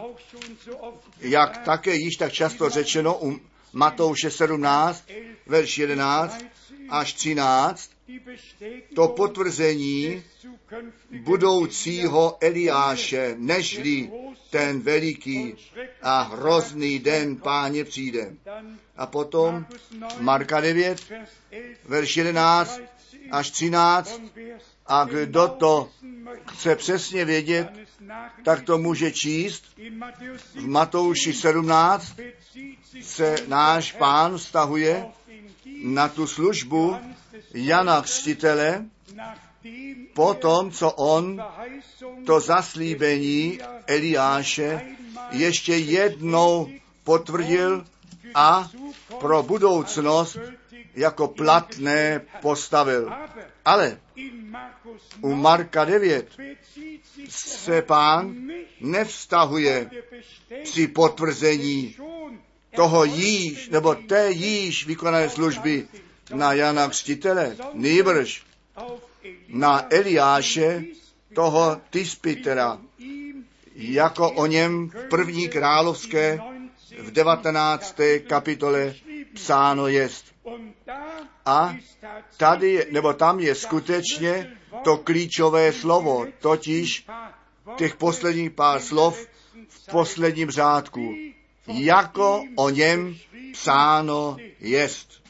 jak 1.19 1.57
také 1.57 1.95
již 1.95 2.15
tak 2.15 2.33
často 2.33 2.69
řečeno 2.69 3.17
u 3.21 3.39
Matouše 3.73 4.31
17, 4.31 5.03
verš 5.47 5.77
11 5.77 6.45
až 6.89 7.13
13, 7.13 7.89
die 7.89 7.94
Bestätigung 7.94 7.94
to 8.95 9.07
potvrzení 9.07 10.23
budoucího 11.11 12.37
Eliáše, 12.41 13.35
nežli 13.37 14.11
ten 14.49 14.81
veliký 14.81 15.55
a 16.01 16.21
hrozný 16.21 16.99
den 16.99 17.35
páně 17.35 17.83
přijde. 17.83 18.33
A 18.97 19.05
potom 19.05 19.53
Markus 19.53 19.91
9, 19.91 20.21
Marka 20.21 20.61
9, 20.61 21.09
Vers 21.09 21.29
11, 21.49 21.87
verš 21.87 22.17
11 22.17 22.69
13, 22.69 22.81
až 23.31 23.51
13, 23.51 24.19
und 24.19 24.35
wer's 24.35 24.75
a 24.87 25.05
kdo 25.05 25.47
to 25.47 25.89
chce 26.47 26.75
přesně 26.75 27.25
vědět, 27.25 27.69
tak 28.43 28.61
to 28.61 28.77
může 28.77 29.11
číst. 29.11 29.63
V 29.65 29.81
17 29.83 30.65
Matouši 30.65 31.33
17 31.33 32.11
bezieht 32.11 32.85
sich 32.91 33.05
se 33.05 33.35
náš 33.47 33.91
pán 33.91 34.37
vztahuje 34.37 35.05
na 35.83 36.09
tu 36.09 36.27
službu 36.27 36.95
Jana 37.55 38.01
Křtitele, 38.01 38.85
po 40.13 40.33
tom, 40.33 40.71
co 40.71 40.91
on 40.91 41.43
to 42.25 42.39
zaslíbení 42.39 43.59
Eliáše 43.87 44.81
ještě 45.31 45.75
jednou 45.75 46.69
potvrdil 47.03 47.85
a 48.35 48.69
pro 49.19 49.43
budoucnost 49.43 50.37
jako 50.95 51.27
platné 51.27 52.21
postavil. 52.41 53.13
Ale 53.65 53.99
u 55.21 55.29
9 55.29 55.41
Marka 55.41 55.85
9 55.85 56.27
bezieht 56.37 57.05
sich 57.05 57.31
se 57.33 57.81
pán 57.81 58.47
nevztahuje 58.81 59.89
při 60.63 60.87
potvrzení 60.87 61.95
toho 62.75 63.03
jíž, 63.03 63.69
nebo 63.69 63.95
té 63.95 64.31
jíž 64.31 64.85
vykonané 64.85 65.29
služby 65.29 65.87
na 66.33 66.53
Jana 66.53 66.89
Křtitele, 66.89 67.55
nýbrž 67.73 68.43
na 69.47 69.93
Eliáše, 69.93 70.83
toho 71.33 71.81
Tispitera, 71.89 72.79
jako 73.75 74.31
o 74.31 74.45
něm 74.45 74.89
v 74.89 75.09
první 75.09 75.49
královské 75.49 76.39
v 76.99 77.11
19. 77.11 77.95
kapitole 78.27 78.93
psáno 79.33 79.87
jest. 79.87 80.25
A 81.45 81.75
tady, 82.37 82.87
nebo 82.91 83.13
tam 83.13 83.39
je 83.39 83.55
skutečně 83.55 84.57
to 84.83 84.97
klíčové 84.97 85.73
slovo, 85.73 86.25
totiž 86.39 87.05
těch 87.75 87.95
posledních 87.95 88.51
pár 88.51 88.81
slov 88.81 89.27
v 89.69 89.91
posledním 89.91 90.51
řádku, 90.51 91.15
jako 91.67 92.43
o 92.55 92.69
něm 92.69 93.15
psáno 93.53 94.37
jest. 94.59 95.24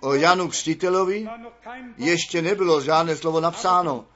O 0.00 0.14
Janu 0.14 0.48
Křtitelovi 0.48 1.28
ještě 1.96 2.42
nebylo 2.42 2.80
žádné 2.80 3.16
slovo 3.16 3.40
napsáno, 3.40 4.06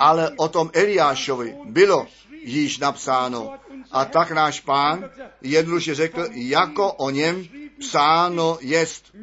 ale 0.00 0.30
o 0.36 0.48
tom 0.48 0.70
Eliášovi 0.72 1.56
bylo 1.64 2.06
již 2.42 2.78
napsáno. 2.78 3.58
A 3.90 4.04
tak 4.04 4.30
náš 4.30 4.60
pán 4.60 5.10
jednoduše 5.42 5.94
řekl, 5.94 6.28
jako 6.32 6.92
o 6.92 7.10
něm 7.10 7.48
psáno 7.78 8.58
jest. 8.60 9.16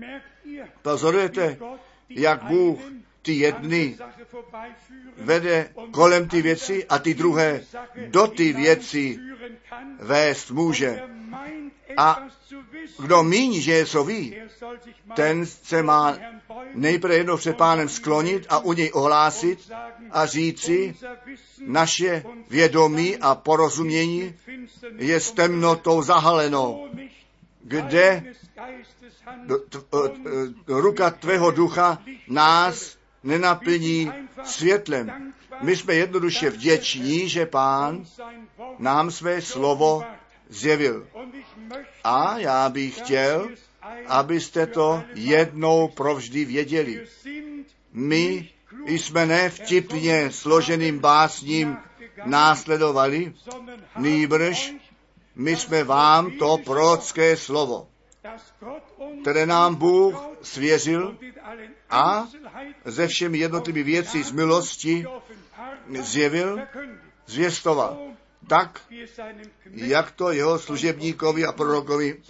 Pozorujete, 0.81 1.57
jak 2.09 2.43
Bůh 2.43 2.79
ty 3.21 3.33
jedny 3.33 3.97
vede 5.17 5.69
kolem 5.91 6.27
ty 6.29 6.41
věci 6.41 6.85
a 6.85 6.99
ty 6.99 7.13
druhé 7.13 7.61
do 8.07 8.27
ty 8.27 8.53
věci 8.53 9.19
vést 9.99 10.51
může. 10.51 11.03
A 11.97 12.27
Kdo 12.99 13.23
míní, 13.23 13.61
že 13.61 13.71
něco 13.71 14.03
ví, 14.03 14.35
ten 15.15 15.45
se 15.45 15.83
má 15.83 16.17
nejprve 16.73 17.15
jednou 17.15 17.37
před 17.37 17.57
pánem 17.57 17.89
sklonit 17.89 18.45
a 18.49 18.59
u 18.59 18.73
něj 18.73 18.91
ohlásit 18.93 19.71
a 20.11 20.25
říci, 20.25 20.95
naše 21.65 22.23
vědomí 22.49 23.17
a 23.17 23.35
porozumění 23.35 24.35
je 24.97 25.19
s 25.19 25.31
temnotou 25.31 26.01
zahaleno, 26.01 26.89
kde 27.63 28.23
ruka 30.67 31.09
tvého 31.11 31.51
ducha 31.51 32.01
nás 32.27 32.97
nenaplní 33.23 34.11
světlem. 34.43 35.33
My 35.61 35.75
jsme 35.75 35.93
jednoduše 35.93 36.49
vděční, 36.49 37.29
že 37.29 37.45
pán 37.45 38.05
nám 38.79 39.11
své 39.11 39.41
slovo 39.41 40.03
zjevil. 40.49 41.07
A 42.03 42.37
já 42.37 42.69
bych 42.69 42.97
chtěl, 42.97 43.49
abyste 44.07 44.67
to 44.67 45.03
jednou 45.13 45.87
provždy 45.87 46.45
věděli. 46.45 47.07
My 47.93 48.49
jsme 48.85 49.25
nevtipně 49.25 50.31
složeným 50.31 50.99
básním 50.99 51.77
následovali, 52.25 53.33
nýbrž 53.97 54.73
my 55.35 55.55
jsme 55.55 55.83
vám 55.83 56.31
to 56.31 56.57
prorocké 56.57 57.37
slovo, 57.37 57.87
které 59.21 59.45
nám 59.45 59.75
Bůh 59.75 60.23
svěřil 60.41 61.17
a 61.89 62.27
ze 62.85 63.07
všemi 63.07 63.37
jednotlivými 63.37 63.83
věci 63.83 64.23
z 64.23 64.31
milosti 64.31 65.05
zjevil, 65.99 66.59
zvěstoval. 67.25 68.14
Tak, 68.47 68.81
jak 69.71 70.11
to 70.11 70.31
jeho 70.31 70.59
služebníkovi 70.59 71.45
a 71.45 71.51
prorokovi 71.51 72.21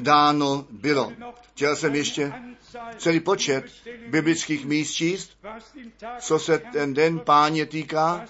dáno 0.00 0.66
bylo. 0.70 1.12
Chtěl 1.52 1.76
jsem 1.76 1.94
ještě 1.94 2.32
celý 2.98 3.20
počet 3.20 3.64
biblických 4.06 4.64
míst 4.64 4.92
číst, 4.92 5.38
co 6.20 6.38
se 6.38 6.58
ten 6.58 6.94
den 6.94 7.18
páně 7.18 7.66
týká, 7.66 8.26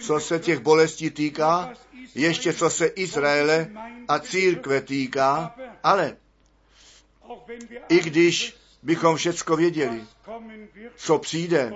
co 0.00 0.20
se 0.20 0.38
těch 0.38 0.60
bolestí 0.60 1.10
týká, 1.10 1.74
ještě 2.14 2.52
co 2.52 2.70
se 2.70 2.86
Izraele 2.86 3.70
a 4.08 4.18
církve 4.18 4.80
týká, 4.80 5.54
ale 5.82 6.16
i 7.88 8.00
když 8.00 8.61
bychom 8.82 9.16
všecko 9.16 9.56
věděli, 9.56 10.04
co 10.96 11.18
přijde 11.18 11.72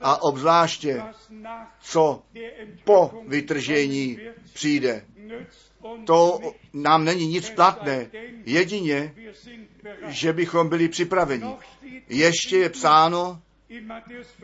a 0.00 0.22
obzvláště, 0.22 1.02
co 1.80 2.22
po 2.84 3.22
vytržení 3.26 4.18
přijde. 4.52 5.04
To 6.06 6.40
nám 6.72 7.04
není 7.04 7.26
nic 7.26 7.50
platné, 7.50 8.10
jedině, 8.44 9.14
že 10.06 10.32
bychom 10.32 10.68
byli 10.68 10.88
připraveni. 10.88 11.54
Ještě 12.08 12.58
je 12.58 12.68
psáno 12.68 13.42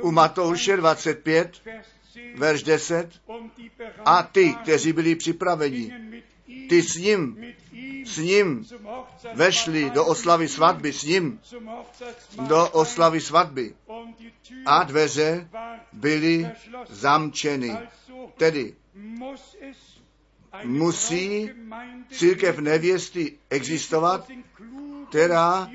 u 0.03 0.11
Matouše 0.11 0.77
25, 0.77 1.47
25, 1.47 1.61
Vers 1.65 1.87
10, 2.17 2.37
verš 2.39 2.63
10, 2.63 3.21
und 3.27 3.57
die 3.57 3.71
bereit 3.79 4.01
a 4.05 4.23
ty, 4.23 4.55
kteří 4.63 4.93
byli 4.93 5.15
připraveni, 5.15 5.93
ty 6.69 6.83
s 6.83 6.95
ním, 6.97 7.45
s 8.07 8.17
ním 8.17 8.67
vešli 9.35 9.91
do 9.91 10.05
oslavy 10.07 10.49
svatby, 10.49 10.93
s 10.93 11.03
ním 11.05 11.41
do 12.49 12.71
oslavy 12.71 13.21
svatby 13.21 13.75
a 14.67 14.83
dveře 14.83 15.49
byly 15.93 16.51
zamčeny. 16.89 17.79
Tedy 18.37 18.75
musí 20.65 21.51
církev 22.11 22.59
nevěsty 22.59 23.39
existovat, 23.51 24.29
která 25.09 25.71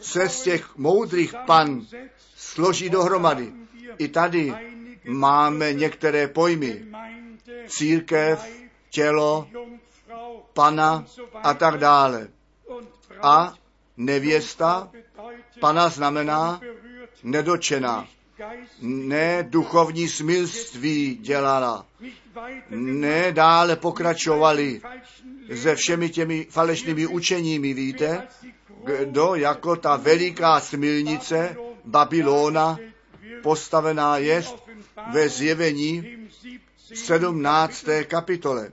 se 0.00 0.28
z 0.28 0.42
těch 0.42 0.76
moudrých 0.76 1.34
pan 1.46 1.86
složí 2.36 2.90
dohromady. 2.90 3.52
I 3.98 4.08
tady 4.08 4.54
máme 5.08 5.72
některé 5.72 6.28
pojmy. 6.28 6.84
Církev, 7.68 8.46
tělo, 8.90 9.48
pana 10.52 11.04
a 11.34 11.54
tak 11.54 11.78
dále. 11.78 12.28
A 13.22 13.54
nevěsta 13.96 14.90
pana 15.60 15.88
znamená 15.88 16.60
nedočená. 17.22 18.06
Ne 18.80 19.42
duchovní 19.42 20.08
smilství 20.08 21.14
dělala. 21.14 21.86
Ne 22.70 23.32
dále 23.32 23.76
pokračovali 23.76 24.80
se 25.54 25.74
všemi 25.74 26.10
těmi 26.10 26.46
falešnými 26.50 27.06
učeními, 27.06 27.74
víte, 27.74 28.28
kdo 28.84 29.34
jako 29.34 29.76
ta 29.76 29.96
veliká 29.96 30.60
smilnice 30.60 31.56
Babylona 31.84 32.78
postavená 33.42 34.18
je 34.18 34.42
ve 35.12 35.28
zjevení 35.28 35.96
im 35.96 36.30
17. 36.94 37.06
17. 37.06 37.86
kapitole. 38.08 38.72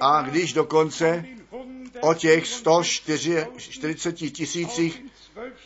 A 0.00 0.22
když 0.22 0.52
dokonce 0.52 1.24
o 2.00 2.14
těch 2.14 2.46
140 2.46 4.12
tisících 4.12 5.02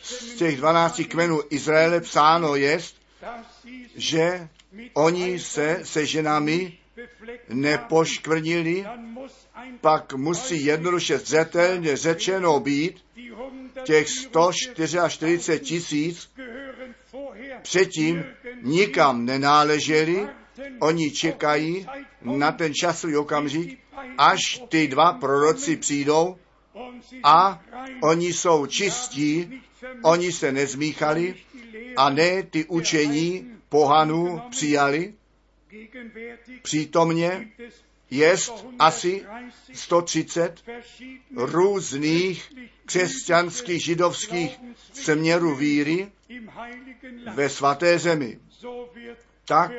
z 0.01 0.35
těch 0.35 0.57
12 0.57 1.01
kmenů 1.09 1.41
Izraele 1.49 2.01
psáno 2.01 2.55
je, 2.55 2.79
že 3.95 4.47
oni 4.93 5.39
se 5.39 5.79
se 5.83 6.05
ženami 6.05 6.77
nepoškvrnili, 7.49 8.85
pak 9.81 10.13
musí 10.13 10.65
jednoduše 10.65 11.17
zřetelně 11.17 11.97
řečeno 11.97 12.59
být, 12.59 13.05
těch 13.83 14.09
144 14.09 15.59
tisíc 15.59 16.29
předtím 17.61 18.23
nikam 18.61 19.25
nenáleželi, 19.25 20.27
oni 20.79 21.11
čekají 21.11 21.87
na 22.21 22.51
ten 22.51 22.73
časový 22.73 23.17
okamžik, 23.17 23.79
až 24.17 24.61
ty 24.69 24.87
dva 24.87 25.13
proroci 25.13 25.77
přijdou 25.77 26.37
a 27.23 27.63
oni 28.01 28.33
jsou 28.33 28.65
čistí, 28.65 29.61
oni 30.01 30.31
se 30.31 30.51
nezmíchali 30.51 31.35
a 31.97 32.09
ne 32.09 32.43
ty 32.43 32.65
učení 32.65 33.51
pohanů 33.69 34.41
přijali. 34.49 35.13
Přítomně 36.61 37.47
je 38.09 38.35
asi 38.79 39.25
130 39.73 40.63
různých 41.35 42.53
křesťanských 42.85 43.83
židovských 43.83 44.59
směrů 44.93 45.55
víry 45.55 46.11
ve 47.33 47.49
svaté 47.49 47.99
zemi. 47.99 48.39
Tak 49.45 49.71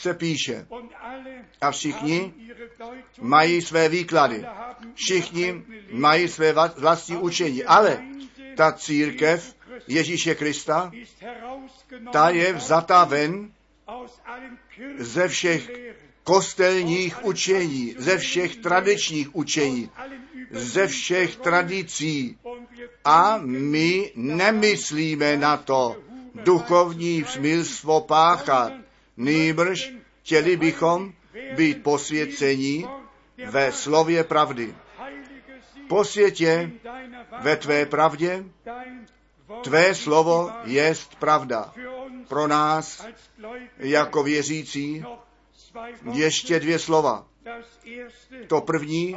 se 0.00 0.14
píše. 0.14 0.66
A 1.60 1.70
všichni 1.70 2.34
mají 3.20 3.62
své 3.62 3.88
výklady. 3.88 4.44
Všichni 4.94 5.64
mají 5.90 6.28
své 6.28 6.52
vlastní 6.52 7.16
učení. 7.16 7.64
Ale 7.64 8.02
ta 8.56 8.72
církev 8.72 9.54
Ježíše 9.88 10.34
Krista, 10.34 10.92
ta 12.12 12.30
je 12.30 12.52
vzata 12.52 13.04
ven 13.04 13.50
ze 14.98 15.28
všech 15.28 15.70
kostelních 16.24 17.24
učení, 17.24 17.94
ze 17.98 18.18
všech 18.18 18.56
tradičních 18.56 19.36
učení, 19.36 19.90
ze 20.50 20.86
všech 20.86 21.36
tradicí. 21.36 22.38
A 23.04 23.38
my 23.42 24.12
nemyslíme 24.14 25.36
na 25.36 25.56
to 25.56 25.96
duchovní 26.34 27.24
smilstvo 27.28 28.00
páchat. 28.00 28.72
Nýbrž 29.18 29.92
chtěli 30.22 30.56
bychom 30.56 31.12
být 31.56 31.82
posvěcení 31.82 32.86
ve 33.50 33.72
slově 33.72 34.24
pravdy. 34.24 34.74
Posvětě 35.88 36.70
ve 37.42 37.56
tvé 37.56 37.86
pravdě, 37.86 38.44
tvé 39.62 39.94
slovo 39.94 40.50
jest 40.64 41.14
pravda. 41.14 41.74
Pro 42.28 42.46
nás, 42.46 43.06
jako 43.76 44.22
věřící, 44.22 45.04
ještě 46.12 46.60
dvě 46.60 46.78
slova. 46.78 47.26
To 48.46 48.60
první 48.60 49.16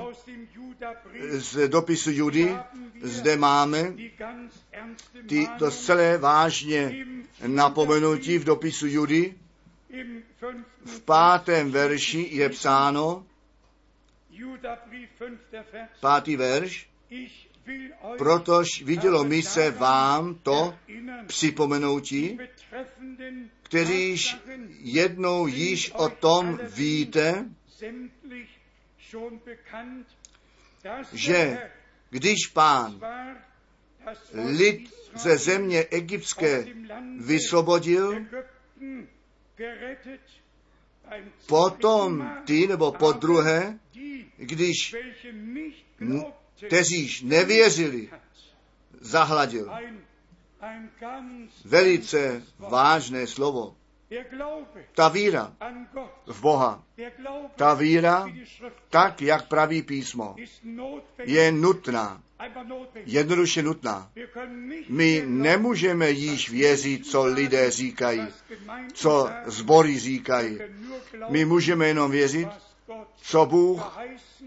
z 1.32 1.68
dopisu 1.68 2.12
Judy, 2.12 2.56
zde 3.02 3.38
máme 3.38 3.93
ty, 5.30 5.47
to 5.60 5.72
celé 5.72 6.18
vážně 6.18 7.06
napomenutí 7.47 8.38
v 8.38 8.43
dopisu 8.43 8.88
Judy. 8.88 9.36
V 10.86 11.02
pátém 11.06 11.72
verši 11.72 12.28
je 12.32 12.50
psáno, 12.50 13.26
pátý 16.00 16.36
verš, 16.36 16.89
protož 18.18 18.68
vidělo 18.84 19.24
mi 19.24 19.42
se 19.42 19.72
vám 19.72 20.36
to 20.36 20.78
připomenutí, 21.28 22.38
kteříž 23.64 24.38
jednou 24.80 25.48
již 25.48 25.92
o 25.92 26.10
tom 26.10 26.60
víte, 26.64 27.46
že 31.14 31.70
když 32.10 32.38
pán 32.54 33.02
lid 34.34 34.94
ze 35.16 35.38
země 35.38 35.86
egyptské 35.92 36.66
vysvobodil, 37.18 38.26
potom 41.47 42.32
ty 42.45 42.68
nebo 42.68 42.91
po 42.91 43.12
druhé, 43.12 43.80
když 44.38 44.95
kteříž 46.68 47.22
nevěřili, 47.22 48.09
zahladil. 48.99 49.72
Velice 51.65 52.44
vážné 52.60 53.27
slovo. 53.27 53.76
Ta 54.95 55.07
víra 55.07 55.56
v 56.26 56.41
Boha, 56.41 56.84
ta 57.56 57.73
víra, 57.73 58.26
tak 58.90 59.22
jak 59.22 59.48
praví 59.48 59.81
písmo, 59.81 60.36
je 61.23 61.52
nutná, 61.52 62.23
jednoduše 63.05 63.63
nutná. 63.63 64.11
My 64.89 65.23
nemůžeme 65.26 66.11
již 66.11 66.49
věřit, 66.49 67.07
co 67.07 67.26
lidé 67.26 67.72
říkají, 67.72 68.22
co 68.93 69.30
zbory 69.45 69.99
říkají. 69.99 70.59
My 71.30 71.45
můžeme 71.45 71.88
jenom 71.88 72.11
věřit, 72.11 72.49
co 73.22 73.45
Bůh 73.45 73.99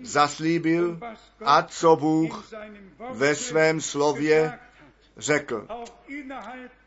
zaslíbil 0.02 0.98
a 1.44 1.62
co 1.62 1.96
Bůh 1.96 2.52
ve 3.12 3.34
svém 3.34 3.80
slově 3.80 4.58
řekl. 5.16 5.66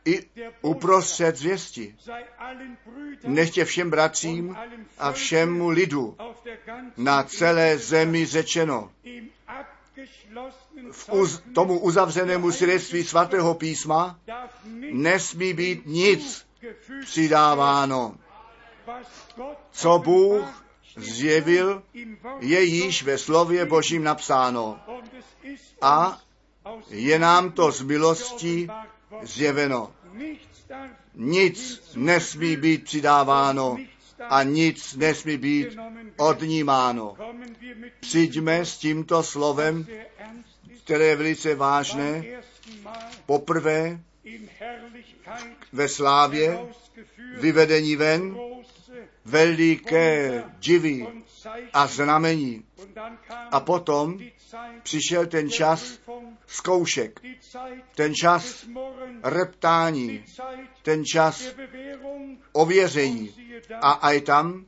I 0.06 0.26
uprostřed 0.62 1.36
zvěsti. 1.38 1.96
Nechtě 3.24 3.66
všem 3.66 3.90
bratřím 3.90 4.58
a 4.98 5.12
všemu 5.12 5.70
lidu 5.70 6.18
na 6.98 7.24
celé 7.24 7.78
zemi 7.78 8.26
řečeno. 8.26 8.92
V 10.92 11.10
uz, 11.10 11.42
tomu 11.56 11.80
uzavřenému 11.80 12.52
svědectví 12.52 13.04
svatého 13.04 13.54
písma 13.54 14.20
nesmí 14.92 15.54
být 15.54 15.86
nic 15.86 16.46
přidáváno. 17.06 18.16
Co 19.72 20.00
Bůh 20.00 20.64
zjevil, 20.98 21.84
je 22.40 22.64
již 22.64 23.04
ve 23.04 23.18
slově 23.18 23.66
Božím 23.66 24.04
napsáno. 24.04 24.80
A 25.82 26.22
je 26.90 27.20
nám 27.20 27.52
to 27.52 27.72
z 27.72 27.82
milostí 27.82 28.68
zjeveno. 29.22 29.94
Nic 31.14 31.82
nesmí 31.96 32.58
být 32.58 32.84
přidáváno 32.84 33.78
a 34.20 34.44
nic 34.44 34.96
nesmí 34.96 35.38
být 35.38 35.68
odnímáno. 36.18 37.18
Přijďme 38.00 38.66
s 38.66 38.78
tímto 38.78 39.24
slovem, 39.24 39.88
které 40.84 41.06
je 41.06 41.16
velice 41.16 41.56
vážné, 41.56 42.24
poprvé 43.26 44.00
ve 45.74 45.88
slávě, 45.88 46.60
vyvedení 47.40 47.96
ven, 47.96 48.38
veliké 49.26 50.44
divy 50.60 51.08
a 51.74 51.88
znamení. 51.88 52.66
A 53.52 53.60
potom 53.60 54.20
přišel 54.84 55.26
ten 55.26 55.50
čas 55.50 56.00
zkoušek, 56.48 57.22
ten 57.96 58.16
čas 58.16 58.66
reptání, 59.24 60.24
ten 60.82 61.06
čas 61.06 61.44
ověření. 62.52 63.34
A 63.82 63.92
aj 63.92 64.22
tam 64.22 64.66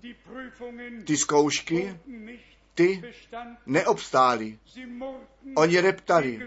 ty 1.06 1.18
zkoušky, 1.18 1.95
ty 2.76 3.03
neobstály. 3.65 4.60
Oni 5.56 5.80
reptali 5.80 6.39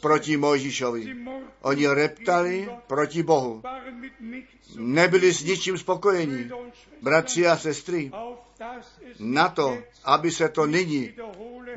proti 0.00 0.36
Mojžíšovi. 0.36 1.16
Oni 1.62 1.86
reptali 1.88 2.68
proti 2.86 3.22
Bohu. 3.22 3.62
Nebyli 4.76 5.32
s 5.32 5.44
ničím 5.44 5.78
spokojení. 5.78 6.50
Bratři 7.02 7.46
a 7.46 7.56
sestry, 7.56 8.10
na 9.18 9.48
to, 9.48 9.78
aby 10.04 10.30
se 10.30 10.48
to 10.48 10.66
nyní 10.66 11.14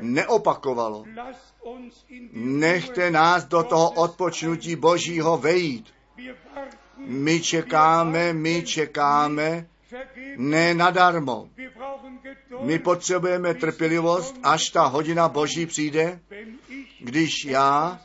neopakovalo, 0.00 1.04
nechte 2.32 3.10
nás 3.10 3.44
do 3.44 3.62
toho 3.62 3.90
odpočnutí 3.90 4.76
Božího 4.76 5.38
vejít. 5.38 5.86
My 6.96 7.40
čekáme, 7.40 8.32
my 8.32 8.62
čekáme, 8.62 9.66
ne 10.36 10.74
nadarmo. 10.74 11.48
My 12.60 12.78
potřebujeme 12.78 13.54
trpělivost, 13.54 14.36
až 14.42 14.70
ta 14.70 14.82
hodina 14.86 15.28
Boží 15.28 15.66
přijde, 15.66 16.20
když 17.00 17.44
já 17.44 18.00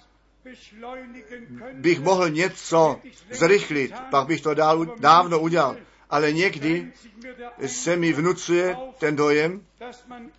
bych 1.74 2.00
mohl 2.00 2.30
něco 2.30 3.02
zrychlit, 3.32 3.94
pak 4.12 4.28
bych 4.28 4.42
to 4.42 4.54
dál, 4.54 4.86
dávno 5.00 5.40
udělal. 5.40 5.78
Ale 6.10 6.32
někdy 6.32 6.92
se 7.66 7.96
mi 7.96 8.14
vnucuje 8.14 8.78
ten 9.00 9.16
dojem, 9.16 9.62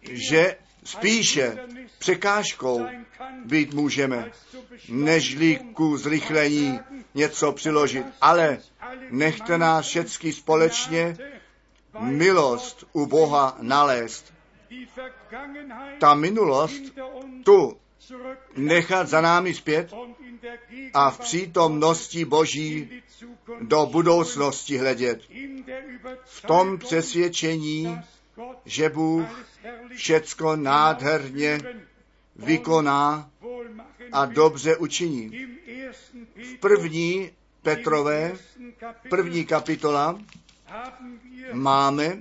že 0.03 0.57
spíše 0.89 1.59
překážkou 1.99 2.87
být 3.45 3.75
můžeme, 3.75 4.31
nežli 4.89 5.61
ku 5.75 5.97
zrychlení 5.97 6.81
něco 7.15 7.53
přiložit. 7.53 8.07
Ale 8.21 8.59
nechte 9.11 9.59
nás 9.59 9.87
všecky 9.87 10.33
společně 10.33 11.17
milost 12.01 12.85
u 12.93 13.07
Boha 13.07 13.57
nalézt. 13.61 14.33
Ta 15.99 16.15
minulost 16.15 16.83
tu 17.45 17.77
nechat 18.57 19.09
za 19.09 19.21
námi 19.21 19.55
zpět 19.55 19.93
a 20.95 21.11
v 21.11 21.19
přítomnosti 21.19 22.25
Boží 22.25 23.03
do 23.61 23.87
budoucnosti 23.87 24.79
hledět. 24.79 25.21
V 26.25 26.43
tom 26.43 26.79
přesvědčení, 26.79 28.01
že 28.65 28.89
Bůh 28.89 29.27
všecko 29.95 30.57
nádherně 30.57 31.61
vykoná 32.37 33.31
a 34.13 34.25
dobře 34.25 34.77
učiní. 34.77 35.31
Petrus, 35.31 36.59
První 36.61 37.31
Petrové, 37.63 38.33
první 39.11 39.45
kapitola, 39.45 40.21
máme 41.53 42.19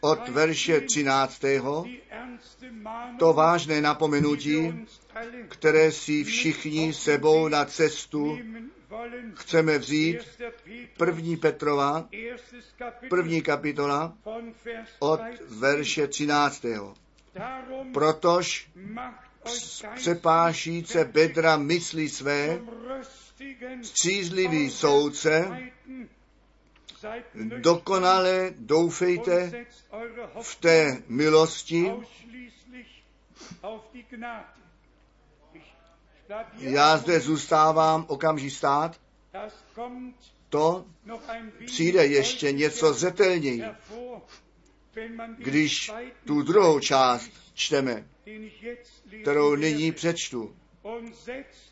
od 0.00 0.18
13 0.18 0.34
verše 0.34 0.80
13. 0.80 1.40
die 1.40 2.00
ernste 2.10 2.70
Mahnung, 2.72 3.18
to 3.18 3.32
vážné 3.32 3.80
napomenutí, 3.80 4.86
které 5.48 5.92
si 5.92 6.24
všichni 6.24 6.92
sebou 6.92 7.48
na 7.48 7.64
cestu. 7.64 8.38
Chceme 9.34 9.78
vzít. 9.78 10.14
1. 10.16 10.20
Petrus, 10.36 10.96
První 10.96 11.36
Petrova, 11.36 12.08
první 13.08 13.42
kapitola 13.42 14.16
od 14.98 15.20
13. 15.20 15.40
verše 15.50 16.06
13. 16.08 16.66
Darum 17.34 17.92
Protož 17.92 18.70
přepášíce 19.94 21.04
bedra 21.04 21.56
mysli 21.56 22.08
své, 22.08 22.60
střízlivý 23.82 24.64
nüchtern 24.64 25.70
dokonale 27.60 28.52
doufejte 28.58 29.66
v 30.42 30.56
té 30.60 31.02
milosti. 31.08 31.92
Já 36.58 36.96
zde 36.96 37.20
zůstávám 37.20 38.04
okamžik 38.08 38.52
stát. 38.52 39.00
To 40.48 40.84
přijde 41.66 42.06
ještě 42.06 42.52
něco 42.52 42.92
zetelněji, 42.94 43.62
když 45.38 45.92
tu 46.26 46.42
druhou 46.42 46.80
část 46.80 47.30
čteme, 47.54 48.06
kterou 49.22 49.54
nyní 49.54 49.92
přečtu. 49.92 50.56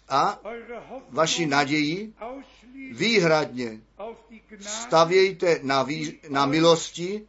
A 0.09 0.41
vaši 1.09 1.47
naději 1.47 2.13
výhradně 2.93 3.81
stavějte 4.61 5.59
na, 5.63 5.83
vý, 5.83 6.21
na 6.29 6.47
milosti, 6.47 7.27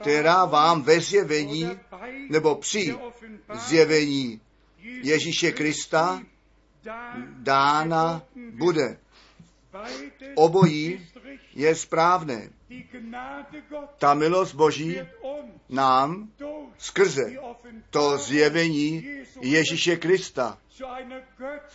která 0.00 0.44
vám 0.44 0.82
ve 0.82 1.00
zjevení 1.00 1.70
nebo 2.28 2.54
při 2.54 2.96
zjevení 3.54 4.40
Ježíše 4.82 5.52
Krista 5.52 6.22
dána 7.38 8.22
bude. 8.52 8.98
Obojí 10.34 11.08
je 11.54 11.74
správné. 11.74 12.50
Ta 13.98 14.14
milost 14.14 14.54
Boží 14.54 15.00
nám 15.68 16.28
skrze 16.78 17.22
to 17.90 18.18
zjevení 18.18 19.06
Ježíše 19.40 19.96
Krista 19.96 20.58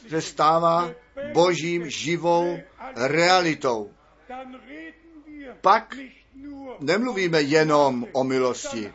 se 0.10 0.22
stává 0.22 0.92
božím 1.34 1.90
živou 1.90 2.60
realitou. 2.96 3.92
Pak 5.62 5.96
Nemluvíme 6.80 7.42
jenom 7.42 8.06
o 8.12 8.24
milosti, 8.24 8.94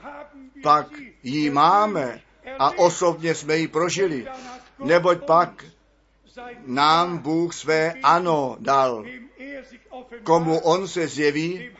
pak 0.62 0.86
ji 1.22 1.50
máme 1.50 2.20
a 2.62 2.70
osobně 2.78 3.34
jsme 3.34 3.56
ji 3.56 3.68
prožili, 3.68 4.26
neboť 4.78 5.18
pak 5.26 5.64
nám 6.66 7.18
Bůh 7.18 7.54
své 7.54 7.92
ano 8.02 8.56
dal. 8.60 9.04
Komu 10.22 10.58
on 10.58 10.88
se 10.88 11.08
zjeví, 11.08 11.70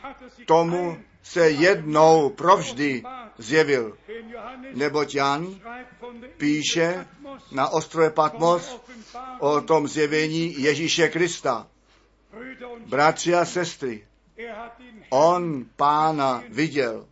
tomu 0.45 0.97
se 1.23 1.49
jednou 1.49 2.29
provždy 2.29 3.03
zjevil. 3.37 3.97
Neboť 4.73 5.15
Jan 5.15 5.55
píše 6.37 7.07
na 7.51 7.69
ostrově 7.69 8.09
Patmos 8.09 8.79
o 9.39 9.61
tom 9.61 9.87
zjevení 9.87 10.61
Ježíše 10.61 11.09
Krista. 11.09 11.67
Bratři 12.85 13.35
a 13.35 13.45
sestry, 13.45 14.07
on 15.09 15.65
pána 15.75 16.43
viděl. 16.49 17.05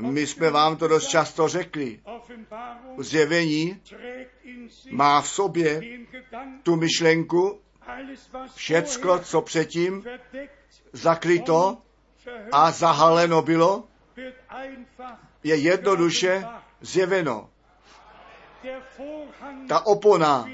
My 0.00 0.26
jsme 0.26 0.50
vám 0.50 0.76
to 0.76 0.88
dost 0.88 1.08
často 1.08 1.48
řekli. 1.48 2.00
Zjevení 2.98 3.80
má 4.90 5.20
v 5.20 5.28
sobě 5.28 5.80
tu 6.62 6.76
myšlenku, 6.76 7.60
všecko, 8.54 9.18
co 9.18 9.42
předtím 9.42 10.04
zakryto 10.92 11.78
a 12.52 12.70
zahaleno 12.70 13.42
bylo, 13.42 13.84
je 15.44 15.56
jednoduše 15.56 16.44
zjeveno. 16.80 17.50
Ta 19.68 19.86
opona 19.86 20.48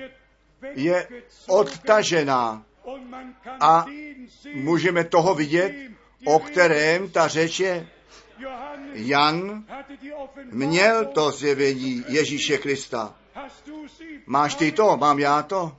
je 0.74 1.09
odtažená 1.49 2.65
a 3.61 3.86
můžeme 4.55 5.05
toho 5.05 5.35
vidět, 5.35 5.74
o 6.24 6.39
kterém 6.39 7.11
ta 7.11 7.28
řeč 7.28 7.61
je. 7.61 7.89
Jan 8.94 9.64
měl 10.51 11.05
to 11.05 11.31
zjevení 11.31 12.05
Ježíše 12.09 12.59
Krista. 12.59 13.14
Máš 14.27 14.55
ty 14.55 14.73
to, 14.73 14.97
mám 14.97 15.19
já 15.19 15.43
to. 15.43 15.77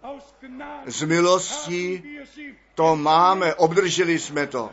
Z 0.86 1.04
milostí 1.04 2.04
to 2.76 2.96
máme, 2.96 3.56
obdrželi 3.56 4.20
jsme 4.20 4.48
to. 4.48 4.72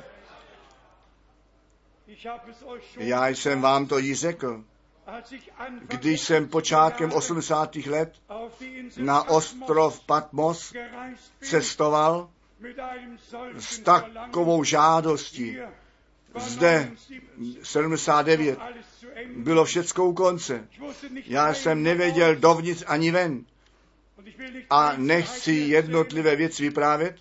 Já 2.97 3.29
jsem 3.29 3.61
vám 3.61 3.87
to 3.87 3.99
již 3.99 4.21
řekl. 4.21 4.65
když 5.81 6.21
jsem 6.21 6.49
počátkem 6.49 7.13
80. 7.13 7.77
let 7.77 8.15
na 8.97 9.29
ostrov 9.29 10.01
Patmos 10.01 10.73
cestoval 11.41 12.31
s 13.59 13.79
takovou 13.79 14.65
žádostí. 14.65 15.59
Zde 16.37 16.91
79 17.63 17.63
79 17.63 18.59
alles 18.61 18.87
zu 19.01 19.07
Ende. 19.15 19.43
bylo 19.43 19.65
všecko 19.65 20.05
u 20.05 20.13
konce. 20.13 20.69
Já 21.27 21.55
jsem 21.55 21.83
nevěděl 21.83 22.37
dovnitř 22.37 22.85
ani 22.87 23.11
ven 23.11 23.45
a 24.71 24.93
nechci 24.97 25.53
jednotlivé 25.53 26.37
věci 26.37 26.63
vyprávět, 26.63 27.17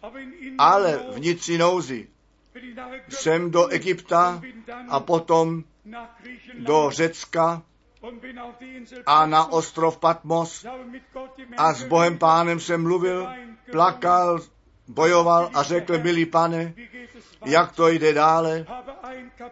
ale 0.57 0.99
vnitřní 1.13 1.57
nouzi 1.57 2.07
jsem 3.09 3.51
do 3.51 3.67
Egypta 3.67 4.41
a 4.89 4.99
potom 4.99 5.63
do 6.59 6.89
Řecka 6.91 7.61
a 9.05 9.25
na 9.25 9.51
ostrov 9.51 9.97
Patmos 9.97 10.65
a 11.57 11.73
s 11.73 11.83
Bohem 11.83 12.17
Pánem 12.17 12.59
jsem 12.59 12.83
mluvil, 12.83 13.29
plakal, 13.71 14.39
bojoval 14.89 15.49
a 15.53 15.63
řekl, 15.63 15.99
milý 15.99 16.25
pane, 16.25 16.73
jak 17.45 17.71
to 17.71 17.87
jde 17.87 18.13
dále. 18.13 18.65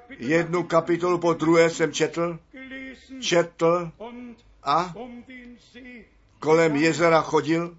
Jednu 0.09 0.63
kapitolu 0.63 1.17
po 1.17 1.33
druhé 1.33 1.69
jsem 1.69 1.93
četl, 1.93 2.39
četl 3.19 3.91
a 4.63 4.93
kolem 6.39 6.75
jezera 6.75 7.21
chodil 7.21 7.77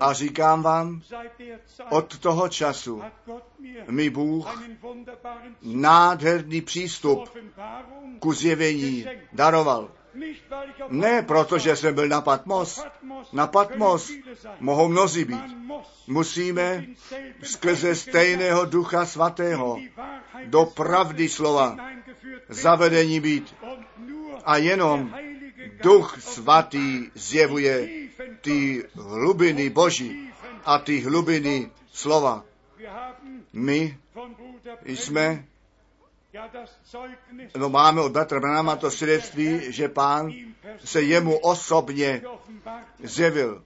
a 0.00 0.12
říkám 0.12 0.62
vám, 0.62 1.02
od 1.90 2.18
toho 2.18 2.48
času 2.48 3.02
mi 3.90 4.10
Bůh 4.10 4.46
nádherný 5.62 6.60
přístup 6.60 7.28
ku 8.18 8.32
zjevení 8.32 9.06
daroval. 9.32 9.88
Ne 10.88 11.22
protože 11.22 11.76
jsem 11.76 11.94
byl 11.94 12.08
na 12.08 12.20
Patmos. 12.20 12.84
Na 13.32 13.46
Patmos 13.46 14.12
mohou 14.60 14.88
mnozí 14.88 15.24
být. 15.24 15.56
Musíme 16.06 16.84
skrze 17.42 17.94
stejného 17.94 18.64
Ducha 18.64 19.06
Svatého 19.06 19.78
do 20.44 20.64
pravdy 20.64 21.28
slova 21.28 21.76
zavedení 22.48 23.20
být. 23.20 23.54
A 24.44 24.56
jenom 24.56 25.14
Duch 25.82 26.16
Svatý 26.20 27.10
zjevuje 27.14 27.88
ty 28.40 28.84
hlubiny 28.94 29.70
Boží 29.70 30.30
a 30.64 30.78
ty 30.78 31.00
hlubiny 31.00 31.70
slova. 31.92 32.44
My 33.52 33.98
jsme, 34.84 35.44
no 37.56 37.68
máme 37.68 38.00
od 38.00 38.12
bratra 38.12 38.40
Branama 38.40 38.76
to 38.76 38.90
svědectví, 38.90 39.72
že 39.72 39.88
pán 39.88 40.32
se 40.84 41.02
jemu 41.02 41.38
osobně 41.38 42.22
zjevil. 43.02 43.62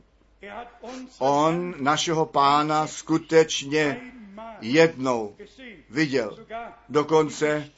On 1.19 1.75
našeho 1.79 2.27
pána 2.27 2.87
skutečně 2.87 4.01
jednou 4.61 5.37
viděl. 5.91 6.47
Dokonce 6.89 7.71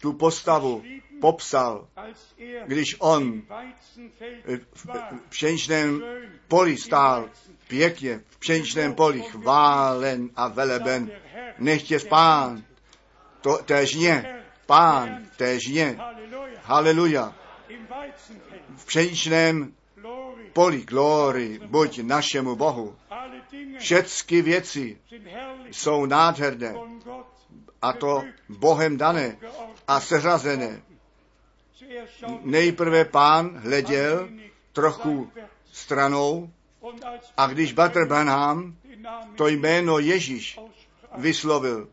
tu 0.00 0.12
postavu 0.12 0.82
popsal, 1.20 1.88
když 2.66 2.96
on 2.98 3.42
v 4.74 5.28
pšeničném 5.28 6.02
poli 6.48 6.76
stál 6.76 7.30
pěkně, 7.68 8.20
v 8.28 8.38
pšeničném 8.38 8.94
poli 8.94 9.22
chválen 9.22 10.30
a 10.36 10.48
veleben. 10.48 11.10
Nechtě 11.58 11.98
pán, 12.08 12.64
to, 13.40 13.58
té 13.58 13.86
žně, 13.86 14.39
pán, 14.70 15.26
té 15.36 15.58
žně, 15.60 15.96
Halleluja. 15.98 16.60
haleluja, 16.62 17.34
v 18.76 18.84
pšeničném 18.86 19.72
poli, 20.52 20.82
glory, 20.84 21.58
buď 21.66 21.98
našemu 21.98 22.56
Bohu. 22.56 22.96
Všechny 23.78 24.42
věci 24.42 24.98
jsou 25.70 26.06
nádherné. 26.06 26.74
A 27.82 27.92
to 27.92 28.22
Bohem 28.48 28.96
dané 28.96 29.36
a 29.88 30.00
seřazené. 30.00 30.82
Nejprve 32.42 33.04
pán 33.04 33.58
hleděl 33.58 34.28
trochu 34.72 35.32
stranou 35.72 36.50
a 37.36 37.46
když 37.46 37.72
Bater 37.72 38.08
Branham 38.08 38.74
to 39.36 39.48
jméno 39.48 39.98
Ježíš 39.98 40.58
vyslovil, 41.16 41.88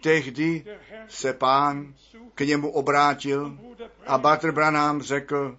tehdy 0.00 0.64
se 1.08 1.32
pán 1.32 1.94
k 2.34 2.40
němu 2.40 2.70
obrátil 2.70 3.58
a 4.06 4.18
Bater 4.18 4.52
Branham 4.52 5.02
řekl 5.02 5.58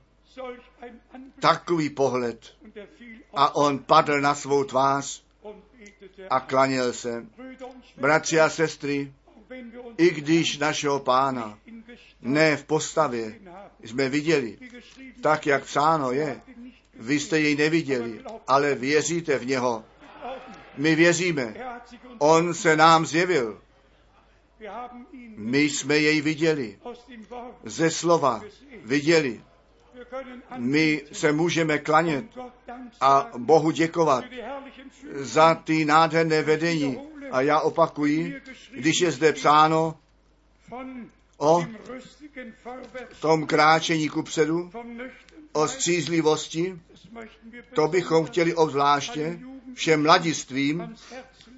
takový 1.40 1.90
pohled 1.90 2.56
a 3.34 3.56
on 3.56 3.80
padl 3.80 4.22
na 4.22 4.36
svou 4.36 4.64
tvář 4.64 5.24
a 6.30 6.36
an. 6.36 6.42
klaněl 6.48 6.94
se. 6.94 7.26
Bratři 7.98 8.40
a 8.40 8.50
sestry, 8.50 9.14
i 9.98 10.10
když 10.10 10.58
našeho 10.58 11.00
pána 11.00 11.60
ne 12.22 12.58
v 12.58 12.64
postavě 12.64 13.40
jsme 13.84 14.10
viděli, 14.10 14.58
tak 15.22 15.46
jak 15.46 15.64
psáno 15.64 16.12
je, 16.12 16.42
vy 16.94 17.20
jste 17.20 17.40
jej 17.40 17.56
neviděli, 17.56 18.22
ale 18.48 18.76
věříte 18.76 19.38
v 19.38 19.46
něho. 19.46 19.84
My 20.78 20.96
věříme. 20.96 21.54
On 22.18 22.54
se 22.54 22.76
nám 22.76 23.06
zjevil. 23.06 23.62
My 25.38 25.60
jsme 25.62 25.98
jej 25.98 26.22
viděli. 26.22 26.80
Ze 27.64 27.92
slova 27.92 28.42
viděli. 28.86 29.42
My 30.58 31.04
se 31.12 31.32
můžeme 31.32 31.78
klanět 31.78 32.26
a 33.02 33.32
Bohu 33.38 33.72
děkovat 33.72 34.26
za 35.16 35.56
ty 35.56 35.86
nádherné 35.86 36.42
vedení. 36.42 36.98
A 37.32 37.42
já 37.42 37.60
opakuji, 37.60 38.42
když 38.72 39.02
je 39.02 39.12
zde 39.12 39.34
psáno 39.34 40.00
o 41.38 41.66
tom 43.20 43.46
kráčení 43.46 44.10
kupředu, 44.10 44.72
o 45.52 45.68
střízlivosti, 45.68 46.80
to 47.74 47.88
bychom 47.88 48.26
chtěli 48.26 48.56
obzvláště 48.56 49.40
všem 49.74 50.04
mladistvím 50.04 50.96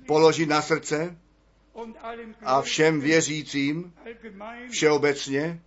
položit 0.05 0.45
na 0.49 0.61
srdce 0.61 1.17
a 2.43 2.61
všem 2.61 3.01
věřícím 3.01 3.93
všeobecně. 4.71 5.61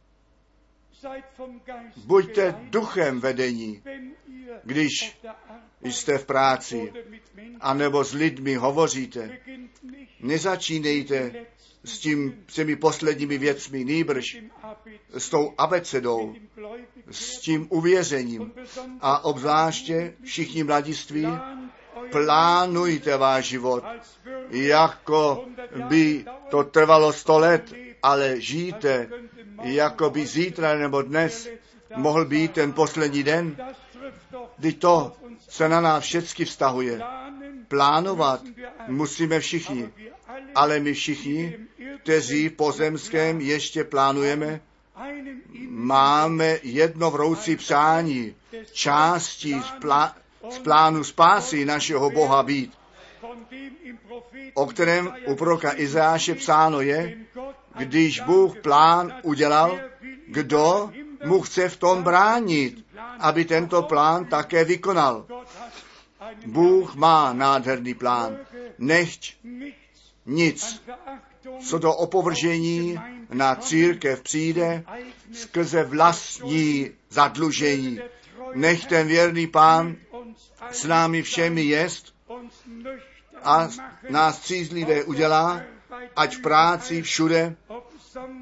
Buďte 2.04 2.54
duchem 2.70 3.20
vedení, 3.20 3.82
když 4.64 5.18
jste 5.82 6.18
v 6.18 6.26
práci, 6.26 6.92
anebo 7.60 8.04
s 8.04 8.12
lidmi 8.12 8.54
hovoříte. 8.54 9.38
Nezačínejte 10.20 11.46
s, 11.84 11.98
tím, 11.98 12.44
s 12.48 12.54
těmi 12.54 12.76
posledními 12.76 13.38
věcmi, 13.38 13.84
nýbrž 13.84 14.36
s 15.10 15.30
tou 15.30 15.54
abecedou, 15.58 16.34
s 17.10 17.40
tím 17.40 17.66
uvěřením. 17.70 18.52
A 19.00 19.24
obzvláště 19.24 20.14
všichni 20.24 20.64
mladiství, 20.64 21.26
plánujte 22.12 23.16
váš 23.16 23.44
život, 23.44 23.84
jako 24.50 25.44
by 25.88 26.24
to 26.50 26.64
trvalo 26.64 27.12
sto 27.12 27.38
let, 27.38 27.72
ale 28.02 28.40
žijte, 28.40 29.08
jako 29.62 30.10
by 30.10 30.26
zítra 30.26 30.78
nebo 30.78 31.02
dnes 31.02 31.48
mohl 31.96 32.24
být 32.24 32.52
ten 32.52 32.72
poslední 32.72 33.22
den. 33.22 33.56
Kdy 34.58 34.72
to 34.72 35.12
se 35.48 35.68
na 35.68 35.80
nás 35.80 36.04
všechny 36.04 36.44
vztahuje. 36.44 37.00
Plánovat 37.68 38.40
musíme 38.88 39.40
všichni, 39.40 39.90
ale 40.54 40.80
my 40.80 40.92
všichni, 40.94 41.56
kteří 42.02 42.50
pozemském 42.50 43.40
ještě 43.40 43.84
plánujeme, 43.84 44.60
máme 45.68 46.58
jedno 46.62 47.10
vroucí 47.10 47.56
přání, 47.56 48.34
částí 48.72 49.62
plá, 49.80 50.16
z 50.50 50.58
plánu 50.58 51.04
spásy 51.04 51.64
našeho 51.64 52.10
Boha 52.10 52.42
být, 52.42 52.72
o 54.54 54.66
kterém 54.66 55.14
u 55.26 55.34
proroka 55.34 55.78
Izáše 55.78 56.34
psáno 56.34 56.80
je, 56.80 57.18
když 57.76 58.20
Bůh 58.20 58.58
plán 58.58 59.14
udělal, 59.22 59.80
kdo 60.28 60.90
mu 61.24 61.40
chce 61.40 61.68
v 61.68 61.76
tom 61.76 62.02
bránit, 62.02 62.84
aby 63.18 63.44
tento 63.44 63.82
plán 63.82 64.24
také 64.24 64.64
vykonal. 64.64 65.26
Bůh 66.46 66.94
má 66.94 67.32
nádherný 67.32 67.94
plán. 67.94 68.36
Nechť 68.78 69.36
nic, 70.26 70.82
co 71.60 71.78
do 71.78 71.94
opovržení 71.94 73.00
na 73.30 73.54
církev 73.54 74.22
přijde 74.22 74.84
skrze 75.32 75.84
vlastní 75.84 76.90
zadlužení. 77.10 78.00
Nech 78.54 78.86
ten 78.86 79.06
věrný 79.06 79.46
pán 79.46 79.96
s 80.70 80.84
námi 80.84 81.22
všemi 81.22 81.62
jest 81.62 82.14
a 83.42 83.68
nás 84.10 84.38
střízlivé 84.38 85.04
udělá, 85.04 85.62
ať 86.16 86.36
v 86.36 86.42
práci 86.42 87.02
všude, 87.02 87.56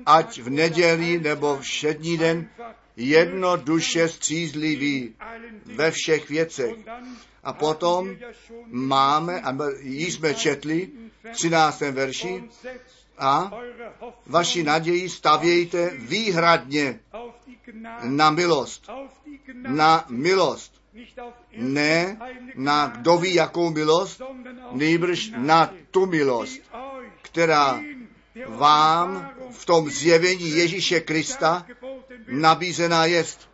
ať 0.06 0.38
v 0.38 0.50
neděli 0.50 1.20
nebo 1.20 1.58
všední 1.58 2.18
den, 2.18 2.48
jednoduše 2.96 4.08
střízlivý 4.08 5.14
ve 5.64 5.90
všech 5.90 6.28
věcech. 6.28 6.74
A 7.44 7.52
potom 7.52 8.16
máme, 8.66 9.40
a 9.40 9.56
již 9.80 10.14
jsme 10.14 10.34
četli, 10.34 10.90
v 11.24 11.32
13. 11.32 11.80
verši, 11.80 12.44
a 13.18 13.50
vaši 14.26 14.62
naději 14.62 15.08
stavějte 15.08 15.90
výhradně 15.96 17.00
na 18.02 18.30
milost. 18.30 18.90
Na 19.68 20.04
milost. 20.08 20.81
Ne 21.56 22.18
na 22.54 22.86
kdo 22.86 23.18
ví 23.18 23.34
jakou 23.34 23.70
milost, 23.70 24.22
nejbrž 24.72 25.32
na 25.36 25.74
tu 25.90 26.06
milost, 26.06 26.60
která 27.22 27.80
vám 28.48 29.30
v 29.50 29.66
tom 29.66 29.90
zjevení 29.90 30.50
Ježíše 30.50 31.00
Krista 31.00 31.66
nabízená 32.28 33.04
jest. 33.06 33.48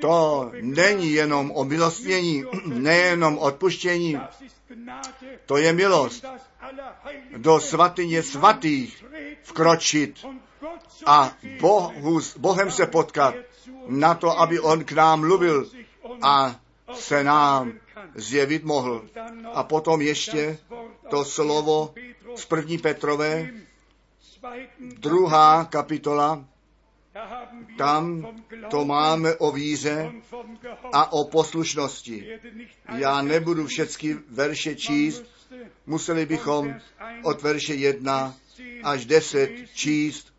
To 0.00 0.50
není 0.60 1.12
jenom 1.12 1.50
o 1.50 1.64
milostnění, 1.64 2.44
nejenom 2.66 3.38
odpuštění, 3.38 4.20
to 5.46 5.56
je 5.56 5.72
milost. 5.72 6.24
Do 7.36 7.60
svatyně 7.60 8.22
svatých 8.22 9.04
vkročit 9.42 10.26
a 11.06 11.32
Bohu, 11.60 12.20
s 12.20 12.36
Bohem 12.36 12.70
se 12.70 12.86
potkat 12.86 13.34
na 13.86 14.14
to, 14.14 14.40
aby 14.40 14.60
On 14.60 14.84
k 14.84 14.92
nám 14.92 15.20
mluvil 15.20 15.70
a 16.22 16.60
se 16.94 17.24
nám 17.24 17.72
zjevit 18.14 18.64
mohl. 18.64 19.08
A 19.54 19.62
potom 19.62 20.00
ještě 20.00 20.58
to 21.10 21.24
slovo 21.24 21.94
z 22.36 22.44
první 22.44 22.78
Petrové, 22.78 23.50
druhá 24.98 25.64
kapitola, 25.64 26.44
tam 27.78 28.26
to 28.70 28.84
máme 28.84 29.34
o 29.34 29.52
víře 29.52 30.12
a 30.92 31.12
o 31.12 31.24
poslušnosti. 31.24 32.38
Já 32.96 33.22
nebudu 33.22 33.66
všechny 33.66 34.14
verše 34.28 34.74
číst, 34.74 35.24
museli 35.86 36.26
bychom 36.26 36.74
od 37.22 37.42
verše 37.42 37.74
1 37.74 38.34
až 38.82 39.06
10 39.06 39.50
číst. 39.74 40.32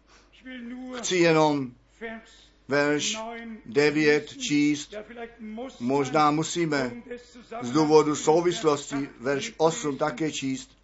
Chci 0.97 1.15
jenom 1.17 1.71
verš 2.67 3.17
9 3.65 4.37
číst. 4.37 4.95
Možná 5.79 6.31
musíme 6.31 6.91
z 7.61 7.71
důvodu 7.71 8.15
souvislosti 8.15 9.09
verš 9.19 9.53
8 9.57 9.97
také 9.97 10.31
číst. 10.31 10.77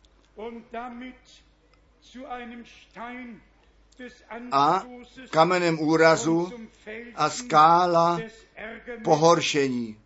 A 4.52 4.86
kamenem 5.30 5.80
úrazu 5.80 6.52
a 7.16 7.30
skála 7.30 8.20
pohoršení. 9.04 9.98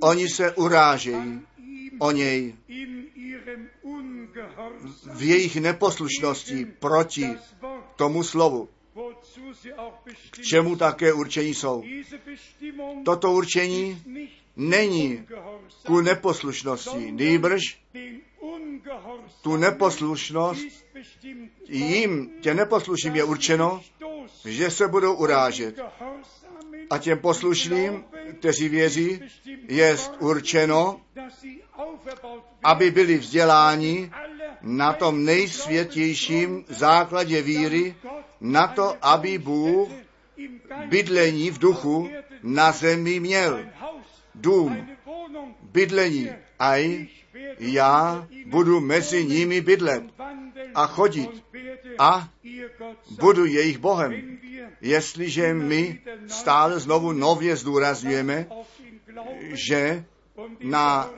Oni 0.00 0.28
se 0.28 0.52
urážejí 0.52 1.40
o 1.98 2.10
něj 2.10 2.54
v 5.14 5.22
jejich 5.22 5.56
neposlušnosti 5.56 6.64
proti 6.64 7.28
tomu 7.96 8.22
slovu, 8.22 8.68
k 10.30 10.42
čemu 10.42 10.76
také 10.76 11.12
určení 11.12 11.54
jsou. 11.54 11.84
Toto 13.04 13.32
určení 13.32 14.02
není 14.56 15.26
ku 15.86 16.00
neposlušnosti, 16.00 17.12
nýbrž 17.12 17.62
tu 19.42 19.56
neposlušnost 19.56 20.66
jim, 21.68 22.30
tě 22.40 22.54
neposlušným 22.54 23.16
je 23.16 23.24
určeno, 23.24 23.82
že 24.44 24.70
se 24.70 24.88
budou 24.88 25.14
urážet. 25.14 25.80
A 26.90 26.98
těm 26.98 27.18
poslušným, 27.18 28.04
kteří 28.38 28.68
věří, 28.68 29.20
je 29.68 29.96
určeno, 30.18 31.00
aby 32.64 32.90
byli 32.90 33.18
vzděláni 33.18 34.10
na 34.62 34.92
tom 34.92 35.24
nejsvětějším 35.24 36.64
základě 36.68 37.42
víry, 37.42 37.94
na 38.40 38.66
to, 38.68 38.96
aby 39.02 39.38
Bůh 39.38 39.88
bydlení 40.86 41.50
v 41.50 41.58
duchu 41.58 42.10
na 42.42 42.72
zemi 42.72 43.20
měl. 43.20 43.64
Dům, 44.34 44.88
bydlení, 45.62 46.30
aj 46.58 47.06
já 47.58 48.26
budu 48.46 48.80
mezi 48.80 49.24
nimi 49.24 49.60
bydlet 49.60 50.04
a 50.74 50.86
chodit 50.86 51.44
a 51.98 52.28
budu 53.20 53.46
jejich 53.46 53.78
Bohem. 53.78 54.38
Jestliže 54.80 55.54
my 55.54 56.00
stále 56.26 56.80
znovu 56.80 57.12
nově 57.12 57.56
zdůrazňujeme, 57.56 58.46
že 59.68 60.04
na 60.60 61.10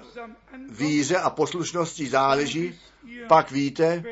víře 0.68 1.16
a 1.16 1.30
poslušnosti 1.30 2.06
záleží, 2.08 2.80
pak 3.28 3.50
víte, 3.50 4.04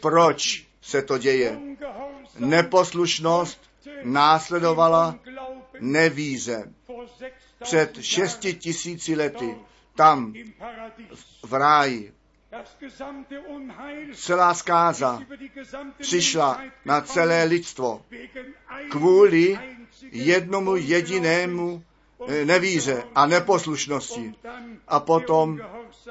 proč 0.00 0.67
se 0.88 1.02
to 1.02 1.18
děje. 1.18 1.58
Neposlušnost 2.38 3.60
následovala 4.02 5.18
nevíze. 5.80 6.72
Před 7.62 7.98
šesti 8.00 8.54
tisíci 8.54 9.14
lety 9.16 9.54
tam 9.96 10.32
v 11.46 11.52
ráji 11.54 12.12
celá 14.14 14.54
zkáza 14.54 15.20
přišla 16.00 16.62
na 16.84 17.00
celé 17.00 17.44
lidstvo 17.44 18.02
kvůli 18.90 19.58
jednomu 20.12 20.76
jedinému 20.76 21.82
nevíře 22.44 23.04
a 23.14 23.26
neposlušnosti. 23.26 24.34
A 24.88 25.00
potom 25.00 25.60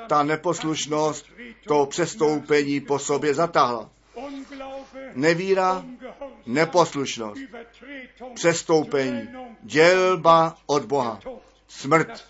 ta 0.07 0.23
neposlušnost 0.23 1.25
to 1.67 1.85
přestoupení 1.85 2.79
po 2.81 2.99
sobě 2.99 3.33
zatáhla. 3.33 3.89
Nevíra, 5.13 5.85
neposlušnost, 6.45 7.41
přestoupení, 8.33 9.29
dělba 9.63 10.57
od 10.65 10.85
Boha, 10.85 11.19
smrt. 11.67 12.25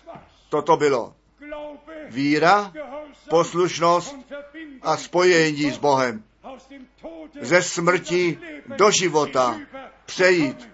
Toto 0.48 0.76
bylo. 0.76 1.14
Víra, 2.08 2.72
poslušnost 3.30 4.16
a 4.82 4.96
spojení 4.96 5.70
s 5.70 5.78
Bohem. 5.78 6.24
Ze 7.40 7.62
smrti 7.62 8.38
do 8.76 8.90
života 8.90 9.60
přejít. 10.06 10.68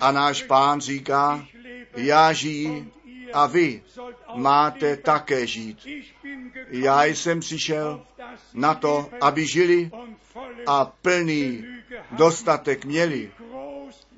A 0.00 0.12
náš 0.12 0.42
pán 0.42 0.80
říká, 0.80 1.46
já 1.96 2.32
žiji 2.32 2.92
a 3.32 3.46
vy 3.46 3.82
máte 4.34 4.96
také 4.96 5.46
žít. 5.46 5.86
Já 6.68 7.04
jsem 7.04 7.40
přišel 7.40 8.02
na 8.54 8.74
to, 8.74 9.10
aby 9.20 9.46
žili 9.46 9.90
a 10.66 10.84
plný 10.84 11.64
dostatek 12.10 12.84
měli. 12.84 13.30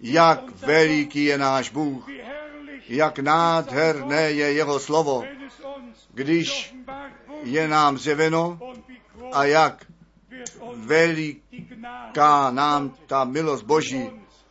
Jak 0.01 0.51
veliký 0.51 1.25
je 1.25 1.39
náš 1.39 1.71
Bůh, 1.71 2.09
jak 2.89 3.19
nádherné 3.19 4.31
je 4.31 4.53
jeho 4.53 4.81
slovo, 4.81 5.25
když 6.15 6.75
je 7.43 7.69
nám 7.69 7.99
zjeveno 7.99 8.59
a 9.33 9.45
jak 9.45 9.87
veliká 10.75 12.51
nám 12.51 12.95
ta 13.07 13.25
milost 13.25 13.65
Boží 13.65 14.11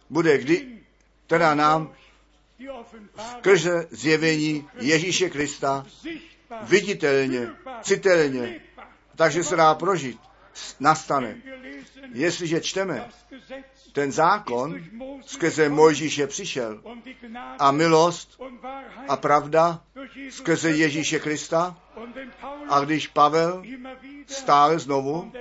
bude, 0.09 0.37
kdy 0.37 0.79
teda 1.27 1.55
nám 1.55 1.91
skrze 3.37 3.87
zjevení 3.91 4.69
Ježíše 4.79 5.29
Krista 5.29 5.85
viditelně, 6.61 7.49
citelně, 7.81 8.61
takže 9.15 9.43
se 9.43 9.55
dá 9.55 9.75
prožít, 9.75 10.19
nastane. 10.79 11.41
Jestliže 12.13 12.61
čteme, 12.61 13.09
ten 13.93 14.11
zákon 14.11 14.79
skrze 15.25 15.69
Mojžíše 15.69 16.27
přišel 16.27 16.81
a 17.59 17.71
milost 17.71 18.41
a 19.07 19.17
pravda 19.17 19.81
skrze 20.29 20.69
Ježíše 20.71 21.19
Krista 21.19 21.77
a 22.69 22.79
když 22.79 23.07
Pavel 23.07 23.63
stále 24.27 24.79
znovu 24.79 25.31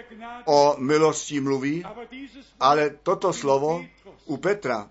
o 0.44 0.76
milosti 0.78 1.40
mluví, 1.40 1.84
ale 2.60 2.90
toto 2.90 3.32
slovo 3.32 3.84
u 4.24 4.36
Petra 4.36 4.90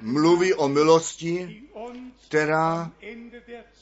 mluví 0.00 0.54
o 0.54 0.68
milosti, 0.68 1.62
která 2.26 2.92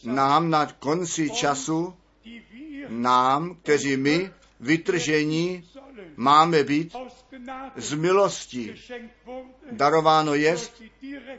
nám 0.05 0.51
na 0.51 0.67
konci 0.67 1.31
času, 1.31 1.95
nám, 2.89 3.55
kteří 3.63 3.97
my, 3.97 4.31
vytržení, 4.61 5.69
máme 6.17 6.65
být 6.65 6.97
z 7.77 7.95
milosti. 7.95 8.75
Darováno 9.73 10.35
je 10.35 10.57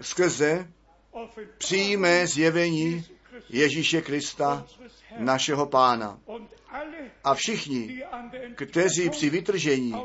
skrze 0.01 0.67
přímé 1.57 2.27
zjevení 2.27 3.05
Ježíše 3.49 4.01
Krista, 4.01 4.65
našeho 5.17 5.65
pána. 5.65 6.19
A 7.23 7.33
všichni, 7.33 8.03
kteří 8.55 9.09
při 9.09 9.29
vytržení 9.29 9.95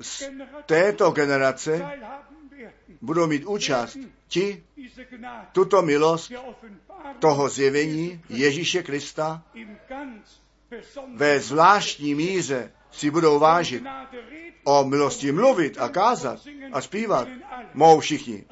z 0.00 0.30
této 0.66 1.10
generace 1.10 1.90
budou 3.00 3.26
mít 3.26 3.44
účast 3.44 3.96
ti 4.28 4.64
tuto 5.52 5.82
milost 5.82 6.32
toho 7.18 7.48
zjevení 7.48 8.20
Ježíše 8.28 8.82
Krista 8.82 9.42
ve 11.14 11.40
zvláštní 11.40 12.14
míře 12.14 12.72
si 12.90 13.10
budou 13.10 13.38
vážit. 13.38 13.82
O 14.64 14.84
milosti 14.84 15.32
mluvit 15.32 15.78
a 15.80 15.88
kázat 15.88 16.38
a 16.72 16.80
zpívat 16.80 17.28
mohou 17.74 18.00
všichni. 18.00 18.44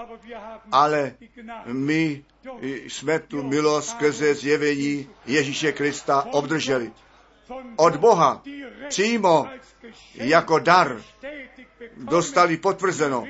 Ale 0.73 1.15
my 1.67 2.25
jsme 2.63 3.19
tu 3.19 3.43
milost 3.43 3.89
skrze 3.89 4.35
zjevení 4.35 5.09
Ježíše 5.27 5.73
Krista 5.73 6.27
obdrželi. 6.33 6.93
Od 7.77 7.97
Boha 7.97 8.43
přímo 8.89 9.47
jako 10.15 10.59
dar 10.59 11.03
dostali 11.97 12.57
potvrzeno. 12.57 13.25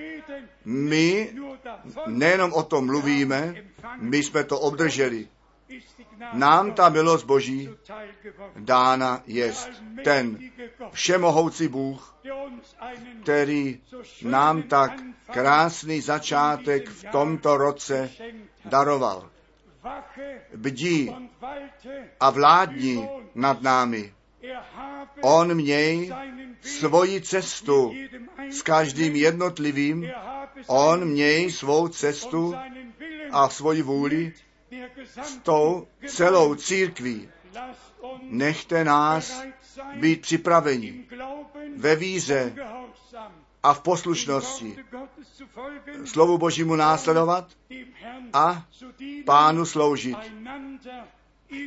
My 0.65 1.33
nejenom 2.07 2.53
o 2.53 2.63
tom 2.63 2.87
mluvíme, 2.87 3.55
my 3.97 4.23
jsme 4.23 4.45
to 4.45 4.61
obdrželi. 4.61 5.29
Nám 6.33 6.73
ta 6.73 6.89
milost 6.89 7.25
Boží 7.27 7.71
dána 8.57 9.23
jest. 9.27 9.71
Ten 10.05 10.39
všemohoucí 10.93 11.69
Bůh, 11.69 12.15
který 13.23 13.81
nám 14.23 14.63
tak 14.63 14.93
krásný 15.33 16.01
začátek 16.01 16.89
v 16.89 17.05
tomto 17.13 17.57
roce 17.57 18.11
daroval. 18.65 19.31
Bdí 20.57 21.17
a 22.21 22.31
vládní 22.31 23.09
nad 23.35 23.63
námi. 23.63 24.13
On 25.23 25.55
měj 25.55 26.13
svoji 26.66 27.20
cestu 27.20 27.94
s 28.51 28.62
každým 28.62 29.16
jednotlivým. 29.16 30.10
On 30.66 31.05
měj 31.05 31.51
svou 31.52 31.88
cestu 31.88 32.55
a 33.32 33.48
svoji 33.48 33.82
vůli 33.82 34.32
s 35.22 35.36
tou 35.36 35.86
celou 36.06 36.55
církví. 36.55 37.28
Nechte 38.22 38.84
nás 38.84 39.43
být 40.01 40.20
připraveni 40.20 41.05
ve 41.76 41.97
víře 41.97 42.55
a 43.62 43.74
v 43.74 43.80
poslušnosti 43.80 44.76
slovu 46.05 46.38
Božímu 46.38 46.76
následovat 46.76 47.48
a 48.32 48.64
pánu 49.24 49.66
sloužit. 49.66 50.16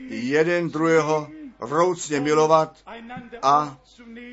Jeden 0.09 0.69
druhého 0.69 1.27
vroucně 1.59 2.19
milovat 2.19 2.77
a 3.41 3.77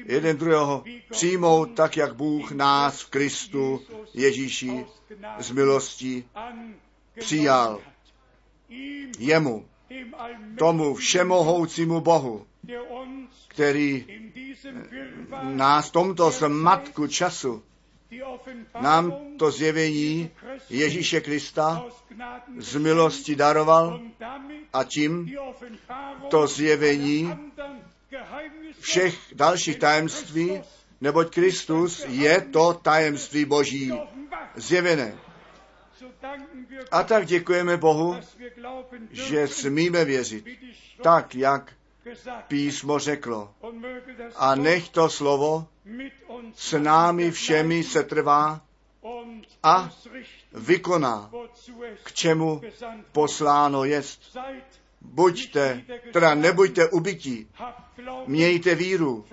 jeden 0.06 0.36
druhého 0.36 0.84
přijmout 1.10 1.66
tak, 1.74 1.96
jak 1.96 2.14
Bůh 2.14 2.52
nás 2.52 3.02
v 3.02 3.10
Kristu 3.10 3.80
Ježíši 4.14 4.86
z 5.38 5.50
angenommen 5.50 6.24
přijal. 7.18 7.80
jemu, 9.18 9.66
tomu 10.58 10.94
všemohoucímu 10.94 12.00
Bohu, 12.00 12.46
který 13.48 14.06
nás 15.42 15.90
tomto 15.90 16.30
zmatku 16.30 17.06
času 17.06 17.62
nám 18.80 19.14
to 19.38 19.50
zjevení 19.50 20.30
Ježíše 20.70 21.20
Krista 21.20 21.84
z 22.58 22.76
milosti 22.76 23.36
daroval 23.36 24.00
a 24.72 24.84
tím 24.84 25.36
to 26.30 26.46
zjevení 26.46 27.34
všech 28.80 29.18
dalších 29.34 29.78
tajemství, 29.78 30.62
neboť 31.00 31.34
Kristus 31.34 32.04
je 32.08 32.40
to 32.40 32.74
tajemství 32.74 33.44
Boží 33.44 33.92
zjevené. 34.54 35.14
A 36.90 37.02
tak 37.02 37.26
děkujeme 37.26 37.76
Bohu, 37.76 38.16
že 39.10 39.48
smíme 39.48 40.04
věřit, 40.04 40.44
tak 41.02 41.34
jak 41.34 41.72
písmo 42.48 42.98
řeklo. 42.98 43.54
A 44.36 44.54
nech 44.54 44.88
to 44.88 45.08
slovo 45.08 45.66
s 46.54 46.78
námi 46.78 47.30
všemi 47.30 47.84
se 47.84 48.02
trvá 48.02 48.60
a 49.62 49.90
vykoná, 50.52 51.30
k 52.04 52.12
čemu 52.12 52.60
posláno 53.12 53.84
jest. 53.84 54.36
Buďte, 55.00 55.82
teda 56.12 56.34
nebuďte 56.34 56.88
Glauben, 56.88 57.46
mějte 58.26 58.74
víru, 58.74 59.24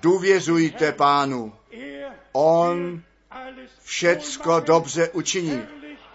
důvěřujte 0.00 0.92
pánu. 0.92 1.52
er 1.72 2.12
On 2.32 3.02
všecko 3.82 4.60
dobře 4.60 5.08
učiní, 5.08 5.62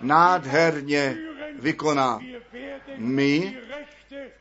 nádherně 0.02 1.18
vykoná. 1.60 2.20
My 2.98 3.58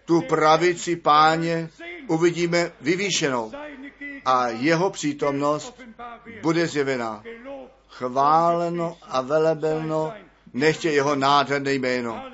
Tu 0.05 0.21
pravici 0.21 0.97
páně 0.97 1.69
uvidíme 2.07 2.73
vyvýšenou 2.81 3.53
a 4.25 4.49
jeho 4.49 4.91
přítomnost 4.91 5.83
bude 6.43 6.67
zjevená. 6.67 7.23
Chváleno 7.89 8.97
a 9.03 9.21
velebelno 9.21 10.13
nechtě 10.53 10.91
jeho 10.91 11.15
nádherné 11.15 11.73
jméno. 11.73 12.25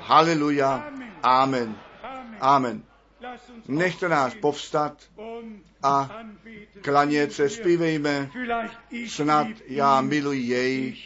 Haleluja. 0.00 0.90
Amen. 1.22 1.76
Amen. 2.40 2.82
Nechte 3.68 4.08
nás 4.08 4.34
povstat 4.34 5.02
a 5.82 6.10
klanět 6.80 7.32
se, 7.32 7.48
zpívejme. 7.48 8.30
Snad 9.06 9.46
já 9.66 10.00
miluji 10.00 10.42
jej, 10.42 10.96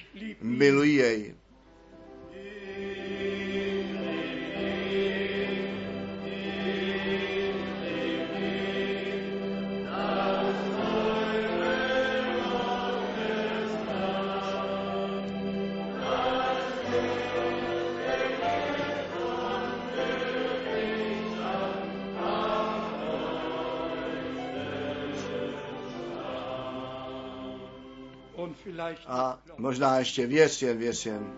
miluji 0.40 0.94
jej. 0.94 1.34
A 29.06 29.38
možná 29.58 29.98
ještě 29.98 30.26
věř 30.26 30.62
jen, 30.62 30.78
věř 30.78 31.06
jen. 31.06 31.32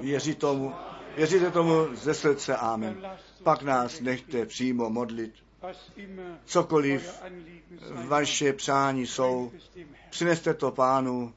Věří 0.00 0.34
tomu, 0.34 0.74
věříte 1.16 1.50
tomu 1.50 1.86
ze 1.94 2.14
srdce, 2.14 2.56
amen. 2.56 3.02
Pak 3.42 3.62
nás 3.62 4.00
nechte 4.00 4.46
přímo 4.46 4.90
modlit. 4.90 5.34
cokoliv 6.44 7.22
vaše 8.06 8.52
přání 8.52 9.06
jsou, 9.06 9.52
přineste 10.10 10.54
to 10.54 10.70
pánu, 10.70 11.34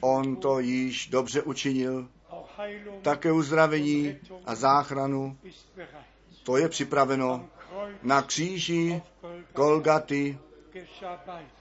on 0.00 0.36
to 0.36 0.60
již 0.60 1.06
dobře 1.08 1.42
učinil, 1.42 2.08
také 3.02 3.32
uzdravení 3.32 4.16
a 4.46 4.54
záchranu, 4.54 5.36
to 6.42 6.56
je 6.56 6.68
připraveno 6.68 7.48
na 8.02 8.22
kříži 8.22 9.02
Golgaty, 9.54 10.38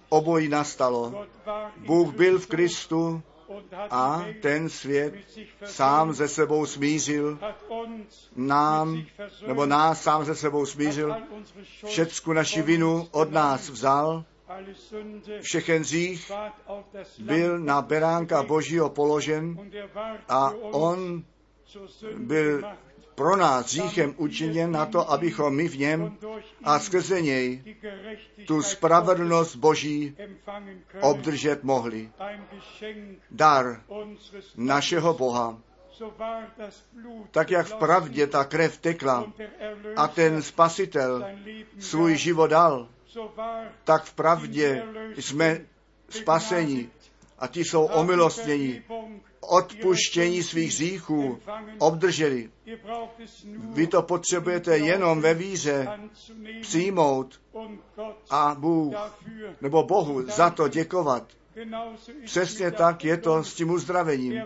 obojí 0.09 0.49
nastalo. 0.49 1.25
Bůh 1.77 2.13
byl 2.15 2.39
v 2.39 2.47
Kristu 2.47 3.21
a 3.89 4.25
ten 4.41 4.69
svět 4.69 5.13
sám 5.65 6.13
ze 6.13 6.27
sebou 6.27 6.65
smířil, 6.65 7.39
nám, 8.35 9.03
nebo 9.47 9.65
nás 9.65 10.01
sám 10.03 10.25
ze 10.25 10.35
sebou 10.35 10.65
smířil, 10.65 11.15
všecku 11.85 12.33
naši 12.33 12.61
vinu 12.61 13.07
od 13.11 13.31
nás 13.31 13.69
vzal, 13.69 14.23
všechen 15.41 15.81
hřích 15.81 16.31
byl 17.19 17.59
na 17.59 17.81
beránka 17.81 18.43
Božího 18.43 18.89
položen 18.89 19.71
a 20.27 20.49
on 20.61 21.23
byl 22.17 22.61
pro 23.19 23.35
nás 23.35 23.65
hříchem 23.65 24.13
učiněn 24.17 24.71
na 24.71 24.85
to, 24.85 25.11
abychom 25.11 25.55
my 25.55 25.67
v 25.67 25.77
něm 25.77 26.17
a 26.63 26.79
skrze 26.79 27.21
něj 27.21 27.75
tu 28.47 28.61
spravedlnost 28.61 29.55
Boží 29.55 30.15
obdržet 31.01 31.63
mohli. 31.63 32.11
Dar 33.31 33.81
našeho. 34.55 35.13
Boha. 35.13 35.57
Tak 37.31 37.51
jak 37.51 37.67
v 37.67 37.75
pravdě 37.75 38.27
ta 38.27 38.43
krev 38.43 38.77
tekla 38.77 39.33
a 39.95 40.07
ten 40.07 40.41
spasitel 40.41 41.25
svůj 41.79 42.17
život 42.17 42.47
dal, 42.47 42.87
tak 43.83 44.03
v 44.03 44.13
pravdě 44.13 44.83
jsme 45.15 45.61
spaseni 46.09 46.89
a 47.39 47.47
ti 47.47 47.65
jsou 47.65 47.85
omilostněni, 47.85 48.83
odpuštění 49.39 50.43
svých 50.43 50.71
hříchů 50.71 51.39
obdrželi. 51.79 52.49
Vy 53.73 53.87
to 53.87 54.01
potřebujete 54.01 54.77
jenom 54.77 55.21
ve 55.21 55.33
víře 55.33 55.99
přijmout 56.61 57.41
a 58.29 58.55
Bůh 58.59 58.95
nebo 59.61 59.83
Bohu 59.83 60.25
za 60.29 60.49
to 60.49 60.67
děkovat. 60.67 61.23
Přesně 62.25 62.71
tak 62.71 63.05
je 63.05 63.17
to 63.17 63.43
s 63.43 63.53
tím 63.53 63.69
uzdravením. 63.69 64.41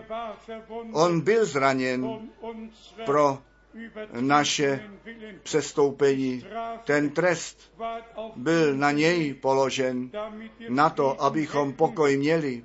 On 0.92 1.20
byl 1.20 1.46
zraněn 1.46 2.28
pro 3.04 3.38
naše 4.20 4.90
přestoupení. 5.42 6.46
Ten 6.84 7.10
trest 7.10 7.72
byl 8.36 8.74
na 8.76 8.90
něj 8.90 9.34
položen, 9.34 10.10
na 10.68 10.90
to, 10.90 11.22
abychom 11.22 11.72
pokoj 11.72 12.16
měli. 12.16 12.64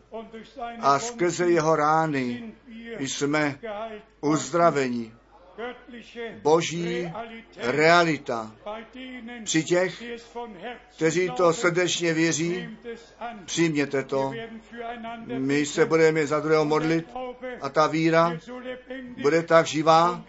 A 0.79 0.99
skrze 0.99 1.49
jeho 1.49 1.75
rány 1.75 2.53
jsme 2.99 3.59
uzdraveni. 4.21 5.11
Boží 6.41 7.11
realita. 7.57 8.51
Při 9.43 9.63
těch, 9.63 10.03
kteří 10.95 11.29
to 11.29 11.53
srdečně 11.53 12.13
věří, 12.13 12.77
přijměte 13.45 14.03
to. 14.03 14.33
My 15.25 15.65
se 15.65 15.85
budeme 15.85 16.27
za 16.27 16.39
druhého 16.39 16.65
modlit 16.65 17.07
a 17.61 17.69
ta 17.69 17.87
víra 17.87 18.37
bude 19.21 19.43
tak 19.43 19.65
živá 19.65 20.23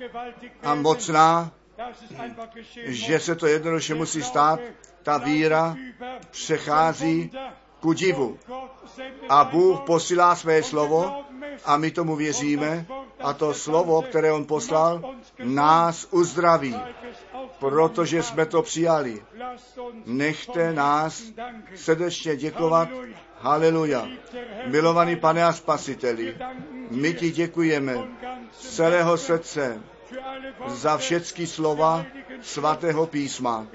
a 0.62 0.74
mocná, 0.74 1.52
že 2.86 3.20
se 3.20 3.34
to 3.34 3.46
jednoduše 3.46 3.94
musí 3.94 4.22
stát. 4.22 4.60
Ta 5.02 5.18
víra 5.18 5.76
přechází 6.30 7.30
ku 7.80 7.92
divu. 7.92 8.38
A 9.28 9.44
Bůh 9.44 9.80
posílá 9.80 10.36
své 10.36 10.62
slovo 10.62 11.24
a 11.64 11.76
my 11.76 11.90
tomu 11.90 12.16
věříme 12.16 12.86
a 13.20 13.32
to 13.32 13.54
slovo, 13.54 14.02
které 14.02 14.32
on 14.32 14.44
poslal, 14.44 15.14
nás 15.44 16.06
uzdraví, 16.10 16.76
protože 17.58 18.22
jsme 18.22 18.46
to 18.46 18.62
přijali. 18.62 19.22
Nechte 20.06 20.72
nás 20.72 21.22
srdečně 21.74 22.36
děkovat. 22.36 22.88
Haleluja. 23.38 24.08
Milovaný 24.66 25.16
pane 25.16 25.44
a 25.44 25.52
spasiteli, 25.52 26.36
my 26.90 27.14
ti 27.14 27.30
děkujeme 27.30 27.98
z 28.52 28.76
celého 28.76 29.18
srdce 29.18 29.82
za 30.66 30.96
všechny 30.98 31.46
slova 31.46 32.04
svatého 32.42 33.06
písma. 33.06 33.66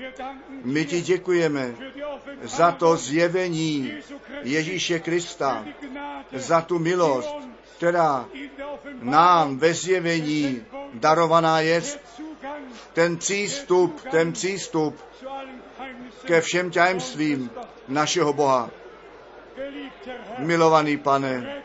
My 0.63 0.85
ti 0.85 1.01
děkujeme 1.01 1.75
za 2.43 2.71
to 2.71 2.97
zjevení 2.97 3.93
Ježíše 4.43 4.99
Krista, 4.99 5.65
za 6.33 6.61
tu 6.61 6.79
milost, 6.79 7.35
která 7.77 8.25
nám 9.01 9.57
ve 9.57 9.73
zjevení 9.73 10.65
darovaná 10.93 11.59
je, 11.59 11.81
ten 12.93 13.17
přístup, 13.17 14.01
ten 14.11 14.31
přístup 14.31 14.99
ke 16.25 16.41
všem 16.41 16.71
tajemstvím 16.71 17.49
našeho 17.87 18.33
Boha. 18.33 18.69
Milovaný 20.37 20.97
pane, 20.97 21.63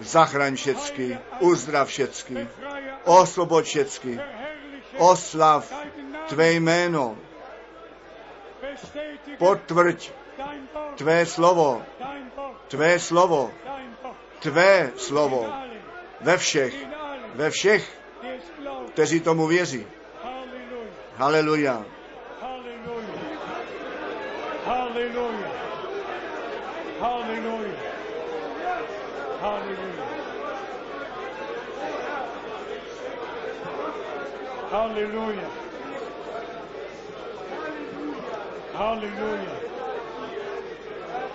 zachraň 0.00 0.56
všecky, 0.56 1.18
uzdrav 1.40 1.88
všecky, 1.88 2.48
osvobod 3.04 3.64
všecky, 3.64 4.20
oslav 4.96 5.72
tvé 6.28 6.52
jméno, 6.52 7.18
potvrď 9.38 10.10
tvé 10.96 11.26
slovo, 11.26 11.82
tvé 12.68 12.98
slovo, 12.98 13.50
tvé 14.38 14.92
slovo 14.96 15.52
ve 16.20 16.36
všech, 16.36 16.74
ve 17.34 17.50
všech, 17.50 17.98
kteří 18.92 19.20
tomu 19.20 19.46
věří. 19.46 19.86
Haleluja. 21.16 21.84
Halleluja. 22.40 23.14
Halleluja. 27.00 27.74
Halleluja. 29.40 30.04
Halleluja. 34.70 35.63
Halleluja. 38.74 39.54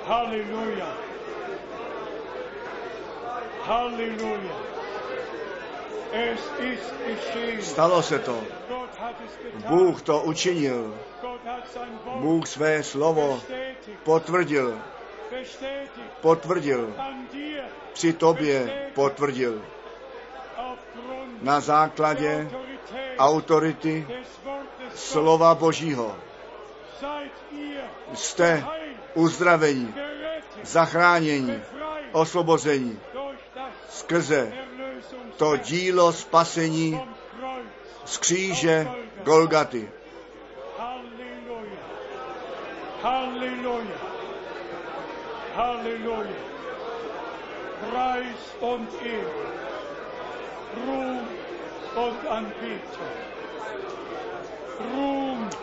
Halleluja. 0.06 0.88
Halleluja. 3.64 4.56
Es 6.12 6.40
ist 6.60 6.94
geschehen. 7.08 7.62
Stalo 7.62 8.02
se 8.02 8.20
to. 8.20 8.44
Bůh 9.70 10.02
to 10.02 10.22
učinil. 10.22 11.00
Bůh 12.16 12.48
své 12.48 12.84
slovo 12.84 13.42
potvrdil. 14.04 14.80
Potvrdil. 16.22 16.94
Při 17.94 18.14
tobě 18.14 18.88
potvrdil. 18.96 19.62
Na 21.42 21.60
základě 21.60 22.50
autority 23.18 24.08
slova 24.96 25.56
Božího 25.56 26.16
jste 28.14 28.66
uzdravení, 29.14 29.94
zachránění, 30.64 31.62
osvobození 32.12 33.00
skrze 33.90 34.54
to 35.38 35.58
dílo 35.58 36.14
spasení 36.14 37.02
z 38.06 38.18
kříže 38.18 38.88
Golgaty. 39.24 39.92
Halleluja. 43.02 43.98
Halleluja. 45.56 46.36
Preis 47.90 48.44
und 48.60 48.90
Ehre. 49.02 49.50
Ruhm 50.86 51.28
und 51.96 52.28
Anbetung. 52.30 53.29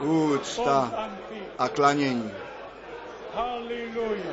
Úcta 0.01 1.09
a 1.59 1.68
klanění. 1.68 2.30
Halleluja. 3.34 4.32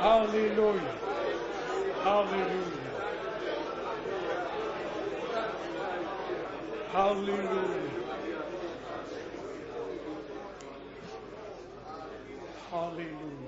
Halleluja. 0.00 0.82
Halleluja. 2.04 2.84
Halleluja. 6.92 7.84
Halleluja. 12.70 13.44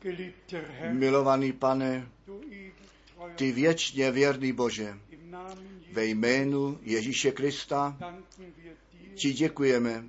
Geliebter 0.00 0.64
Herr, 0.78 0.94
Milovaný 0.94 1.52
pane, 1.52 2.08
ty 3.36 3.52
věčně 3.52 4.10
věrný 4.10 4.52
Bože, 4.52 4.98
Ve 5.92 6.04
jménu 6.06 6.78
Ježíše 6.82 7.32
Krista 7.32 7.96
ti 9.14 9.32
děkujeme 9.32 10.04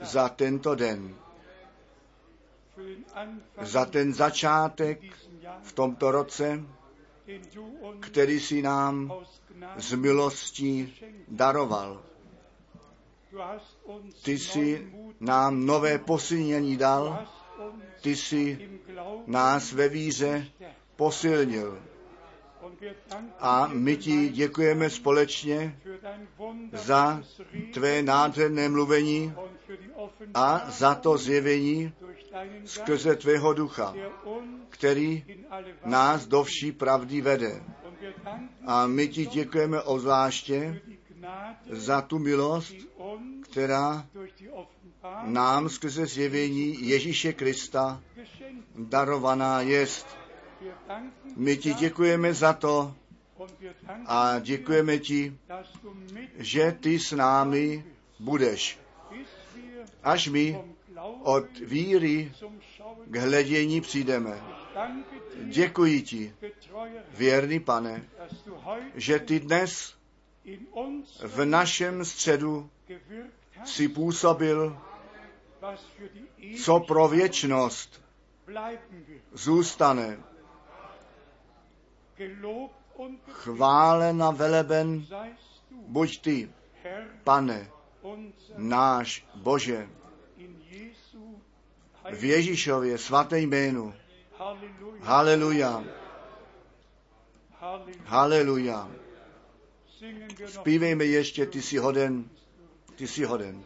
za 0.00 0.28
tento 0.28 0.74
den, 0.74 1.14
za 3.62 3.84
ten 3.84 4.14
začátek 4.14 5.00
v 5.62 5.72
tomto 5.72 6.10
roce, 6.10 6.64
který 8.00 8.40
si 8.40 8.62
nám 8.62 9.12
z 9.76 9.92
milostí 9.94 10.94
daroval. 11.28 12.02
Ty 14.22 14.38
si 14.38 14.58
neuen 14.58 14.90
Mut, 14.90 15.20
nám 15.20 15.66
nové 15.66 15.98
posilnění 15.98 16.76
dal, 16.76 17.26
ty 18.00 18.16
si 18.16 18.36
im 18.60 18.78
Glauben 18.86 19.24
nás 19.32 19.72
ve 19.72 19.88
víře. 19.88 20.46
Posilnil. 20.98 21.78
A 23.40 23.70
my 23.72 23.96
ti 23.96 24.28
děkujeme 24.28 24.90
společně 24.90 25.78
za 26.72 27.22
tvé 27.72 28.02
nádherné 28.02 28.68
mluvení 28.68 29.32
a 30.34 30.70
za 30.70 30.94
to 30.94 31.18
zjevení 31.18 31.92
skrze 32.64 33.16
tvého 33.16 33.52
ducha, 33.52 33.94
který 34.68 35.24
nás 35.84 36.26
do 36.26 36.44
vší 36.44 36.72
pravdy 36.72 37.20
vede. 37.20 37.62
A 38.66 38.86
my 38.86 39.08
ti 39.08 39.26
děkujeme 39.26 39.82
obzvláště 39.82 40.80
za 41.70 42.02
tu 42.02 42.18
milost, 42.18 42.74
která 43.50 44.06
nám 45.22 45.68
skrze 45.68 46.06
zjevení 46.06 46.88
Ježíše 46.88 47.32
Krista 47.32 48.02
darovaná 48.78 49.60
jest. 49.60 50.17
My 51.36 51.56
ti 51.56 51.74
děkujeme 51.74 52.34
za 52.34 52.52
to 52.52 52.94
a 54.06 54.38
děkujeme 54.38 54.98
ti, 54.98 55.38
že 56.36 56.76
ty 56.80 56.98
s 56.98 57.12
námi 57.12 57.84
budeš. 58.18 58.78
Až 60.02 60.28
my 60.28 60.60
od 61.22 61.58
víry 61.58 62.32
k 63.06 63.16
hledění 63.16 63.80
přijdeme. 63.80 64.40
Děkuji 65.44 66.02
ti, 66.02 66.34
věrný 67.10 67.60
pane, 67.60 68.04
že 68.94 69.18
ty 69.18 69.40
dnes 69.40 69.94
v 71.22 71.44
našem 71.44 72.04
středu 72.04 72.70
si 73.64 73.88
působil, 73.88 74.78
co 76.64 76.80
pro 76.80 77.08
věčnost 77.08 78.02
zůstane. 79.32 80.18
Chválen 83.32 84.22
a 84.22 84.30
veleben 84.30 85.06
buď 85.70 86.20
ty, 86.22 86.50
pane, 87.24 87.70
náš 88.56 89.26
Bože, 89.34 89.88
v 92.18 92.24
Ježíšově 92.24 92.98
svaté 92.98 93.40
jménu. 93.40 93.94
Haleluja, 95.00 95.84
haleluja. 98.04 98.90
Zpívejme 100.46 101.04
ještě, 101.04 101.46
ty 101.46 101.62
jsi 101.62 101.76
hoden, 101.76 102.30
ty 102.96 103.06
jsi 103.06 103.24
hoden. 103.24 103.64